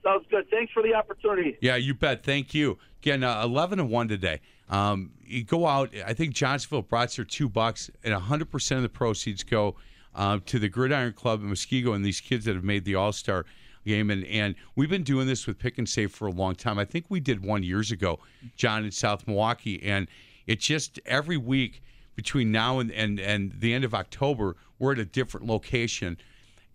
Sounds 0.03 0.25
good. 0.29 0.49
Thanks 0.49 0.71
for 0.71 0.81
the 0.83 0.93
opportunity. 0.93 1.57
Yeah, 1.61 1.75
you 1.75 1.93
bet. 1.93 2.23
Thank 2.23 2.53
you. 2.53 2.77
Again, 3.01 3.23
uh, 3.23 3.41
eleven 3.43 3.77
to 3.79 3.85
one 3.85 4.07
today. 4.07 4.41
Um, 4.69 5.11
you 5.25 5.43
go 5.43 5.65
out. 5.67 5.91
I 6.05 6.13
think 6.13 6.33
Johnsonville 6.33 6.81
brought 6.81 7.11
their 7.15 7.25
two 7.25 7.49
bucks, 7.49 7.89
and 8.03 8.13
hundred 8.13 8.49
percent 8.51 8.77
of 8.77 8.83
the 8.83 8.89
proceeds 8.89 9.43
go 9.43 9.75
uh, 10.15 10.39
to 10.45 10.59
the 10.59 10.67
Gridiron 10.69 11.13
Club 11.13 11.41
in 11.41 11.49
Muskego 11.49 11.93
and 11.95 12.03
these 12.03 12.19
kids 12.21 12.45
that 12.45 12.55
have 12.55 12.63
made 12.63 12.83
the 12.85 12.95
All 12.95 13.11
Star 13.11 13.45
game. 13.87 14.09
And 14.11 14.25
and 14.25 14.55
we've 14.75 14.89
been 14.89 15.03
doing 15.03 15.25
this 15.25 15.47
with 15.47 15.57
Pick 15.57 15.77
and 15.77 15.87
Save 15.87 16.11
for 16.11 16.27
a 16.27 16.31
long 16.31 16.55
time. 16.55 16.77
I 16.77 16.85
think 16.85 17.05
we 17.09 17.19
did 17.19 17.43
one 17.43 17.63
years 17.63 17.91
ago, 17.91 18.19
John 18.55 18.85
in 18.85 18.91
South 18.91 19.27
Milwaukee, 19.27 19.81
and 19.83 20.07
it 20.45 20.59
just 20.59 20.99
every 21.05 21.37
week 21.37 21.81
between 22.15 22.51
now 22.51 22.79
and 22.79 22.91
and 22.91 23.19
and 23.19 23.53
the 23.59 23.73
end 23.73 23.83
of 23.83 23.93
October, 23.93 24.55
we're 24.79 24.91
at 24.91 24.99
a 24.99 25.05
different 25.05 25.47
location. 25.47 26.17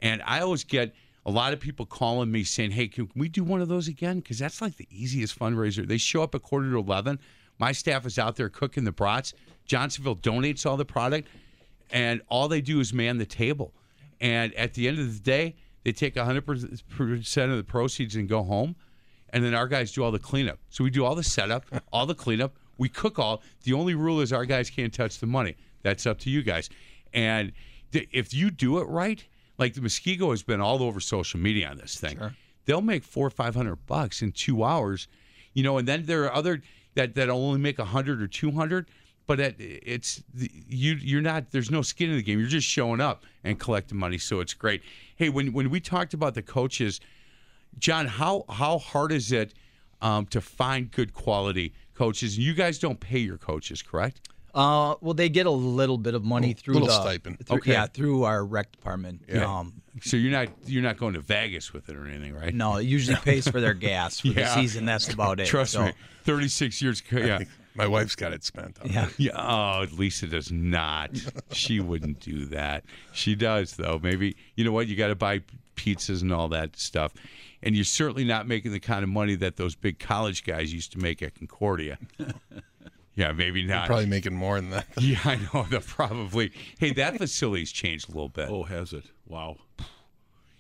And 0.01 0.23
I 0.25 0.41
always 0.41 0.65
get 0.65 0.95
a 1.25 1.31
lot 1.31 1.53
of 1.53 1.61
people 1.61 1.87
calling 1.87 2.33
me 2.33 2.43
saying, 2.45 2.73
"Hey, 2.73 2.89
can 2.89 3.09
we 3.15 3.29
do 3.29 3.45
one 3.45 3.61
of 3.61 3.69
those 3.69 3.89
again?" 3.89 4.21
Because 4.21 4.39
that's 4.39 4.61
like 4.61 4.77
the 4.77 4.89
easiest 4.91 5.39
fundraiser. 5.39 5.87
They 5.87 5.99
show 5.99 6.23
up 6.23 6.35
at 6.35 6.43
quarter 6.43 6.71
to 6.71 6.79
eleven. 6.79 7.19
My 7.59 7.73
staff 7.73 8.07
is 8.07 8.19
out 8.19 8.37
there 8.37 8.49
cooking 8.49 8.85
the 8.85 8.93
brats. 8.93 9.35
Johnsonville 9.67 10.17
donates 10.17 10.67
all 10.67 10.77
the 10.77 10.85
product, 10.85 11.29
and 11.91 12.23
all 12.29 12.49
they 12.49 12.61
do 12.61 12.81
is 12.81 12.93
man 12.93 13.19
the 13.19 13.27
table. 13.27 13.73
And 14.21 14.55
at 14.55 14.75
the 14.75 14.89
end 14.89 14.99
of 14.99 15.13
the 15.13 15.21
day, 15.21 15.57
they 15.85 15.93
take 15.93 16.17
hundred 16.17 16.47
percent 16.47 17.51
of 17.51 17.57
the 17.57 17.65
proceeds 17.65 18.17
and 18.17 18.29
go 18.29 18.43
home. 18.43 18.77
And 19.35 19.43
then 19.43 19.55
our 19.55 19.67
guys 19.67 19.93
do 19.93 20.05
all 20.05 20.11
the 20.11 20.19
cleanup. 20.19 20.59
So 20.69 20.85
we 20.85 20.91
do 20.91 21.05
all 21.05 21.15
the 21.15 21.25
setup, 21.25 21.65
all 21.93 22.05
the 22.07 22.15
cleanup. 22.15 22.55
We 22.79 22.89
cook 22.89 23.19
all. 23.19 23.43
The 23.65 23.73
only 23.73 23.95
rule 23.95 24.21
is 24.21 24.33
our 24.33 24.45
guys 24.45 24.69
can't 24.69 24.93
touch 24.93 25.19
the 25.19 25.27
money. 25.27 25.57
That's 25.83 26.07
up 26.07 26.19
to 26.21 26.31
you 26.31 26.43
guys. 26.43 26.69
And 27.15 27.53
th- 27.93 28.09
if 28.13 28.35
you 28.35 28.51
do 28.51 28.79
it 28.79 28.85
right, 28.85 29.25
like 29.59 29.75
the 29.75 29.81
Muskego 29.81 30.31
has 30.31 30.43
been 30.43 30.61
all 30.61 30.83
over 30.83 31.01
social 31.01 31.41
media 31.41 31.69
on 31.69 31.79
this 31.79 31.99
thing. 31.99 32.19
They'll 32.65 32.81
make 32.83 33.05
four 33.05 33.27
or 33.27 33.31
five 33.31 33.55
hundred 33.55 33.87
bucks 33.87 34.23
in 34.23 34.33
two 34.33 34.65
hours, 34.65 35.09
you 35.55 35.63
know. 35.63 35.79
And 35.79 35.89
then 35.89 36.05
there 36.07 36.25
are 36.25 36.33
other 36.33 36.63
that 36.95 37.15
that 37.15 37.29
only 37.29 37.59
make 37.59 37.79
a 37.79 37.85
hundred 37.87 38.23
or 38.23 38.29
two 38.29 38.53
hundred. 38.53 38.89
But 39.33 39.41
it, 39.41 39.57
it's 39.59 40.23
you. 40.37 40.93
You're 40.97 41.23
not. 41.23 41.53
There's 41.53 41.71
no 41.71 41.81
skin 41.81 42.11
in 42.11 42.17
the 42.17 42.23
game. 42.23 42.39
You're 42.39 42.49
just 42.51 42.69
showing 42.69 43.01
up 43.01 43.25
and 43.45 43.59
collecting 43.59 43.97
money. 43.97 44.19
So 44.19 44.41
it's 44.41 44.53
great. 44.53 44.83
Hey, 45.17 45.31
when 45.31 45.55
when 45.55 45.71
we 45.71 45.81
talked 45.81 46.13
about 46.13 46.35
the 46.35 46.43
coaches, 46.43 47.01
John, 47.79 48.07
how 48.07 48.45
how 48.51 48.77
hard 48.77 49.11
is 49.11 49.33
it 49.33 49.55
um, 50.03 50.27
to 50.27 50.43
find 50.43 50.91
good 50.91 51.15
quality 51.15 51.73
coaches? 51.95 52.37
You 52.37 52.53
guys 52.53 52.79
don't 52.79 53.01
pay 53.01 53.21
your 53.21 53.39
coaches, 53.39 53.81
correct? 53.81 54.21
Uh, 54.55 54.97
well, 55.01 55.15
they 55.15 55.31
get 55.31 55.47
a 55.47 55.51
little 55.51 55.97
bit 55.97 56.13
of 56.15 56.23
money 56.25 56.53
through 56.53 56.75
little 56.75 56.89
the 56.89 57.01
stipend. 57.01 57.47
through- 57.47 57.57
Okay. 57.57 57.73
Yeah, 57.73 57.87
through 57.87 58.25
our 58.25 58.45
rec 58.45 58.71
department. 58.73 59.23
Yeah. 59.27 59.47
Um, 59.61 59.81
So 60.03 60.19
you're 60.19 60.31
not 60.31 60.49
you're 60.67 60.83
not 60.83 60.99
going 60.99 61.15
to 61.15 61.21
Vegas 61.21 61.73
with 61.73 61.89
it 61.89 61.97
or 61.97 62.07
anything, 62.07 62.35
right? 62.35 62.53
no, 62.55 62.77
it 62.77 62.83
usually 62.85 63.17
pays 63.25 63.49
for 63.49 63.63
their 63.63 63.73
gas 63.73 64.21
for 64.21 64.27
Yeah. 64.29 64.55
the 64.55 64.55
season. 64.61 64.85
That's 64.85 65.11
about 65.11 65.41
it. 65.41 65.47
Trust 65.47 65.73
So, 65.73 65.87
me, 65.87 65.93
36 66.25 66.83
years. 66.83 67.03
Yeah. 67.11 67.39
My 67.75 67.87
wife's 67.87 68.15
got 68.15 68.33
it 68.33 68.45
spent. 68.45 68.79
On 68.81 68.91
Yeah. 68.91 69.09
Yeah. 69.17 69.33
Oh, 69.37 69.87
Lisa 69.97 70.27
does 70.27 70.53
not. 70.53 71.11
She 71.53 71.81
wouldn't 71.81 72.21
do 72.21 72.45
that. 72.47 72.85
She 73.13 73.35
does, 73.35 73.77
though. 73.77 73.99
Maybe 74.03 74.37
you 74.57 74.65
know 74.65 74.73
what? 74.73 74.89
You 74.89 74.97
got 74.97 75.09
to 75.09 75.15
buy 75.15 75.43
pizzas 75.77 76.23
and 76.23 76.33
all 76.33 76.49
that 76.49 76.77
stuff, 76.77 77.13
and 77.63 77.75
you're 77.75 77.85
certainly 77.85 78.25
not 78.25 78.47
making 78.47 78.73
the 78.73 78.81
kind 78.81 79.03
of 79.03 79.09
money 79.09 79.35
that 79.37 79.57
those 79.57 79.75
big 79.75 79.99
college 79.99 80.45
guys 80.45 80.73
used 80.73 80.93
to 80.93 80.99
make 80.99 81.23
at 81.23 81.35
Concordia. 81.35 81.99
yeah, 83.15 83.33
maybe 83.33 83.65
not. 83.65 83.87
Probably 83.87 84.07
making 84.07 84.35
more 84.35 84.61
than 84.61 84.71
that. 84.71 84.87
Yeah, 85.01 85.21
I 85.25 85.39
know. 85.53 85.67
They're 85.69 85.81
probably. 85.81 86.53
Hey, 86.79 86.93
that 86.93 87.17
facility's 87.17 87.73
changed 87.73 88.09
a 88.09 88.13
little 88.13 88.29
bit. 88.29 88.49
Oh, 88.51 88.65
has 88.65 88.93
it? 88.93 89.05
Wow. 89.27 89.57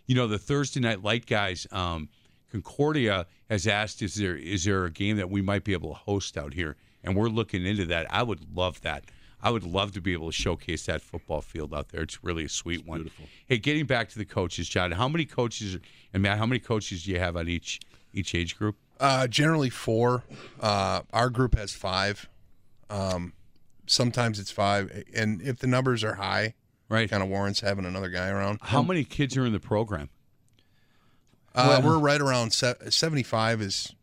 You 0.07 0.15
know, 0.15 0.27
the 0.27 0.39
Thursday 0.39 0.81
night 0.81 1.03
light 1.03 1.27
guys, 1.27 1.67
um, 1.73 2.09
Concordia 2.51 3.27
has 3.49 3.67
asked, 3.67 4.03
"Is 4.03 4.15
there 4.15 4.37
is 4.37 4.65
there 4.65 4.85
a 4.85 4.91
game 4.91 5.17
that 5.19 5.31
we 5.31 5.43
might 5.43 5.65
be 5.65 5.73
able 5.73 5.91
to 5.91 5.99
host 5.99 6.37
out 6.37 6.55
here?" 6.55 6.77
And 7.05 7.17
we're 7.17 7.29
looking 7.29 7.67
into 7.67 7.85
that. 7.87 8.07
I 8.11 8.23
would 8.23 8.55
love 8.57 8.81
that. 8.83 9.05
I 9.43 9.51
would 9.51 9.65
love 9.65 9.91
to 9.93 10.01
be 10.01 10.13
able 10.13 10.29
to 10.29 10.33
showcase 10.33 10.87
that 10.87 11.03
football 11.03 11.41
field 11.41 11.75
out 11.75 11.89
there. 11.89 12.03
It's 12.03 12.23
really 12.23 12.45
a 12.45 12.49
sweet 12.49 12.87
one. 12.87 13.01
beautiful. 13.01 13.25
Hey, 13.47 13.59
getting 13.59 13.87
back 13.87 14.09
to 14.11 14.19
the 14.19 14.25
coaches, 14.25 14.69
John, 14.69 14.93
how 14.93 15.09
many 15.09 15.25
coaches 15.25 15.79
and 16.15 16.23
Matt, 16.23 16.39
how 16.39 16.47
many 16.47 16.61
coaches 16.61 17.03
do 17.05 17.11
you 17.11 17.19
have 17.19 17.37
on 17.37 17.49
each 17.49 17.81
each 18.13 18.35
age 18.37 18.57
group? 18.57 18.77
Uh, 19.01 19.27
generally 19.27 19.71
four. 19.71 20.23
Uh, 20.61 21.01
our 21.13 21.29
group 21.29 21.57
has 21.57 21.73
five. 21.73 22.29
Um, 22.89 23.33
sometimes 23.87 24.39
it's 24.39 24.53
five, 24.53 25.03
and 25.15 25.43
if 25.43 25.59
the 25.59 25.67
numbers 25.67 26.05
are 26.05 26.15
high, 26.15 26.55
Right. 26.89 27.09
kind 27.11 27.23
of 27.23 27.29
warrants 27.31 27.61
having 27.61 27.85
another 27.87 28.11
guy 28.11 28.29
around. 28.29 28.59
How 28.63 28.83
many 28.83 29.03
kids 29.03 29.37
are 29.37 29.45
in 29.47 29.53
the 29.53 29.59
program? 29.61 30.11
Uh, 31.55 31.81
we're 31.85 31.99
right 31.99 32.21
around 32.21 32.53
se- 32.53 32.77
seventy-five 32.91 33.61
is 33.61 33.95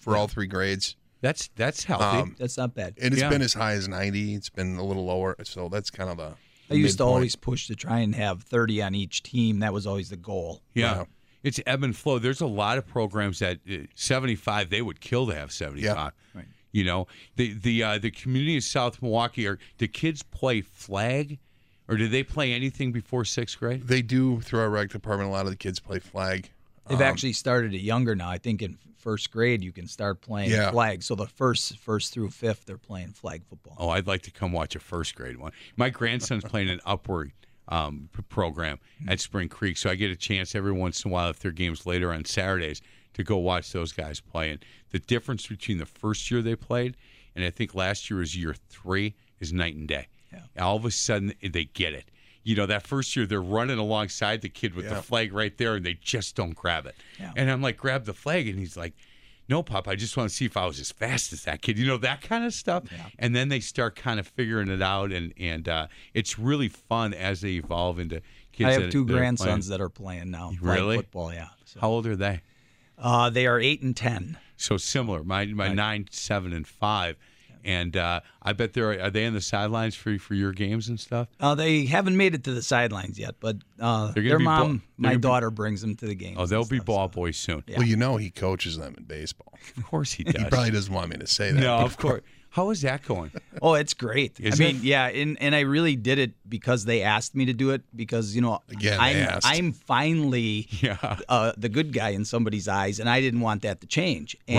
for 0.00 0.16
all 0.16 0.26
three 0.26 0.46
grades, 0.46 0.96
That's 1.24 1.48
that's 1.56 1.84
healthy. 1.84 2.04
Um, 2.18 2.36
that's 2.38 2.58
not 2.58 2.74
bad. 2.74 2.98
and 3.00 3.14
it's 3.14 3.22
Yeah. 3.22 3.30
been 3.30 3.40
as 3.40 3.54
high 3.54 3.72
as 3.72 3.88
ninety. 3.88 4.34
It's 4.34 4.50
been 4.50 4.76
a 4.76 4.84
little 4.84 5.06
lower, 5.06 5.34
so 5.42 5.70
that's 5.70 5.90
kind 5.90 6.10
of 6.10 6.18
the. 6.18 6.34
I 6.70 6.74
used 6.74 6.98
to 6.98 7.04
always 7.04 7.34
push 7.34 7.66
to 7.68 7.74
try 7.74 8.00
and 8.00 8.14
have 8.14 8.42
30 8.42 8.82
on 8.82 8.94
each 8.94 9.22
team. 9.22 9.60
That 9.60 9.72
was 9.72 9.86
always 9.86 10.10
the 10.10 10.16
goal. 10.16 10.60
Yeah. 10.74 10.98
Wow. 10.98 11.06
It's 11.42 11.60
ebb 11.66 11.82
and 11.82 11.96
flow. 11.96 12.18
There's 12.18 12.40
a 12.42 12.46
lot 12.46 12.76
of 12.78 12.86
programs 12.86 13.38
that 13.38 13.60
uh, 13.70 13.76
75 13.94 14.68
they 14.68 14.82
would 14.82 15.00
kill 15.00 15.26
to 15.26 15.34
have 15.34 15.50
75. 15.50 16.12
Right. 16.34 16.44
You 16.72 16.84
know, 16.84 17.06
the 17.36 17.54
the 17.54 17.82
uh, 17.82 17.98
the 17.98 18.10
community 18.10 18.58
of 18.58 18.64
South 18.64 19.00
Milwaukee 19.00 19.46
are 19.46 19.58
the 19.78 19.88
kids 19.88 20.22
play 20.22 20.60
flag 20.60 21.38
or 21.88 21.96
do 21.96 22.06
they 22.06 22.22
play 22.22 22.52
anything 22.52 22.92
before 22.92 23.22
6th 23.22 23.58
grade? 23.58 23.86
They 23.86 24.02
do 24.02 24.40
through 24.42 24.60
our 24.60 24.68
rec 24.70 24.90
department. 24.90 25.30
A 25.30 25.32
lot 25.32 25.46
of 25.46 25.50
the 25.52 25.56
kids 25.56 25.80
play 25.80 26.00
flag. 26.00 26.50
They've 26.88 26.98
Um, 27.00 27.02
actually 27.06 27.32
started 27.32 27.74
it 27.74 27.80
younger 27.80 28.14
now. 28.14 28.28
I 28.28 28.38
think 28.38 28.62
in 28.62 28.78
first 28.96 29.30
grade 29.30 29.62
you 29.62 29.72
can 29.72 29.86
start 29.86 30.20
playing 30.22 30.50
Yeah. 30.50 30.70
flag. 30.70 31.02
So 31.02 31.14
the 31.14 31.26
first 31.26 31.78
first 31.78 32.12
through 32.12 32.30
fifth 32.30 32.64
they're 32.66 32.78
playing 32.78 33.12
flag 33.12 33.44
football. 33.44 33.76
Oh, 33.78 33.88
I'd 33.90 34.06
like 34.06 34.22
to 34.22 34.30
come 34.30 34.52
watch 34.52 34.74
a 34.76 34.80
first 34.80 35.14
grade 35.14 35.36
one. 35.36 35.52
My 35.76 35.90
grandson's 35.90 36.44
playing 36.52 36.70
an 36.70 36.80
upward 36.86 37.32
um, 37.68 38.08
program 38.28 38.78
at 39.08 39.20
Spring 39.20 39.48
Creek, 39.48 39.76
so 39.78 39.88
I 39.88 39.94
get 39.94 40.10
a 40.10 40.16
chance 40.16 40.54
every 40.54 40.72
once 40.72 41.04
in 41.04 41.10
a 41.10 41.14
while 41.14 41.30
if 41.30 41.38
there 41.40 41.48
are 41.48 41.52
games 41.52 41.86
later 41.86 42.12
on 42.12 42.24
Saturdays 42.26 42.82
to 43.14 43.22
go 43.24 43.38
watch 43.38 43.72
those 43.72 43.92
guys 43.92 44.20
play. 44.20 44.50
And 44.50 44.62
the 44.90 44.98
difference 44.98 45.46
between 45.46 45.78
the 45.78 45.86
first 45.86 46.30
year 46.30 46.42
they 46.42 46.56
played 46.56 46.96
and 47.34 47.44
I 47.44 47.50
think 47.50 47.74
last 47.74 48.10
year 48.10 48.18
was 48.20 48.36
year 48.36 48.54
three 48.68 49.14
is 49.40 49.52
night 49.52 49.74
and 49.76 49.88
day. 49.88 50.08
All 50.58 50.76
of 50.76 50.84
a 50.84 50.90
sudden 50.90 51.32
they 51.42 51.64
get 51.64 51.94
it. 51.94 52.10
You 52.44 52.54
know, 52.56 52.66
that 52.66 52.86
first 52.86 53.16
year 53.16 53.26
they're 53.26 53.40
running 53.42 53.78
alongside 53.78 54.42
the 54.42 54.48
kid 54.48 54.74
with 54.74 54.88
the 54.88 55.02
flag 55.02 55.32
right 55.32 55.56
there 55.58 55.74
and 55.74 55.84
they 55.84 55.94
just 55.94 56.36
don't 56.36 56.54
grab 56.54 56.86
it. 56.86 56.94
Yeah. 57.18 57.32
And 57.36 57.50
I'm 57.50 57.62
like, 57.62 57.76
grab 57.76 58.04
the 58.04 58.12
flag. 58.14 58.46
And 58.48 58.58
he's 58.58 58.76
like, 58.76 58.92
no, 59.48 59.62
Pop, 59.62 59.88
I 59.88 59.94
just 59.94 60.16
want 60.16 60.30
to 60.30 60.34
see 60.34 60.44
if 60.46 60.56
I 60.56 60.64
was 60.66 60.78
as 60.80 60.90
fast 60.92 61.32
as 61.32 61.44
that 61.44 61.60
kid. 61.62 61.78
You 61.78 61.86
know, 61.86 61.96
that 61.98 62.22
kind 62.22 62.44
of 62.44 62.54
stuff. 62.54 62.84
And 63.18 63.34
then 63.36 63.48
they 63.48 63.60
start 63.60 63.96
kind 63.96 64.18
of 64.20 64.26
figuring 64.26 64.68
it 64.68 64.80
out, 64.80 65.12
and 65.12 65.34
and 65.38 65.68
uh, 65.68 65.86
it's 66.14 66.38
really 66.38 66.68
fun 66.68 67.12
as 67.12 67.42
they 67.42 67.52
evolve 67.52 67.98
into 67.98 68.22
kids. 68.52 68.68
I 68.68 68.72
have 68.72 68.82
that- 68.84 68.92
two 68.92 69.04
that 69.04 69.12
grandsons 69.12 69.66
playing. 69.68 69.78
that 69.78 69.84
are 69.84 69.90
playing 69.90 70.30
now. 70.30 70.52
playing 70.58 70.96
football, 70.98 71.32
yeah. 71.32 71.48
So, 71.66 71.80
How 71.80 71.88
old 71.90 72.06
are 72.06 72.16
they? 72.16 72.40
uh, 72.98 73.28
they 73.28 73.46
are 73.46 73.60
eight 73.60 73.82
and 73.82 73.94
ten. 73.94 74.38
So 74.56 74.78
similar. 74.78 75.22
My 75.24 75.44
my 75.46 75.68
nine, 75.68 76.06
seven, 76.10 76.52
and 76.54 76.66
five. 76.66 77.16
And 77.64 77.96
uh, 77.96 78.20
I 78.42 78.52
bet 78.52 78.74
they're 78.74 79.02
are 79.02 79.10
they 79.10 79.24
on 79.26 79.32
the 79.32 79.40
sidelines 79.40 79.94
for 79.94 80.18
for 80.18 80.34
your 80.34 80.52
games 80.52 80.88
and 80.88 81.00
stuff? 81.00 81.28
Uh, 81.40 81.54
they 81.54 81.86
haven't 81.86 82.16
made 82.16 82.34
it 82.34 82.44
to 82.44 82.52
the 82.52 82.60
sidelines 82.62 83.18
yet, 83.18 83.36
but 83.40 83.56
uh, 83.80 84.12
their 84.12 84.38
be 84.38 84.44
ball- 84.44 84.66
mom, 84.68 84.82
my 84.98 85.08
gonna 85.10 85.18
be- 85.18 85.22
daughter, 85.22 85.50
brings 85.50 85.80
them 85.80 85.96
to 85.96 86.06
the 86.06 86.14
games. 86.14 86.36
Oh, 86.38 86.46
they'll 86.46 86.64
be 86.66 86.76
stuff, 86.76 86.86
ball 86.86 87.08
so- 87.08 87.14
boys 87.14 87.36
soon. 87.38 87.64
Yeah. 87.66 87.78
Well, 87.78 87.86
you 87.86 87.96
know 87.96 88.16
he 88.18 88.30
coaches 88.30 88.76
them 88.76 88.94
in 88.98 89.04
baseball. 89.04 89.52
Of 89.78 89.84
course 89.86 90.12
he 90.12 90.24
does. 90.24 90.42
He 90.42 90.48
probably 90.50 90.70
doesn't 90.72 90.92
want 90.92 91.08
me 91.08 91.16
to 91.16 91.26
say 91.26 91.50
that. 91.50 91.58
no, 91.60 91.76
of 91.78 91.96
course. 92.04 92.20
How 92.50 92.70
is 92.70 92.82
that 92.82 93.02
going? 93.04 93.32
Oh, 93.62 93.74
it's 93.74 93.94
great. 93.94 94.38
Is 94.38 94.60
I 94.60 94.64
mean, 94.64 94.76
it? 94.76 94.82
yeah, 94.82 95.06
and, 95.08 95.36
and 95.40 95.56
I 95.56 95.60
really 95.60 95.96
did 95.96 96.18
it 96.20 96.34
because 96.48 96.84
they 96.84 97.02
asked 97.02 97.34
me 97.34 97.46
to 97.46 97.52
do 97.52 97.70
it 97.70 97.82
because 97.96 98.36
you 98.36 98.42
know 98.42 98.60
Again, 98.70 99.00
I'm. 99.00 99.40
I'm 99.42 99.72
finally 99.72 100.68
Yeah. 100.70 101.16
uh, 101.28 101.52
the 101.56 101.68
good 101.68 101.92
guy 101.92 102.10
in 102.10 102.24
somebody's 102.24 102.68
eyes, 102.68 103.00
and 103.00 103.08
I 103.08 103.20
didn't 103.20 103.40
want 103.40 103.62
that 103.62 103.80
to 103.80 103.86
change. 103.86 104.36
Right. 104.48 104.56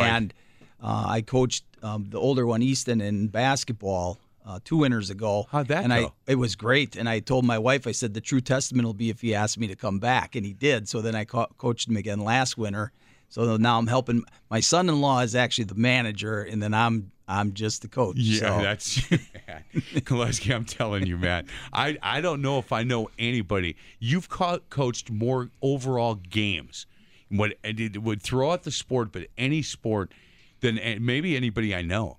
Uh, 0.82 1.05
I 1.07 1.21
coached 1.21 1.63
um, 1.84 2.07
the 2.09 2.19
older 2.19 2.45
one, 2.45 2.61
Easton, 2.61 3.01
in 3.01 3.28
basketball 3.28 4.19
uh, 4.45 4.59
two 4.63 4.78
winters 4.78 5.09
ago. 5.09 5.47
How'd 5.51 5.67
that 5.69 5.84
and 5.84 5.93
I 5.93 6.03
go? 6.03 6.13
it 6.28 6.36
was 6.36 6.55
great. 6.55 6.95
And 6.95 7.09
I 7.09 7.19
told 7.19 7.45
my 7.45 7.57
wife, 7.57 7.88
I 7.88 7.91
said 7.91 8.13
the 8.13 8.21
true 8.21 8.41
testament 8.41 8.86
will 8.86 8.93
be 8.93 9.09
if 9.09 9.21
he 9.21 9.34
asked 9.34 9.57
me 9.57 9.67
to 9.67 9.76
come 9.76 9.99
back, 9.99 10.36
and 10.36 10.45
he 10.45 10.53
did. 10.53 10.88
So 10.88 11.01
then 11.01 11.15
I 11.15 11.26
co- 11.26 11.47
coached 11.57 11.88
him 11.88 11.97
again 11.97 12.19
last 12.19 12.57
winter. 12.57 12.91
So 13.30 13.57
now 13.57 13.78
I'm 13.78 13.88
helping. 13.88 14.23
My 14.49 14.59
son-in-law 14.59 15.21
is 15.21 15.36
actually 15.36 15.65
the 15.65 15.76
manager, 15.76 16.41
and 16.41 16.61
then 16.61 16.73
I'm 16.73 17.11
I'm 17.28 17.53
just 17.53 17.82
the 17.82 17.88
coach. 17.88 18.17
Yeah, 18.17 18.39
so. 18.39 18.61
that's 18.61 18.97
Koleski. 20.05 20.53
I'm 20.53 20.65
telling 20.65 21.07
you, 21.07 21.17
man. 21.17 21.47
I 21.73 21.97
I 22.01 22.21
don't 22.21 22.41
know 22.41 22.59
if 22.59 22.71
I 22.71 22.84
know 22.84 23.09
anybody. 23.17 23.76
You've 23.99 24.30
co- 24.30 24.61
coached 24.69 25.09
more 25.09 25.49
overall 25.61 26.15
games, 26.15 26.86
what 27.30 27.53
and 27.63 27.80
it 27.80 28.01
would 28.03 28.21
throw 28.21 28.51
out 28.51 28.63
the 28.63 28.71
sport, 28.71 29.11
but 29.11 29.28
any 29.38 29.63
sport 29.63 30.13
than 30.62 30.80
maybe 31.03 31.36
anybody 31.36 31.76
I 31.76 31.82
know. 31.82 32.18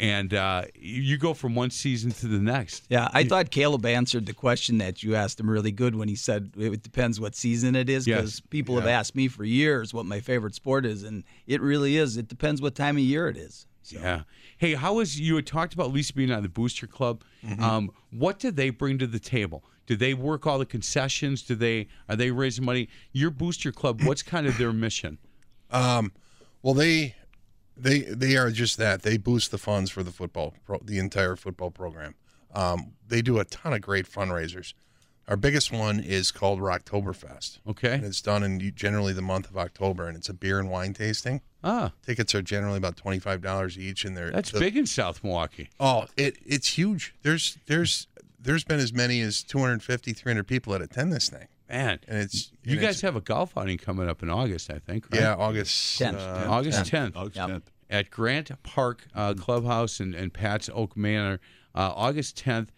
And 0.00 0.34
uh, 0.34 0.64
you 0.74 1.02
you 1.02 1.18
go 1.18 1.34
from 1.34 1.54
one 1.54 1.70
season 1.70 2.10
to 2.12 2.26
the 2.26 2.38
next. 2.38 2.84
Yeah, 2.88 3.08
I 3.12 3.22
thought 3.24 3.50
Caleb 3.50 3.86
answered 3.86 4.26
the 4.26 4.34
question 4.34 4.78
that 4.78 5.04
you 5.04 5.14
asked 5.14 5.38
him 5.38 5.48
really 5.48 5.70
good 5.70 5.94
when 5.94 6.08
he 6.08 6.16
said 6.16 6.52
it 6.56 6.82
depends 6.82 7.20
what 7.20 7.36
season 7.36 7.76
it 7.76 7.88
is. 7.88 8.06
Yes. 8.06 8.18
Because 8.18 8.40
people 8.40 8.74
have 8.74 8.88
asked 8.88 9.14
me 9.14 9.28
for 9.28 9.44
years 9.44 9.94
what 9.94 10.04
my 10.04 10.18
favorite 10.18 10.54
sport 10.54 10.84
is, 10.84 11.04
and 11.04 11.22
it 11.46 11.60
really 11.60 11.96
is. 11.96 12.16
It 12.16 12.26
depends 12.26 12.60
what 12.60 12.74
time 12.74 12.96
of 12.96 13.04
year 13.04 13.28
it 13.28 13.36
is. 13.36 13.66
So. 13.82 14.00
Yeah. 14.00 14.22
Hey, 14.56 14.74
how 14.74 14.94
was 14.94 15.20
you 15.20 15.36
had 15.36 15.46
talked 15.46 15.74
about 15.74 15.92
Lisa 15.92 16.14
being 16.14 16.32
on 16.32 16.42
the 16.42 16.48
Booster 16.48 16.86
Club? 16.86 17.22
Um, 17.60 17.90
what 18.10 18.38
do 18.38 18.50
they 18.50 18.70
bring 18.70 18.98
to 18.98 19.06
the 19.06 19.18
table? 19.18 19.62
Do 19.86 19.94
they 19.94 20.14
work 20.14 20.46
all 20.46 20.58
the 20.58 20.66
concessions? 20.66 21.42
Do 21.42 21.54
they 21.54 21.88
are 22.08 22.16
they 22.16 22.30
raising 22.30 22.64
money? 22.64 22.88
Your 23.12 23.30
Booster 23.30 23.70
Club, 23.70 24.02
what's 24.02 24.22
kind 24.22 24.46
of 24.46 24.56
their 24.58 24.72
mission? 24.72 25.18
Um, 25.70 26.12
well, 26.62 26.74
they 26.74 27.14
they 27.76 28.00
they 28.00 28.36
are 28.36 28.50
just 28.50 28.76
that. 28.78 29.02
They 29.02 29.16
boost 29.16 29.50
the 29.50 29.58
funds 29.58 29.90
for 29.90 30.02
the 30.02 30.10
football, 30.12 30.54
pro, 30.64 30.78
the 30.82 30.98
entire 30.98 31.36
football 31.36 31.70
program. 31.70 32.14
Um, 32.54 32.92
they 33.06 33.20
do 33.22 33.38
a 33.38 33.44
ton 33.44 33.72
of 33.72 33.80
great 33.80 34.06
fundraisers. 34.10 34.74
Our 35.26 35.36
biggest 35.38 35.72
one 35.72 36.00
is 36.00 36.30
called 36.30 36.60
Rocktoberfest. 36.60 37.58
Okay. 37.66 37.94
And 37.94 38.04
it's 38.04 38.20
done 38.20 38.42
in 38.42 38.72
generally 38.74 39.14
the 39.14 39.22
month 39.22 39.48
of 39.48 39.56
October, 39.56 40.06
and 40.06 40.16
it's 40.18 40.28
a 40.28 40.34
beer 40.34 40.58
and 40.60 40.70
wine 40.70 40.92
tasting. 40.92 41.40
Ah, 41.64 41.92
Tickets 42.04 42.34
are 42.34 42.42
generally 42.42 42.76
about 42.76 42.96
twenty 42.96 43.18
five 43.18 43.40
dollars 43.40 43.78
each, 43.78 44.04
and 44.04 44.16
they're 44.16 44.30
that's 44.30 44.50
the- 44.50 44.60
big 44.60 44.76
in 44.76 44.86
South 44.86 45.24
Milwaukee. 45.24 45.70
Oh, 45.80 46.06
it 46.16 46.36
it's 46.44 46.76
huge. 46.78 47.14
There's 47.22 47.56
there's 47.66 48.06
there's 48.38 48.64
been 48.64 48.78
as 48.80 48.92
many 48.92 49.22
as 49.22 49.42
250, 49.42 50.12
300 50.12 50.46
people 50.46 50.74
that 50.74 50.82
attend 50.82 51.10
this 51.10 51.30
thing, 51.30 51.46
Man, 51.68 51.98
and 52.06 52.18
it's 52.18 52.52
you 52.62 52.72
and 52.72 52.80
guys 52.80 52.90
it's- 52.96 53.00
have 53.02 53.16
a 53.16 53.20
golf 53.20 53.56
outing 53.56 53.78
coming 53.78 54.08
up 54.08 54.22
in 54.22 54.30
August, 54.30 54.70
I 54.70 54.78
think. 54.78 55.06
Right? 55.10 55.22
yeah 55.22 55.34
August 55.34 55.98
10th. 56.00 56.16
uh, 56.16 56.50
August 56.50 56.80
10th. 56.90 57.16
August 57.16 57.36
Yep. 57.36 57.48
10th. 57.48 57.62
at 57.90 58.10
Grant 58.10 58.50
Park 58.62 59.06
uh, 59.14 59.34
Clubhouse 59.34 60.00
and, 60.00 60.14
and 60.14 60.32
Pat's 60.32 60.68
Oak 60.74 60.96
Manor, 60.96 61.40
uh, 61.74 61.92
August 61.94 62.36
10th. 62.44 62.68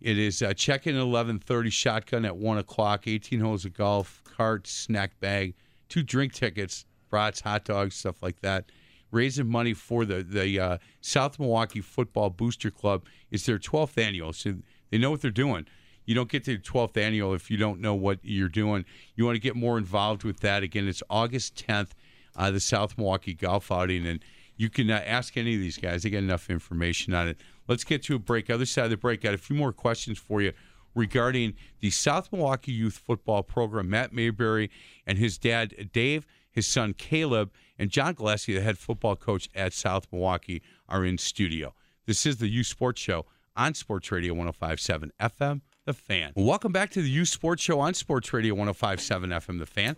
It 0.00 0.16
is 0.18 0.40
uh, 0.42 0.52
check-in 0.54 0.94
at 0.94 1.02
11:30, 1.02 1.72
shotgun 1.72 2.24
at 2.24 2.36
one 2.36 2.58
o'clock, 2.58 3.08
18 3.08 3.40
holes 3.40 3.64
of 3.64 3.72
golf, 3.74 4.22
cart, 4.24 4.66
snack 4.68 5.18
bag, 5.18 5.54
two 5.88 6.04
drink 6.04 6.32
tickets, 6.32 6.84
brats, 7.10 7.40
hot 7.40 7.64
dogs, 7.64 7.96
stuff 7.96 8.22
like 8.22 8.40
that. 8.42 8.66
Raising 9.10 9.48
money 9.48 9.74
for 9.74 10.04
the 10.04 10.22
the 10.22 10.60
uh, 10.60 10.78
South 11.00 11.40
Milwaukee 11.40 11.80
Football 11.80 12.30
Booster 12.30 12.70
Club. 12.70 13.06
It's 13.32 13.46
their 13.46 13.58
12th 13.58 13.98
annual, 14.00 14.32
so 14.32 14.54
they 14.90 14.98
know 14.98 15.10
what 15.10 15.22
they're 15.22 15.30
doing. 15.32 15.66
You 16.08 16.14
don't 16.14 16.30
get 16.30 16.42
to 16.44 16.56
the 16.56 16.62
12th 16.62 16.96
annual 16.96 17.34
if 17.34 17.50
you 17.50 17.58
don't 17.58 17.82
know 17.82 17.94
what 17.94 18.20
you're 18.22 18.48
doing. 18.48 18.86
You 19.14 19.26
want 19.26 19.34
to 19.36 19.40
get 19.40 19.54
more 19.54 19.76
involved 19.76 20.24
with 20.24 20.40
that. 20.40 20.62
Again, 20.62 20.88
it's 20.88 21.02
August 21.10 21.62
10th, 21.68 21.90
uh, 22.34 22.50
the 22.50 22.60
South 22.60 22.96
Milwaukee 22.96 23.34
Golf 23.34 23.70
Outing, 23.70 24.06
and 24.06 24.24
you 24.56 24.70
can 24.70 24.90
uh, 24.90 25.02
ask 25.04 25.36
any 25.36 25.54
of 25.54 25.60
these 25.60 25.76
guys. 25.76 26.04
They 26.04 26.08
get 26.08 26.24
enough 26.24 26.48
information 26.48 27.12
on 27.12 27.28
it. 27.28 27.36
Let's 27.66 27.84
get 27.84 28.02
to 28.04 28.14
a 28.14 28.18
break. 28.18 28.48
Other 28.48 28.64
side 28.64 28.86
of 28.86 28.90
the 28.90 28.96
break, 28.96 29.20
got 29.20 29.34
a 29.34 29.38
few 29.38 29.54
more 29.54 29.70
questions 29.70 30.18
for 30.18 30.40
you 30.40 30.54
regarding 30.94 31.52
the 31.80 31.90
South 31.90 32.32
Milwaukee 32.32 32.72
Youth 32.72 32.96
Football 32.96 33.42
Program. 33.42 33.90
Matt 33.90 34.10
Mayberry 34.10 34.70
and 35.06 35.18
his 35.18 35.36
dad, 35.36 35.90
Dave, 35.92 36.26
his 36.50 36.66
son, 36.66 36.94
Caleb, 36.94 37.52
and 37.78 37.90
John 37.90 38.14
Gillespie, 38.14 38.54
the 38.54 38.62
head 38.62 38.78
football 38.78 39.14
coach 39.14 39.50
at 39.54 39.74
South 39.74 40.06
Milwaukee, 40.10 40.62
are 40.88 41.04
in 41.04 41.18
studio. 41.18 41.74
This 42.06 42.24
is 42.24 42.38
the 42.38 42.48
Youth 42.48 42.68
Sports 42.68 42.98
Show 42.98 43.26
on 43.54 43.74
Sports 43.74 44.10
Radio 44.10 44.32
1057 44.32 45.12
FM, 45.20 45.60
The 45.88 45.94
Fan. 45.94 46.32
Welcome 46.36 46.70
back 46.70 46.90
to 46.90 47.00
the 47.00 47.08
Youth 47.08 47.28
Sports 47.28 47.62
Show 47.62 47.80
on 47.80 47.94
Sports 47.94 48.30
Radio 48.34 48.52
1057 48.52 49.30
FM, 49.30 49.58
The 49.58 49.64
Fan. 49.64 49.96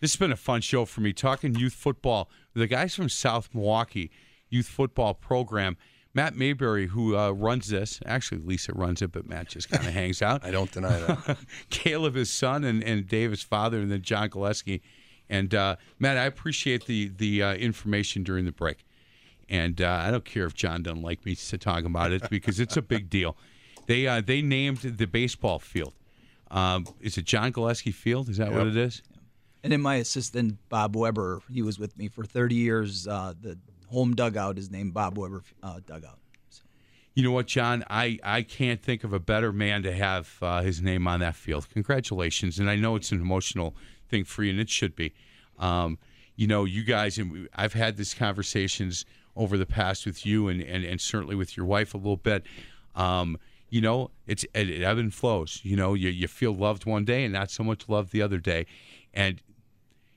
This 0.00 0.12
has 0.12 0.16
been 0.16 0.32
a 0.32 0.36
fun 0.36 0.62
show 0.62 0.86
for 0.86 1.02
me 1.02 1.12
talking 1.12 1.54
youth 1.54 1.74
football. 1.74 2.30
The 2.54 2.66
guys 2.66 2.94
from 2.94 3.10
South 3.10 3.50
Milwaukee 3.52 4.10
Youth 4.48 4.68
Football 4.68 5.12
Program, 5.12 5.76
Matt 6.14 6.34
Mayberry, 6.34 6.86
who 6.86 7.14
uh, 7.14 7.32
runs 7.32 7.68
this. 7.68 8.00
Actually, 8.06 8.40
Lisa 8.40 8.72
runs 8.72 9.02
it, 9.02 9.12
but 9.12 9.28
Matt 9.28 9.48
just 9.48 9.68
kind 9.70 9.86
of 9.86 9.92
hangs 9.92 10.22
out. 10.22 10.46
I 10.46 10.50
don't 10.50 10.72
deny 10.72 10.98
that. 10.98 11.36
Caleb, 11.68 12.14
his 12.14 12.30
son, 12.30 12.64
and, 12.64 12.82
and 12.82 13.06
Dave, 13.06 13.30
his 13.30 13.42
father, 13.42 13.80
and 13.80 13.92
then 13.92 14.00
John 14.00 14.30
Gillespie. 14.30 14.80
And 15.28 15.54
uh, 15.54 15.76
Matt, 15.98 16.16
I 16.16 16.24
appreciate 16.24 16.86
the 16.86 17.08
the 17.14 17.42
uh, 17.42 17.52
information 17.52 18.22
during 18.22 18.46
the 18.46 18.52
break. 18.52 18.86
And 19.50 19.82
uh, 19.82 20.04
I 20.06 20.10
don't 20.10 20.24
care 20.24 20.46
if 20.46 20.54
John 20.54 20.82
doesn't 20.82 21.02
like 21.02 21.26
me 21.26 21.34
to 21.34 21.58
talk 21.58 21.84
about 21.84 22.12
it 22.12 22.30
because 22.30 22.58
it's 22.60 22.78
a 22.78 22.82
big 22.82 23.10
deal. 23.10 23.36
They 23.88 24.06
uh, 24.06 24.20
they 24.20 24.42
named 24.42 24.78
the 24.82 25.06
baseball 25.06 25.58
field. 25.58 25.94
Um, 26.50 26.86
is 27.00 27.18
it 27.18 27.24
John 27.24 27.50
Gillespie 27.50 27.90
Field? 27.90 28.28
Is 28.28 28.36
that 28.36 28.52
what 28.52 28.66
it 28.66 28.76
is? 28.76 29.02
And 29.64 29.72
then 29.72 29.80
my 29.80 29.96
assistant 29.96 30.58
Bob 30.68 30.94
Weber, 30.94 31.40
he 31.50 31.62
was 31.62 31.78
with 31.78 31.96
me 31.98 32.08
for 32.08 32.24
30 32.24 32.54
years. 32.54 33.08
Uh, 33.08 33.34
the 33.38 33.58
home 33.90 34.14
dugout 34.14 34.56
is 34.58 34.70
named 34.70 34.94
Bob 34.94 35.18
Weber 35.18 35.42
uh, 35.62 35.80
dugout. 35.84 36.18
You 37.14 37.24
know 37.24 37.32
what, 37.32 37.46
John? 37.46 37.82
I, 37.90 38.18
I 38.22 38.42
can't 38.42 38.80
think 38.80 39.02
of 39.02 39.12
a 39.12 39.18
better 39.18 39.52
man 39.52 39.82
to 39.82 39.92
have 39.92 40.36
uh, 40.40 40.62
his 40.62 40.80
name 40.80 41.08
on 41.08 41.20
that 41.20 41.34
field. 41.34 41.68
Congratulations. 41.70 42.60
And 42.60 42.70
I 42.70 42.76
know 42.76 42.94
it's 42.94 43.10
an 43.10 43.20
emotional 43.20 43.74
thing 44.08 44.22
for 44.22 44.44
you, 44.44 44.52
and 44.52 44.60
it 44.60 44.70
should 44.70 44.94
be. 44.94 45.14
Um, 45.58 45.98
you 46.36 46.46
know, 46.46 46.64
you 46.64 46.84
guys, 46.84 47.18
and 47.18 47.48
I've 47.56 47.72
had 47.72 47.96
these 47.96 48.14
conversations 48.14 49.04
over 49.34 49.58
the 49.58 49.66
past 49.66 50.06
with 50.06 50.24
you 50.24 50.46
and, 50.46 50.62
and, 50.62 50.84
and 50.84 51.00
certainly 51.00 51.34
with 51.34 51.56
your 51.56 51.66
wife 51.66 51.94
a 51.94 51.96
little 51.96 52.16
bit. 52.16 52.44
Um, 52.94 53.38
you 53.70 53.80
know, 53.80 54.10
it's 54.26 54.44
it, 54.54 54.70
it 54.70 54.82
ebb 54.82 54.98
and 54.98 55.12
flows. 55.12 55.60
You 55.62 55.76
know, 55.76 55.94
you, 55.94 56.08
you 56.08 56.28
feel 56.28 56.54
loved 56.54 56.86
one 56.86 57.04
day 57.04 57.24
and 57.24 57.32
not 57.32 57.50
so 57.50 57.62
much 57.62 57.88
loved 57.88 58.12
the 58.12 58.22
other 58.22 58.38
day. 58.38 58.66
And 59.14 59.40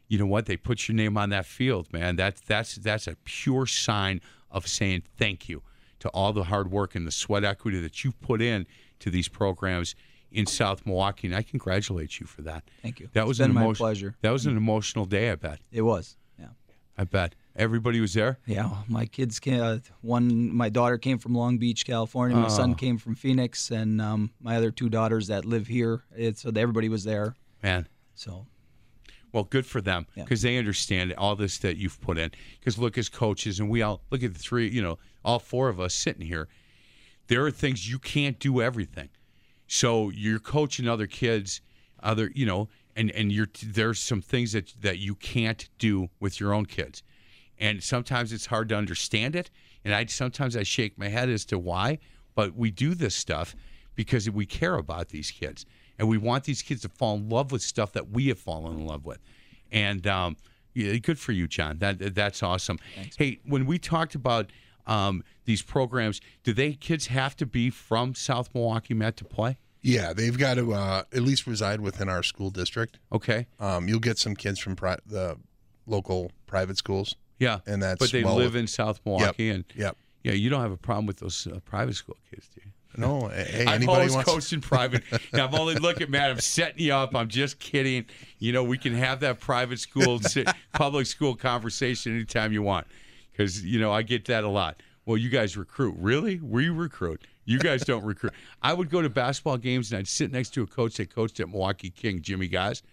you 0.08 0.18
know 0.18 0.26
what? 0.26 0.46
They 0.46 0.58
put 0.58 0.88
your 0.88 0.96
name 0.96 1.18
on 1.18 1.30
that 1.30 1.46
field, 1.46 1.92
man. 1.94 2.16
That's 2.16 2.42
that's 2.42 2.76
that's 2.76 3.08
a 3.08 3.16
pure 3.24 3.66
sign 3.66 4.22
of 4.50 4.68
saying 4.68 5.04
thank 5.18 5.48
you 5.50 5.64
to 6.00 6.10
all 6.10 6.34
the 6.34 6.46
hard 6.46 6.72
work 6.72 6.96
and 6.96 7.06
the 7.08 7.12
sweat 7.12 7.44
equity 7.44 7.80
that 7.80 8.04
you've 8.04 8.20
put 8.22 8.42
in 8.42 8.68
to 9.00 9.10
these 9.10 9.28
programs 9.28 9.96
in 10.32 10.46
South 10.46 10.86
Milwaukee, 10.86 11.28
and 11.28 11.36
I 11.36 11.42
congratulate 11.42 12.20
you 12.20 12.26
for 12.26 12.42
that. 12.44 12.64
Thank 12.82 13.00
you. 13.02 13.10
That 13.14 13.22
It's 13.22 13.28
was 13.28 13.38
been 13.40 13.50
an 13.50 13.56
my 13.56 13.62
emotion- 13.64 13.84
pleasure. 13.84 14.16
That 14.22 14.32
was 14.32 14.46
an 14.46 14.56
emotional 14.56 15.06
day. 15.06 15.30
I 15.32 15.36
bet. 15.36 15.60
It 15.72 15.82
was. 15.82 16.16
Yeah. 16.40 16.46
I 16.98 17.04
bet 17.04 17.36
everybody 17.56 18.00
was 18.00 18.14
there. 18.14 18.40
Yeah, 18.46 18.70
my 18.88 19.06
kids 19.06 19.40
came. 19.40 19.62
Uh, 19.62 19.78
one, 20.02 20.54
my 20.54 20.70
daughter 20.70 20.98
came 20.98 21.18
from 21.18 21.34
Long 21.36 21.58
Beach, 21.58 21.86
California. 21.86 22.38
My 22.38 22.46
Oh. 22.46 22.50
son 22.50 22.76
came 22.76 22.98
from 22.98 23.16
Phoenix, 23.16 23.72
and 23.72 24.02
um, 24.02 24.32
my 24.42 24.56
other 24.58 24.72
two 24.72 24.90
daughters 24.90 25.28
that 25.28 25.46
live 25.46 25.68
here. 25.68 26.04
It's, 26.16 26.42
so 26.42 26.52
everybody 26.56 26.90
was 26.90 27.04
there. 27.04 27.36
Man, 27.64 27.88
So 28.14 28.48
Well, 29.34 29.46
good 29.46 29.66
for 29.66 29.80
them 29.82 30.08
Yeah. 30.16 30.24
because 30.24 30.42
they 30.42 30.58
understand 30.58 31.14
all 31.14 31.36
this 31.38 31.58
that 31.60 31.78
you've 31.78 32.02
put 32.02 32.18
in. 32.18 32.32
Because 32.60 32.78
look, 32.78 32.98
as 32.98 33.08
coaches, 33.10 33.60
and 33.60 33.70
we 33.70 33.82
all 33.82 34.02
look 34.12 34.24
at 34.24 34.34
the 34.34 34.40
three, 34.40 34.68
you 34.70 34.82
know, 34.82 35.00
all 35.24 35.40
four 35.40 35.70
of 35.70 35.80
us 35.80 35.94
sitting 35.94 36.26
here. 36.28 36.50
There 37.28 37.46
are 37.46 37.52
things 37.52 37.90
you 37.90 37.98
can't 37.98 38.38
do 38.40 38.62
everything. 38.62 39.08
So 39.68 40.10
you're 40.10 40.40
coaching 40.40 40.86
other 40.88 41.08
kids, 41.08 41.62
other, 42.04 42.30
you 42.36 42.46
know, 42.46 42.68
and 42.94 43.10
and 43.12 43.32
you're 43.32 43.48
there's 43.64 44.00
some 44.00 44.22
things 44.22 44.52
that 44.52 44.74
that 44.82 44.98
you 45.00 45.16
can't 45.16 45.70
do 45.80 46.10
with 46.20 46.42
your 46.42 46.54
own 46.54 46.66
kids, 46.66 47.02
and 47.62 47.82
sometimes 47.82 48.34
it's 48.34 48.48
hard 48.48 48.68
to 48.70 48.76
understand 48.76 49.36
it. 49.36 49.50
And 49.86 49.94
I 49.96 50.06
sometimes 50.06 50.58
I 50.58 50.64
shake 50.64 50.98
my 50.98 51.08
head 51.08 51.30
as 51.30 51.46
to 51.46 51.58
why, 51.58 52.00
but 52.36 52.56
we 52.56 52.72
do 52.72 52.94
this 52.94 53.16
stuff 53.16 53.56
because 53.96 54.30
we 54.30 54.46
care 54.46 54.76
about 54.76 55.10
these 55.10 55.32
kids, 55.32 55.66
and 55.98 56.10
we 56.10 56.18
want 56.18 56.44
these 56.44 56.62
kids 56.62 56.82
to 56.82 56.90
fall 56.90 57.16
in 57.16 57.30
love 57.30 57.52
with 57.52 57.62
stuff 57.62 57.94
that 57.94 58.10
we 58.10 58.28
have 58.28 58.40
fallen 58.40 58.80
in 58.80 58.86
love 58.86 59.06
with. 59.06 59.20
And 59.72 60.06
um, 60.08 60.38
yeah, 60.74 60.96
good 60.98 61.20
for 61.20 61.32
you, 61.32 61.48
John. 61.48 61.78
That 61.78 62.16
that's 62.16 62.44
awesome. 62.44 62.80
Hey, 63.18 63.40
when 63.46 63.66
we 63.66 63.78
talked 63.78 64.16
about 64.16 64.52
um, 64.88 65.24
these 65.46 65.62
programs, 65.62 66.20
do 66.44 66.54
they 66.54 66.74
kids 66.74 67.08
have 67.08 67.36
to 67.38 67.46
be 67.46 67.70
from 67.70 68.16
South 68.16 68.50
Milwaukee 68.54 68.94
Met 68.94 69.18
to 69.18 69.26
play? 69.26 69.58
Yeah, 69.84 70.14
they've 70.14 70.38
got 70.38 70.56
to 70.56 70.74
uh, 70.74 71.04
at 71.12 71.24
least 71.24 71.48
reside 71.48 71.82
within 71.82 72.08
our 72.08 72.22
school 72.22 72.52
district. 72.52 73.00
Okay. 73.12 73.48
Um, 73.60 73.88
you'll 73.88 74.00
get 74.00 74.20
some 74.20 74.36
kids 74.36 74.60
from 74.60 74.76
pri- 74.76 75.00
the 75.06 75.38
local 75.88 76.32
private 76.46 76.78
schools. 76.78 77.16
Yeah, 77.42 77.60
and 77.66 77.82
that's 77.84 78.00
but 78.00 78.12
they 78.12 78.24
well- 78.24 78.36
live 78.36 78.56
in 78.56 78.68
South 78.68 79.02
Milwaukee, 79.06 79.50
and 79.50 79.66
Yep. 79.76 79.98
yeah, 80.24 80.34
you 80.34 80.50
don't 80.50 80.62
have 80.62 80.72
a 80.72 80.78
problem 80.78 81.06
with 81.08 81.18
those 81.18 81.48
uh, 81.48 81.60
private 81.66 81.96
school 81.96 82.18
kids, 82.30 82.48
do 82.56 82.62
you? 82.64 82.72
No, 82.98 83.30
hey, 83.30 83.62
I've 83.68 83.76
anybody 83.76 83.86
always 83.88 84.14
wants. 84.14 84.30
coached 84.32 84.54
in 84.54 84.62
private. 84.62 85.04
Now, 85.34 85.48
I'm 85.48 85.56
only 85.56 85.76
look 85.76 86.02
at 86.02 86.10
Matt. 86.10 86.30
I'm 86.30 86.40
setting 86.40 86.84
you 86.86 86.94
up. 86.94 87.16
I'm 87.16 87.30
just 87.30 87.58
kidding. 87.58 88.06
You 88.40 88.52
know, 88.52 88.64
we 88.64 88.78
can 88.78 88.94
have 88.94 89.22
that 89.22 89.40
private 89.40 89.80
school, 89.80 90.20
public 90.74 91.08
school 91.08 91.36
conversation 91.36 92.14
anytime 92.16 92.52
you 92.54 92.62
want, 92.62 92.86
because 93.32 93.64
you 93.66 93.80
know 93.80 93.92
I 93.92 94.02
get 94.04 94.26
that 94.26 94.44
a 94.44 94.50
lot. 94.50 94.84
Well, 95.06 95.18
you 95.18 95.30
guys 95.30 95.58
recruit, 95.58 95.96
really? 95.98 96.40
We 96.40 96.70
recruit. 96.70 97.26
You 97.46 97.58
guys 97.58 97.84
don't 97.84 98.04
recruit. 98.04 98.34
I 98.62 98.74
would 98.74 98.90
go 98.92 99.02
to 99.02 99.10
basketball 99.10 99.58
games 99.58 99.92
and 99.92 99.98
I'd 100.00 100.08
sit 100.08 100.32
next 100.32 100.54
to 100.54 100.62
a 100.62 100.68
coach 100.68 100.98
that 100.98 101.14
coached 101.14 101.40
at 101.40 101.50
Milwaukee 101.50 101.90
King, 101.90 102.22
Jimmy 102.22 102.48
Guys, 102.48 102.84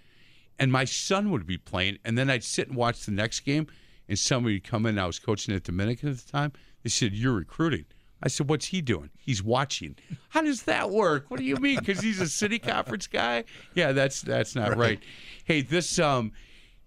and 0.59 0.73
my 0.73 0.85
son 0.87 1.31
would 1.33 1.47
be 1.47 1.59
playing, 1.59 1.99
and 2.05 2.17
then 2.17 2.31
I'd 2.31 2.43
sit 2.45 2.69
and 2.69 2.77
watch 2.77 3.05
the 3.05 3.13
next 3.13 3.41
game, 3.41 3.67
and 4.09 4.19
somebody 4.19 4.57
would 4.57 4.65
come 4.65 4.87
in. 4.87 4.99
I 4.99 5.07
was 5.07 5.19
coaching 5.19 5.55
at 5.55 5.65
Dominican 5.65 6.11
at 6.11 6.19
the 6.19 6.31
time. 6.31 6.53
They 6.83 6.91
said, 6.91 7.13
"You're 7.13 7.35
recruiting." 7.35 7.85
I 8.23 8.29
said, 8.29 8.49
"What's 8.49 8.67
he 8.67 8.81
doing?" 8.81 9.11
He's 9.19 9.43
watching. 9.43 9.97
How 10.31 10.43
does 10.43 10.63
that 10.65 10.91
work? 10.91 11.27
What 11.29 11.39
do 11.39 11.45
you 11.45 11.57
mean? 11.57 11.79
Because 11.79 12.01
he's 12.01 12.21
a 12.21 12.29
city 12.29 12.59
conference 12.59 13.07
guy? 13.07 13.45
Yeah, 13.75 13.93
that's 13.93 14.23
that's 14.23 14.55
not 14.55 14.77
right. 14.77 15.01
Hey, 15.45 15.63
this 15.63 15.99
um, 15.99 16.33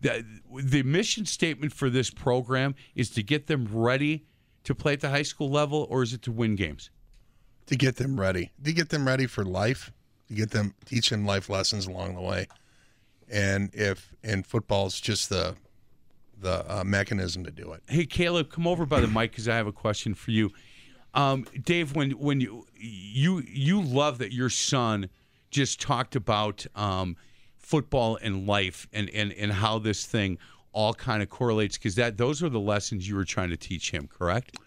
the, 0.02 0.26
the 0.54 0.84
mission 0.84 1.26
statement 1.26 1.74
for 1.74 1.90
this 1.90 2.10
program 2.10 2.76
is 2.96 3.10
to 3.12 3.24
get 3.24 3.48
them 3.48 3.68
ready 3.72 4.26
to 4.64 4.76
play 4.76 4.94
at 4.94 5.02
the 5.02 5.10
high 5.10 5.24
school 5.24 5.50
level, 5.50 5.88
or 5.90 6.04
is 6.04 6.14
it 6.14 6.22
to 6.24 6.32
win 6.32 6.56
games? 6.56 6.90
to 7.72 7.78
get 7.78 7.96
them 7.96 8.20
ready, 8.20 8.52
to 8.62 8.74
get 8.74 8.90
them 8.90 9.08
ready 9.08 9.26
for 9.26 9.46
life, 9.46 9.94
to 10.28 10.34
get 10.34 10.52
them 10.52 10.74
teach 10.86 11.10
them 11.10 11.26
life 11.26 11.50
lessons 11.50 11.88
along 11.88 12.16
the 12.16 12.22
way, 12.22 12.46
and 13.30 13.74
if 13.74 14.14
and 14.24 14.46
football's 14.46 15.00
just 15.00 15.30
the 15.30 15.56
the 16.42 16.66
uh, 16.68 16.84
mechanism 16.84 17.44
to 17.46 17.52
do 17.52 17.72
it. 17.74 17.84
Hey, 17.88 18.06
Caleb, 18.06 18.52
come 18.52 18.68
over 18.68 18.86
by 18.86 19.00
the 19.00 19.08
mic 19.08 19.32
because 19.32 19.48
I 19.48 19.56
have 19.56 19.68
a 19.68 19.72
question 19.72 20.14
for 20.14 20.32
you. 20.32 20.52
Um, 21.14 21.46
Dave, 21.64 21.96
when 21.96 22.12
when 22.12 22.42
you 22.42 22.66
you 22.76 23.44
you 23.48 23.82
love 23.82 24.18
that 24.20 24.32
your 24.32 24.50
son 24.50 25.10
just 25.50 25.82
talked 25.82 26.16
about 26.16 26.66
um, 26.76 27.18
football 27.58 28.18
and 28.22 28.48
life 28.48 28.88
and, 28.94 29.10
and 29.10 29.34
and 29.34 29.52
how 29.52 29.80
this 29.80 30.06
thing 30.06 30.38
all 30.74 30.94
kind 30.94 31.22
of 31.22 31.30
correlates 31.30 31.78
because 31.78 31.96
that 31.96 32.18
those 32.18 32.42
are 32.42 32.50
the 32.50 32.60
lessons 32.60 33.08
you 33.08 33.16
were 33.16 33.26
trying 33.26 33.50
to 33.50 33.58
teach 33.58 33.92
him, 33.92 34.08
correct? 34.08 34.58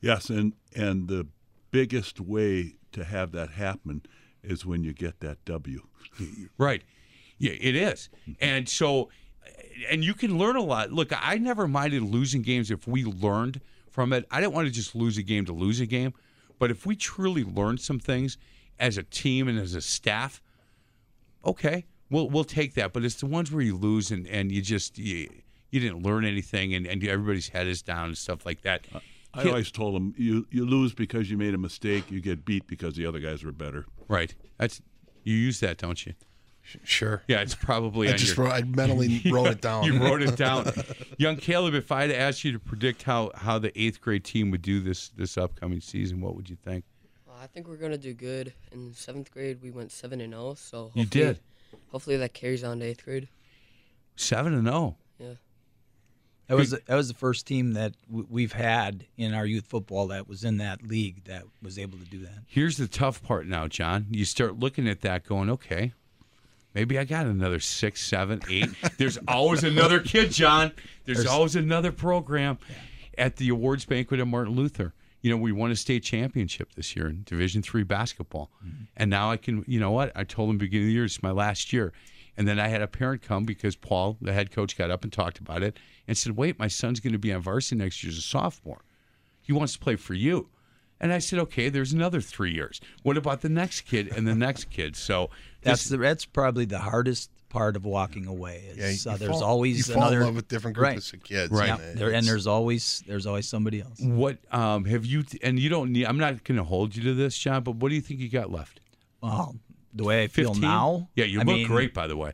Yes, 0.00 0.30
and 0.30 0.54
and 0.74 1.08
the 1.08 1.26
biggest 1.70 2.20
way 2.20 2.76
to 2.92 3.04
have 3.04 3.32
that 3.32 3.50
happen 3.50 4.02
is 4.42 4.64
when 4.64 4.84
you 4.84 4.92
get 4.92 5.20
that 5.20 5.44
W. 5.44 5.82
Right. 6.58 6.82
Yeah, 7.38 7.52
it 7.60 7.74
is. 7.74 8.08
And 8.40 8.68
so, 8.68 9.10
and 9.90 10.04
you 10.04 10.14
can 10.14 10.38
learn 10.38 10.56
a 10.56 10.62
lot. 10.62 10.92
Look, 10.92 11.12
I 11.14 11.38
never 11.38 11.66
minded 11.66 12.02
losing 12.02 12.42
games 12.42 12.70
if 12.70 12.86
we 12.86 13.04
learned 13.04 13.60
from 13.90 14.12
it. 14.12 14.26
I 14.30 14.40
didn't 14.40 14.54
want 14.54 14.66
to 14.66 14.72
just 14.72 14.94
lose 14.94 15.18
a 15.18 15.22
game 15.22 15.44
to 15.46 15.52
lose 15.52 15.80
a 15.80 15.86
game, 15.86 16.14
but 16.58 16.70
if 16.70 16.86
we 16.86 16.96
truly 16.96 17.44
learned 17.44 17.80
some 17.80 17.98
things 17.98 18.38
as 18.78 18.98
a 18.98 19.02
team 19.02 19.48
and 19.48 19.58
as 19.58 19.74
a 19.74 19.80
staff, 19.80 20.42
okay, 21.44 21.84
we'll 22.10 22.28
we'll 22.28 22.44
take 22.44 22.74
that. 22.74 22.92
But 22.92 23.04
it's 23.04 23.16
the 23.16 23.26
ones 23.26 23.52
where 23.52 23.62
you 23.62 23.76
lose 23.76 24.10
and, 24.10 24.26
and 24.26 24.50
you 24.50 24.62
just 24.62 24.98
you, 24.98 25.28
you 25.70 25.80
didn't 25.80 26.02
learn 26.02 26.24
anything 26.24 26.74
and, 26.74 26.86
and 26.86 27.04
everybody's 27.06 27.48
head 27.48 27.66
is 27.66 27.82
down 27.82 28.06
and 28.06 28.18
stuff 28.18 28.46
like 28.46 28.62
that. 28.62 28.86
I 29.34 29.48
always 29.48 29.70
told 29.70 29.96
them 29.96 30.14
you 30.16 30.46
you 30.50 30.64
lose 30.64 30.94
because 30.94 31.30
you 31.30 31.36
made 31.36 31.54
a 31.54 31.58
mistake. 31.58 32.10
You 32.10 32.20
get 32.20 32.44
beat 32.44 32.66
because 32.66 32.94
the 32.94 33.06
other 33.06 33.18
guys 33.18 33.44
were 33.44 33.52
better. 33.52 33.86
Right. 34.08 34.34
That's 34.58 34.80
you 35.24 35.34
use 35.34 35.60
that, 35.60 35.78
don't 35.78 36.06
you? 36.06 36.14
Sure. 36.82 37.22
Yeah, 37.28 37.40
it's 37.40 37.54
probably. 37.54 38.08
I 38.08 38.12
on 38.12 38.18
just 38.18 38.36
your- 38.36 38.46
wrote, 38.46 38.54
I 38.54 38.62
mentally 38.62 39.22
wrote 39.30 39.48
it 39.48 39.60
down. 39.60 39.84
You 39.84 40.02
wrote 40.02 40.22
it 40.22 40.36
down. 40.36 40.72
Young 41.18 41.36
Caleb, 41.36 41.74
if 41.74 41.92
I 41.92 42.02
had 42.02 42.10
asked 42.10 42.42
you 42.44 42.52
to 42.52 42.58
predict 42.58 43.02
how, 43.02 43.30
how 43.34 43.58
the 43.58 43.78
eighth 43.80 44.00
grade 44.00 44.24
team 44.24 44.50
would 44.50 44.62
do 44.62 44.80
this 44.80 45.10
this 45.10 45.36
upcoming 45.36 45.80
season, 45.80 46.20
what 46.20 46.34
would 46.34 46.48
you 46.48 46.56
think? 46.56 46.84
Uh, 47.28 47.32
I 47.42 47.46
think 47.46 47.68
we're 47.68 47.76
gonna 47.76 47.98
do 47.98 48.14
good. 48.14 48.54
In 48.72 48.94
seventh 48.94 49.30
grade, 49.30 49.60
we 49.62 49.70
went 49.70 49.92
seven 49.92 50.20
and 50.20 50.32
zero. 50.32 50.54
So 50.54 50.90
You 50.94 51.02
hopefully- 51.02 51.24
did. 51.24 51.40
Hopefully 51.90 52.16
that 52.16 52.32
carries 52.34 52.64
on 52.64 52.80
to 52.80 52.86
eighth 52.86 53.04
grade. 53.04 53.28
Seven 54.16 54.54
and 54.54 54.68
oh. 54.68 54.96
zero. 55.18 55.30
Yeah. 55.30 55.34
That 56.48 56.56
was 56.56 56.70
that 56.72 56.94
was 56.94 57.08
the 57.08 57.14
first 57.14 57.46
team 57.46 57.72
that 57.72 57.94
we've 58.10 58.52
had 58.52 59.06
in 59.16 59.32
our 59.32 59.46
youth 59.46 59.66
football 59.66 60.08
that 60.08 60.28
was 60.28 60.44
in 60.44 60.58
that 60.58 60.82
league 60.82 61.24
that 61.24 61.44
was 61.62 61.78
able 61.78 61.98
to 61.98 62.04
do 62.04 62.18
that. 62.20 62.34
Here's 62.46 62.76
the 62.76 62.86
tough 62.86 63.22
part 63.22 63.46
now, 63.46 63.66
John. 63.66 64.06
You 64.10 64.24
start 64.26 64.58
looking 64.58 64.86
at 64.86 65.00
that, 65.00 65.24
going, 65.24 65.48
okay, 65.50 65.94
maybe 66.74 66.98
I 66.98 67.04
got 67.04 67.26
another 67.26 67.60
six, 67.60 68.04
seven, 68.04 68.40
eight. 68.50 68.68
There's 68.98 69.18
always 69.28 69.64
another 69.64 70.00
kid, 70.00 70.30
John. 70.30 70.72
There's, 71.04 71.18
There's- 71.18 71.30
always 71.30 71.56
another 71.56 71.92
program 71.92 72.58
at 73.16 73.36
the 73.36 73.48
awards 73.48 73.84
banquet 73.84 74.20
at 74.20 74.26
Martin 74.26 74.54
Luther. 74.54 74.94
You 75.20 75.30
know, 75.30 75.36
we 75.38 75.52
won 75.52 75.70
a 75.70 75.76
state 75.76 76.02
championship 76.02 76.74
this 76.74 76.94
year 76.94 77.08
in 77.08 77.22
Division 77.24 77.62
three 77.62 77.82
basketball, 77.82 78.50
mm-hmm. 78.62 78.84
and 78.94 79.08
now 79.08 79.30
I 79.30 79.38
can. 79.38 79.64
You 79.66 79.80
know 79.80 79.90
what? 79.90 80.12
I 80.14 80.24
told 80.24 80.50
him 80.50 80.58
beginning 80.58 80.86
of 80.86 80.88
the 80.88 80.92
year 80.92 81.04
it's 81.06 81.22
my 81.22 81.30
last 81.30 81.72
year, 81.72 81.94
and 82.36 82.46
then 82.46 82.60
I 82.60 82.68
had 82.68 82.82
a 82.82 82.86
parent 82.86 83.22
come 83.22 83.44
because 83.46 83.74
Paul, 83.74 84.18
the 84.20 84.34
head 84.34 84.50
coach, 84.50 84.76
got 84.76 84.90
up 84.90 85.02
and 85.02 85.10
talked 85.10 85.38
about 85.38 85.62
it 85.62 85.78
and 86.06 86.18
said, 86.18 86.36
"Wait, 86.36 86.58
my 86.58 86.68
son's 86.68 87.00
going 87.00 87.14
to 87.14 87.18
be 87.18 87.32
on 87.32 87.40
varsity 87.40 87.76
next 87.76 88.04
year 88.04 88.10
as 88.10 88.18
a 88.18 88.22
sophomore. 88.22 88.84
He 89.40 89.50
wants 89.54 89.72
to 89.72 89.78
play 89.78 89.96
for 89.96 90.12
you." 90.12 90.50
And 91.00 91.12
I 91.12 91.18
said, 91.18 91.38
"Okay, 91.40 91.68
there's 91.68 91.92
another 91.92 92.20
three 92.20 92.52
years. 92.52 92.80
What 93.02 93.16
about 93.16 93.40
the 93.42 93.48
next 93.48 93.82
kid 93.82 94.08
and 94.08 94.26
the 94.26 94.34
next 94.34 94.70
kid?" 94.70 94.96
So 94.96 95.28
That's 95.62 95.82
this- 95.82 95.90
the, 95.90 95.96
that's 95.98 96.24
probably 96.24 96.64
the 96.64 96.78
hardest 96.78 97.30
part 97.48 97.76
of 97.76 97.84
walking 97.84 98.26
away. 98.26 98.64
Is, 98.70 98.78
Yeah, 98.78 99.10
you 99.10 99.14
uh, 99.14 99.18
there's 99.18 99.30
fall- 99.32 99.44
always 99.44 99.76
you 99.88 99.94
fall 99.94 100.02
in 100.04 100.08
another 100.14 100.24
love 100.26 100.34
with 100.36 100.48
different 100.48 100.76
right. 100.78 100.92
groups 100.94 101.12
of 101.12 101.22
kids, 101.22 101.52
Right. 101.52 101.68
Yeah, 101.68 101.78
and 101.80 101.98
there, 101.98 102.12
and 102.12 102.26
there's 102.26 102.46
always 102.46 103.02
there's 103.06 103.26
always 103.26 103.46
somebody 103.48 103.80
else. 103.80 104.00
What 104.00 104.38
um, 104.52 104.84
have 104.86 105.04
you? 105.04 105.24
And 105.42 105.58
you 105.58 105.68
don't 105.68 105.92
need. 105.92 106.06
I'm 106.06 106.18
not 106.18 106.42
going 106.44 106.58
to 106.58 106.64
hold 106.64 106.96
you 106.96 107.02
to 107.04 107.14
this, 107.14 107.36
John. 107.36 107.62
But 107.64 107.76
what 107.76 107.90
do 107.90 107.94
you 107.96 108.00
think 108.00 108.20
you 108.20 108.28
got 108.28 108.50
left? 108.50 108.80
Well, 109.20 109.56
the 109.92 110.04
way 110.04 110.22
I 110.22 110.26
feel 110.28 110.50
15? 110.54 110.60
now, 110.62 111.08
Yeah, 111.16 111.24
you 111.26 111.40
I 111.40 111.44
look 111.44 111.54
mean, 111.56 111.66
great, 111.66 111.92
by 111.94 112.06
the 112.06 112.16
way. 112.16 112.32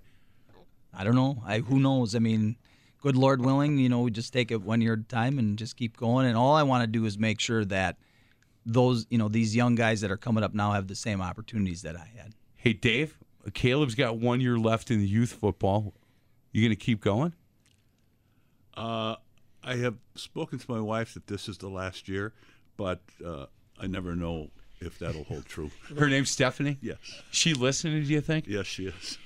I 0.93 1.05
don't 1.05 1.15
know. 1.15 1.43
I 1.47 1.59
who 1.61 1.79
knows? 1.81 2.15
I 2.15 2.19
mean, 2.19 2.57
good 3.03 3.17
Lord 3.17 3.45
willing, 3.45 3.79
you 3.79 3.89
know, 3.89 4.01
we 4.01 4.11
just 4.11 4.33
take 4.33 4.51
it 4.51 4.63
one 4.63 4.81
year 4.81 4.95
at 4.95 4.99
a 5.01 5.03
time 5.05 5.39
and 5.39 5.57
just 5.59 5.77
keep 5.77 5.97
going. 5.97 6.27
And 6.27 6.37
all 6.37 6.55
I 6.55 6.63
want 6.63 6.83
to 6.83 6.87
do 6.87 7.05
is 7.05 7.19
make 7.19 7.41
sure 7.41 7.65
that 7.67 7.97
those, 8.67 9.07
you 9.11 9.19
know, 9.19 9.29
these 9.29 9.55
young 9.55 9.75
guys 9.75 10.01
that 10.01 10.11
are 10.11 10.17
coming 10.17 10.45
up 10.45 10.55
now 10.55 10.73
have 10.73 10.87
the 10.87 10.95
same 10.95 11.21
opportunities 11.21 11.83
that 11.83 11.97
I 11.97 12.11
had. 12.17 12.35
Hey, 12.57 12.73
Dave. 12.73 13.17
Caleb's 13.55 13.95
got 13.95 14.19
one 14.19 14.41
year 14.41 14.59
left 14.59 14.91
in 14.91 14.99
the 14.99 15.07
youth 15.07 15.33
football. 15.33 15.95
You 16.53 16.63
going 16.63 16.77
to 16.77 16.77
keep 16.77 17.01
going? 17.01 17.33
Uh, 18.77 19.17
I 19.63 19.77
have 19.77 19.97
spoken 20.15 20.59
to 20.59 20.71
my 20.71 20.81
wife 20.81 21.15
that 21.15 21.27
this 21.27 21.49
is 21.49 21.59
the 21.59 21.69
last 21.69 22.09
year, 22.09 22.33
but 22.77 23.01
uh, 23.25 23.47
I 23.79 23.87
never 23.87 24.15
know 24.15 24.51
if 24.81 24.99
that'll 24.99 25.25
hold 25.25 25.47
true. 25.47 25.71
Her 25.99 26.09
name's 26.09 26.31
Stephanie. 26.31 26.79
Yes. 26.81 26.99
She 27.31 27.55
listening? 27.55 28.03
Do 28.03 28.09
you 28.09 28.21
think? 28.21 28.47
Yes, 28.47 28.67
she 28.67 28.87
is. 28.87 29.19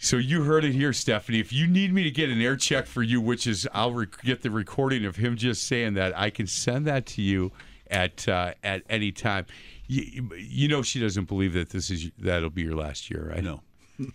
So 0.00 0.16
you 0.16 0.44
heard 0.44 0.64
it 0.64 0.72
here, 0.72 0.92
Stephanie. 0.92 1.40
If 1.40 1.52
you 1.52 1.66
need 1.66 1.92
me 1.92 2.04
to 2.04 2.10
get 2.10 2.30
an 2.30 2.40
air 2.40 2.56
check 2.56 2.86
for 2.86 3.02
you, 3.02 3.20
which 3.20 3.46
is 3.46 3.66
I'll 3.74 3.92
rec- 3.92 4.22
get 4.22 4.42
the 4.42 4.50
recording 4.50 5.04
of 5.04 5.16
him 5.16 5.36
just 5.36 5.66
saying 5.66 5.94
that, 5.94 6.16
I 6.16 6.30
can 6.30 6.46
send 6.46 6.86
that 6.86 7.04
to 7.06 7.22
you 7.22 7.50
at 7.90 8.28
uh, 8.28 8.54
at 8.62 8.82
any 8.88 9.12
time. 9.12 9.46
You, 9.86 10.30
you 10.36 10.68
know 10.68 10.82
she 10.82 11.00
doesn't 11.00 11.24
believe 11.28 11.54
that 11.54 11.70
this 11.70 11.90
is 11.90 12.10
that'll 12.18 12.50
be 12.50 12.62
your 12.62 12.76
last 12.76 13.10
year, 13.10 13.30
right? 13.32 13.42
No. 13.42 13.62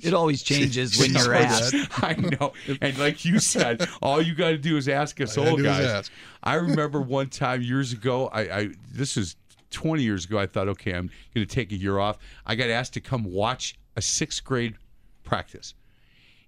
It 0.00 0.14
always 0.14 0.42
changes 0.44 0.96
when 0.98 1.12
you're 1.12 1.34
asked. 1.34 1.74
I 2.04 2.14
know. 2.14 2.52
And 2.80 2.96
like 2.98 3.24
you 3.24 3.40
said, 3.40 3.88
all 4.00 4.22
you 4.22 4.34
got 4.34 4.50
to 4.50 4.56
do 4.58 4.76
is 4.76 4.88
ask 4.88 5.20
us 5.20 5.36
All 5.36 5.48
old 5.48 5.62
gotta 5.62 5.78
do 5.78 5.82
is 5.84 5.86
guys. 5.88 5.96
ask. 5.96 6.12
I 6.42 6.54
remember 6.54 7.00
one 7.18 7.28
time 7.28 7.62
years 7.62 7.92
ago, 7.92 8.28
I, 8.28 8.40
I 8.42 8.68
this 8.92 9.16
is 9.16 9.34
20 9.70 10.02
years 10.02 10.24
ago, 10.24 10.38
I 10.38 10.46
thought, 10.46 10.68
okay, 10.68 10.92
I'm 10.92 11.10
going 11.34 11.46
to 11.46 11.52
take 11.52 11.72
a 11.72 11.76
year 11.76 11.98
off. 11.98 12.18
I 12.46 12.54
got 12.54 12.70
asked 12.70 12.94
to 12.94 13.00
come 13.00 13.24
watch 13.24 13.76
a 13.96 14.02
sixth 14.02 14.44
grade 14.44 14.76
practice. 15.24 15.74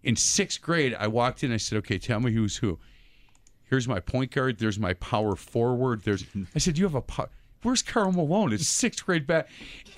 In 0.03 0.17
sixth 0.17 0.63
grade, 0.63 0.97
I 0.99 1.09
walked 1.09 1.43
in, 1.43 1.53
I 1.53 1.59
said, 1.59 1.77
okay, 1.79 1.99
tell 1.99 2.21
me 2.21 2.33
who's 2.33 2.57
who. 2.57 2.79
Here's 3.71 3.87
my 3.89 4.01
point 4.01 4.33
guard. 4.33 4.59
There's 4.59 4.79
my 4.79 4.95
power 4.95 5.37
forward. 5.37 6.03
There's. 6.03 6.25
I 6.55 6.59
said, 6.59 6.77
you 6.77 6.85
have 6.85 6.95
a. 6.97 7.01
Po- 7.01 7.29
Where's 7.63 7.83
Karl 7.83 8.11
Malone? 8.11 8.53
It's 8.55 8.67
sixth 8.67 9.05
grade 9.05 9.27
back, 9.27 9.47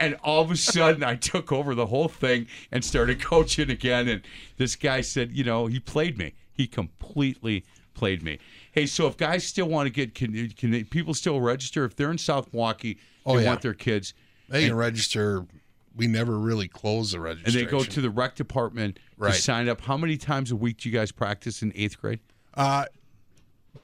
and 0.00 0.16
all 0.24 0.42
of 0.42 0.50
a 0.50 0.56
sudden 0.56 1.02
I 1.04 1.14
took 1.14 1.52
over 1.52 1.74
the 1.76 1.86
whole 1.86 2.08
thing 2.08 2.48
and 2.72 2.84
started 2.84 3.22
coaching 3.22 3.70
again. 3.70 4.08
And 4.08 4.22
this 4.56 4.74
guy 4.76 5.00
said, 5.00 5.30
you 5.32 5.44
know, 5.44 5.66
he 5.66 5.78
played 5.80 6.18
me. 6.18 6.34
He 6.52 6.66
completely 6.66 7.64
played 7.94 8.22
me. 8.22 8.38
Hey, 8.72 8.86
so 8.86 9.06
if 9.06 9.16
guys 9.16 9.46
still 9.46 9.66
want 9.68 9.86
to 9.86 9.90
get, 9.90 10.12
can, 10.14 10.48
can 10.50 10.70
they, 10.72 10.82
people 10.82 11.14
still 11.14 11.40
register 11.40 11.84
if 11.84 11.94
they're 11.94 12.10
in 12.10 12.18
South 12.18 12.52
Milwaukee? 12.52 12.98
Oh, 13.24 13.36
they 13.36 13.44
yeah. 13.44 13.48
want 13.50 13.62
their 13.62 13.74
kids, 13.74 14.12
They 14.48 14.62
can 14.62 14.70
and, 14.70 14.78
register. 14.78 15.46
We 15.94 16.08
never 16.08 16.38
really 16.38 16.66
close 16.68 17.12
the 17.12 17.20
registration. 17.20 17.60
and 17.60 17.68
they 17.68 17.70
go 17.70 17.84
to 17.84 18.00
the 18.00 18.10
rec 18.10 18.34
department 18.34 18.98
Right. 19.18 19.34
to 19.34 19.40
sign 19.40 19.68
up. 19.68 19.82
How 19.82 19.96
many 19.96 20.16
times 20.16 20.50
a 20.50 20.56
week 20.56 20.78
do 20.78 20.88
you 20.88 20.92
guys 20.94 21.12
practice 21.12 21.62
in 21.62 21.70
eighth 21.76 22.00
grade? 22.00 22.18
Uh, 22.54 22.86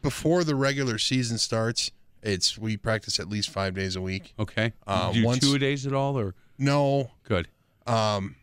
before 0.03 0.45
the 0.45 0.55
regular 0.55 0.99
season 0.99 1.39
starts, 1.39 1.91
it's 2.22 2.59
we 2.59 2.76
practice 2.76 3.18
at 3.20 3.28
least 3.28 3.51
five 3.51 3.74
days 3.74 3.97
a 3.97 4.01
week. 4.03 4.34
Okay, 4.39 4.72
Uh, 4.86 5.12
do 5.12 5.20
you 5.20 5.24
once- 5.26 5.41
two 5.41 5.59
days 5.59 5.86
at 5.86 5.93
all, 5.93 6.18
or 6.18 6.34
No, 6.59 7.12
good? 7.24 7.49
um, 7.86 8.36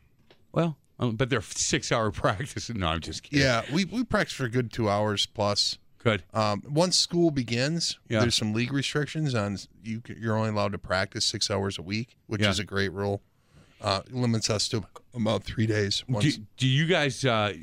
Well, 0.52 0.78
um, 1.00 1.16
but 1.18 1.30
they're 1.30 1.42
six 1.42 1.92
hour 1.92 2.12
practice. 2.24 2.70
No, 2.70 2.88
I'm 2.88 3.02
just 3.02 3.24
kidding. 3.24 3.40
yeah, 3.40 3.64
we 3.74 3.86
we 3.86 4.04
practice 4.04 4.34
for 4.36 4.46
a 4.46 4.50
good 4.50 4.72
two 4.72 4.90
hours 4.90 5.26
plus. 5.26 5.78
Good. 5.98 6.24
Um, 6.36 6.62
once 6.70 6.96
school 6.98 7.32
begins, 7.32 7.98
Yeah. 8.08 8.20
there's 8.20 8.36
some 8.36 8.54
league 8.54 8.72
restrictions 8.72 9.34
on 9.34 9.58
you. 9.84 10.04
You're 10.08 10.38
only 10.38 10.50
allowed 10.52 10.72
to 10.74 10.78
practice 10.78 11.26
six 11.26 11.50
hours 11.50 11.80
a 11.80 11.82
week, 11.82 12.16
which 12.28 12.42
Yeah. 12.42 12.52
is 12.52 12.60
a 12.60 12.64
great 12.64 12.92
rule. 12.94 13.24
Uh, 13.82 14.02
limits 14.12 14.50
us 14.52 14.70
to 14.70 14.86
about 15.16 15.44
three 15.44 15.66
days. 15.66 16.04
Do, 16.20 16.32
do 16.58 16.68
you 16.68 16.86
guys? 16.86 17.26
Uh, 17.26 17.54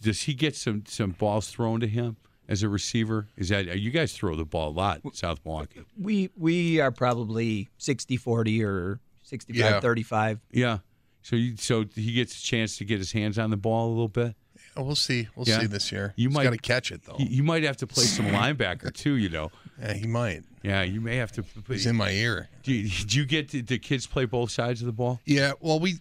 does 0.00 0.22
he 0.22 0.34
get 0.34 0.54
some 0.56 0.84
some 0.86 1.12
balls 1.12 1.48
thrown 1.48 1.80
to 1.80 1.86
him 1.88 2.16
as 2.48 2.62
a 2.62 2.68
receiver? 2.68 3.28
Is 3.36 3.48
that 3.50 3.78
you 3.78 3.90
guys 3.90 4.12
throw 4.12 4.34
the 4.36 4.44
ball 4.44 4.70
a 4.70 4.76
lot, 4.76 5.00
in 5.04 5.12
South 5.12 5.40
Milwaukee? 5.44 5.82
We 6.00 6.30
we 6.36 6.80
are 6.80 6.90
probably 6.90 7.68
60-40 7.78 8.64
or 8.64 9.00
65 9.22 9.56
Yeah. 9.56 9.80
35. 9.80 10.40
Yeah. 10.50 10.78
So 11.22 11.36
you 11.36 11.56
so 11.56 11.84
he 11.94 12.12
gets 12.12 12.38
a 12.38 12.42
chance 12.42 12.78
to 12.78 12.84
get 12.84 12.98
his 12.98 13.12
hands 13.12 13.38
on 13.38 13.50
the 13.50 13.56
ball 13.56 13.88
a 13.88 13.90
little 13.90 14.08
bit. 14.08 14.34
Oh, 14.76 14.82
we'll 14.82 14.94
see. 14.94 15.28
We'll 15.34 15.46
Yeah. 15.46 15.60
see 15.60 15.66
this 15.66 15.90
year. 15.92 16.14
You 16.16 16.28
He's 16.28 16.34
might 16.36 16.44
got 16.44 16.50
to 16.52 16.58
catch 16.58 16.92
it 16.92 17.02
though. 17.04 17.16
You, 17.18 17.26
you 17.28 17.42
might 17.42 17.64
have 17.64 17.76
to 17.78 17.86
play 17.86 18.04
some 18.04 18.26
linebacker 18.26 18.92
too. 18.94 19.14
You 19.16 19.28
know. 19.28 19.50
yeah, 19.80 19.94
he 19.94 20.06
might. 20.06 20.44
Yeah, 20.62 20.82
you 20.82 21.00
may 21.00 21.16
have 21.16 21.32
to. 21.32 21.44
He's 21.68 21.86
in 21.86 21.96
my 21.96 22.10
ear. 22.10 22.48
Do 22.62 22.72
you, 22.72 22.88
do 23.06 23.18
you 23.18 23.24
get 23.26 23.50
the, 23.50 23.60
the 23.60 23.78
kids 23.78 24.06
play 24.06 24.24
both 24.24 24.50
sides 24.50 24.80
of 24.80 24.86
the 24.86 24.92
ball? 24.92 25.20
Yeah, 25.24 25.52
well, 25.60 25.78
we 25.80 25.98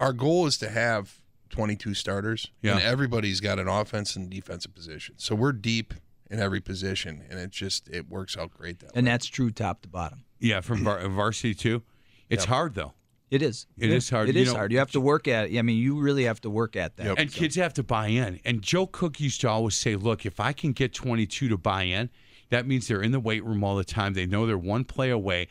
our 0.00 0.12
goal 0.12 0.46
is 0.46 0.58
to 0.58 0.68
have 0.68 1.14
22 1.54 1.94
starters, 1.94 2.50
Yeah. 2.62 2.72
and 2.72 2.82
everybody's 2.82 3.38
got 3.40 3.60
an 3.60 3.68
offense 3.68 4.16
and 4.16 4.28
defensive 4.28 4.74
position. 4.74 5.14
So 5.18 5.36
we're 5.36 5.52
deep 5.52 5.94
in 6.28 6.40
every 6.40 6.60
position, 6.60 7.22
and 7.30 7.38
it 7.38 7.50
just 7.50 7.88
it 7.88 8.08
works 8.08 8.36
out 8.36 8.50
great 8.52 8.80
that 8.80 8.90
And 8.94 9.06
way. 9.06 9.12
that's 9.12 9.26
true 9.26 9.50
top 9.52 9.82
to 9.82 9.88
bottom. 9.88 10.24
Yeah, 10.40 10.60
from 10.60 10.82
var- 10.82 10.98
uh, 10.98 11.08
varsity 11.08 11.54
too. 11.54 11.82
It's 12.28 12.42
Yep. 12.42 12.48
hard 12.48 12.74
though. 12.74 12.94
It 13.30 13.40
is. 13.40 13.66
It 13.78 13.90
is 13.90 14.10
hard. 14.10 14.28
It 14.28 14.34
You 14.34 14.42
is 14.42 14.48
know- 14.48 14.54
hard. 14.56 14.72
You 14.72 14.78
have 14.78 14.90
to 14.92 15.00
work 15.00 15.28
at 15.28 15.50
it. 15.50 15.58
I 15.58 15.62
mean, 15.62 15.78
you 15.78 15.98
really 16.00 16.24
have 16.24 16.40
to 16.42 16.50
work 16.50 16.74
at 16.76 16.96
that. 16.96 17.06
Yep. 17.06 17.18
And 17.18 17.32
kids 17.32 17.54
have 17.56 17.74
to 17.74 17.82
buy 17.84 18.08
in. 18.08 18.40
And 18.44 18.62
Joe 18.62 18.86
Cook 18.86 19.20
used 19.20 19.40
to 19.42 19.48
always 19.48 19.74
say, 19.74 19.94
look, 19.96 20.26
if 20.26 20.40
I 20.40 20.52
can 20.52 20.72
get 20.72 20.92
22 20.92 21.48
to 21.48 21.56
buy 21.56 21.84
in, 21.84 22.10
that 22.50 22.66
means 22.66 22.88
they're 22.88 23.02
in 23.02 23.12
the 23.12 23.20
weight 23.20 23.44
room 23.44 23.62
all 23.64 23.76
the 23.76 23.84
time. 23.84 24.14
They 24.14 24.26
know 24.26 24.44
they're 24.46 24.58
one 24.58 24.84
play 24.84 25.10
away. 25.10 25.48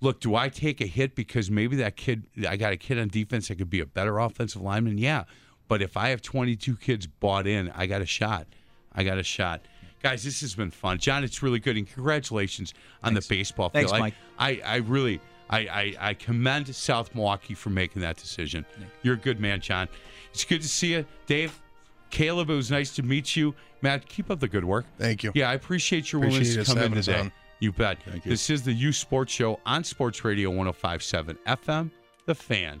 Look, 0.00 0.20
do 0.20 0.34
I 0.34 0.48
take 0.50 0.80
a 0.82 0.86
hit 0.86 1.14
because 1.14 1.50
maybe 1.50 1.76
that 1.76 1.96
kid, 1.96 2.24
I 2.46 2.56
got 2.56 2.72
a 2.72 2.76
kid 2.76 2.98
on 2.98 3.08
defense 3.08 3.48
that 3.48 3.56
could 3.56 3.70
be 3.70 3.80
a 3.80 3.86
better 3.86 4.18
offensive 4.18 4.60
lineman? 4.62 4.98
Yeah. 4.98 5.24
But 5.68 5.82
if 5.82 5.96
I 5.96 6.08
have 6.10 6.22
22 6.22 6.76
kids 6.76 7.06
bought 7.06 7.46
in, 7.46 7.70
I 7.74 7.86
got 7.86 8.00
a 8.02 8.06
shot. 8.06 8.46
I 8.94 9.02
got 9.04 9.18
a 9.18 9.22
shot. 9.22 9.62
Guys, 10.02 10.22
this 10.22 10.40
has 10.42 10.54
been 10.54 10.70
fun. 10.70 10.98
John, 10.98 11.24
it's 11.24 11.42
really 11.42 11.58
good. 11.58 11.76
And 11.76 11.86
congratulations 11.90 12.72
on 13.02 13.14
the 13.14 13.26
baseball 13.28 13.68
Thanks, 13.70 13.90
field. 13.90 13.96
I- 13.96 14.04
Mike. 14.04 14.14
I, 14.38 14.60
I 14.64 14.76
really 14.76 15.20
I, 15.48 15.58
I, 15.60 15.94
I 16.10 16.14
commend 16.14 16.74
South 16.74 17.14
Milwaukee 17.14 17.54
for 17.54 17.70
making 17.70 18.02
that 18.02 18.16
decision. 18.16 18.64
You're 19.02 19.14
a 19.14 19.18
good 19.18 19.40
man, 19.40 19.60
John. 19.60 19.88
It's 20.32 20.44
good 20.44 20.62
to 20.62 20.68
see 20.68 20.92
you. 20.92 21.06
Dave, 21.26 21.60
Caleb, 22.10 22.50
it 22.50 22.54
was 22.54 22.70
nice 22.70 22.94
to 22.96 23.02
meet 23.02 23.34
you. 23.36 23.54
Matt, 23.82 24.08
keep 24.08 24.30
up 24.30 24.40
the 24.40 24.48
good 24.48 24.64
work. 24.64 24.86
Thank 24.98 25.22
you. 25.22 25.32
Yeah, 25.34 25.50
I 25.50 25.54
appreciate 25.54 26.12
your 26.12 26.22
Appreciate 26.22 26.40
willingness 26.42 26.68
to 26.68 26.74
come 26.74 26.84
in 26.84 27.02
today. 27.02 27.20
on. 27.20 27.32
You 27.60 27.72
bet. 27.72 27.98
Thank 28.04 28.24
you. 28.24 28.30
This 28.30 28.50
is 28.50 28.62
the 28.62 28.72
Youth 28.72 28.96
Sports 28.96 29.32
Show 29.32 29.60
on 29.64 29.82
Sports 29.82 30.24
Radio 30.24 30.50
1057 30.50 31.38
FM, 31.46 31.90
The 32.26 32.34
Fan. 32.34 32.80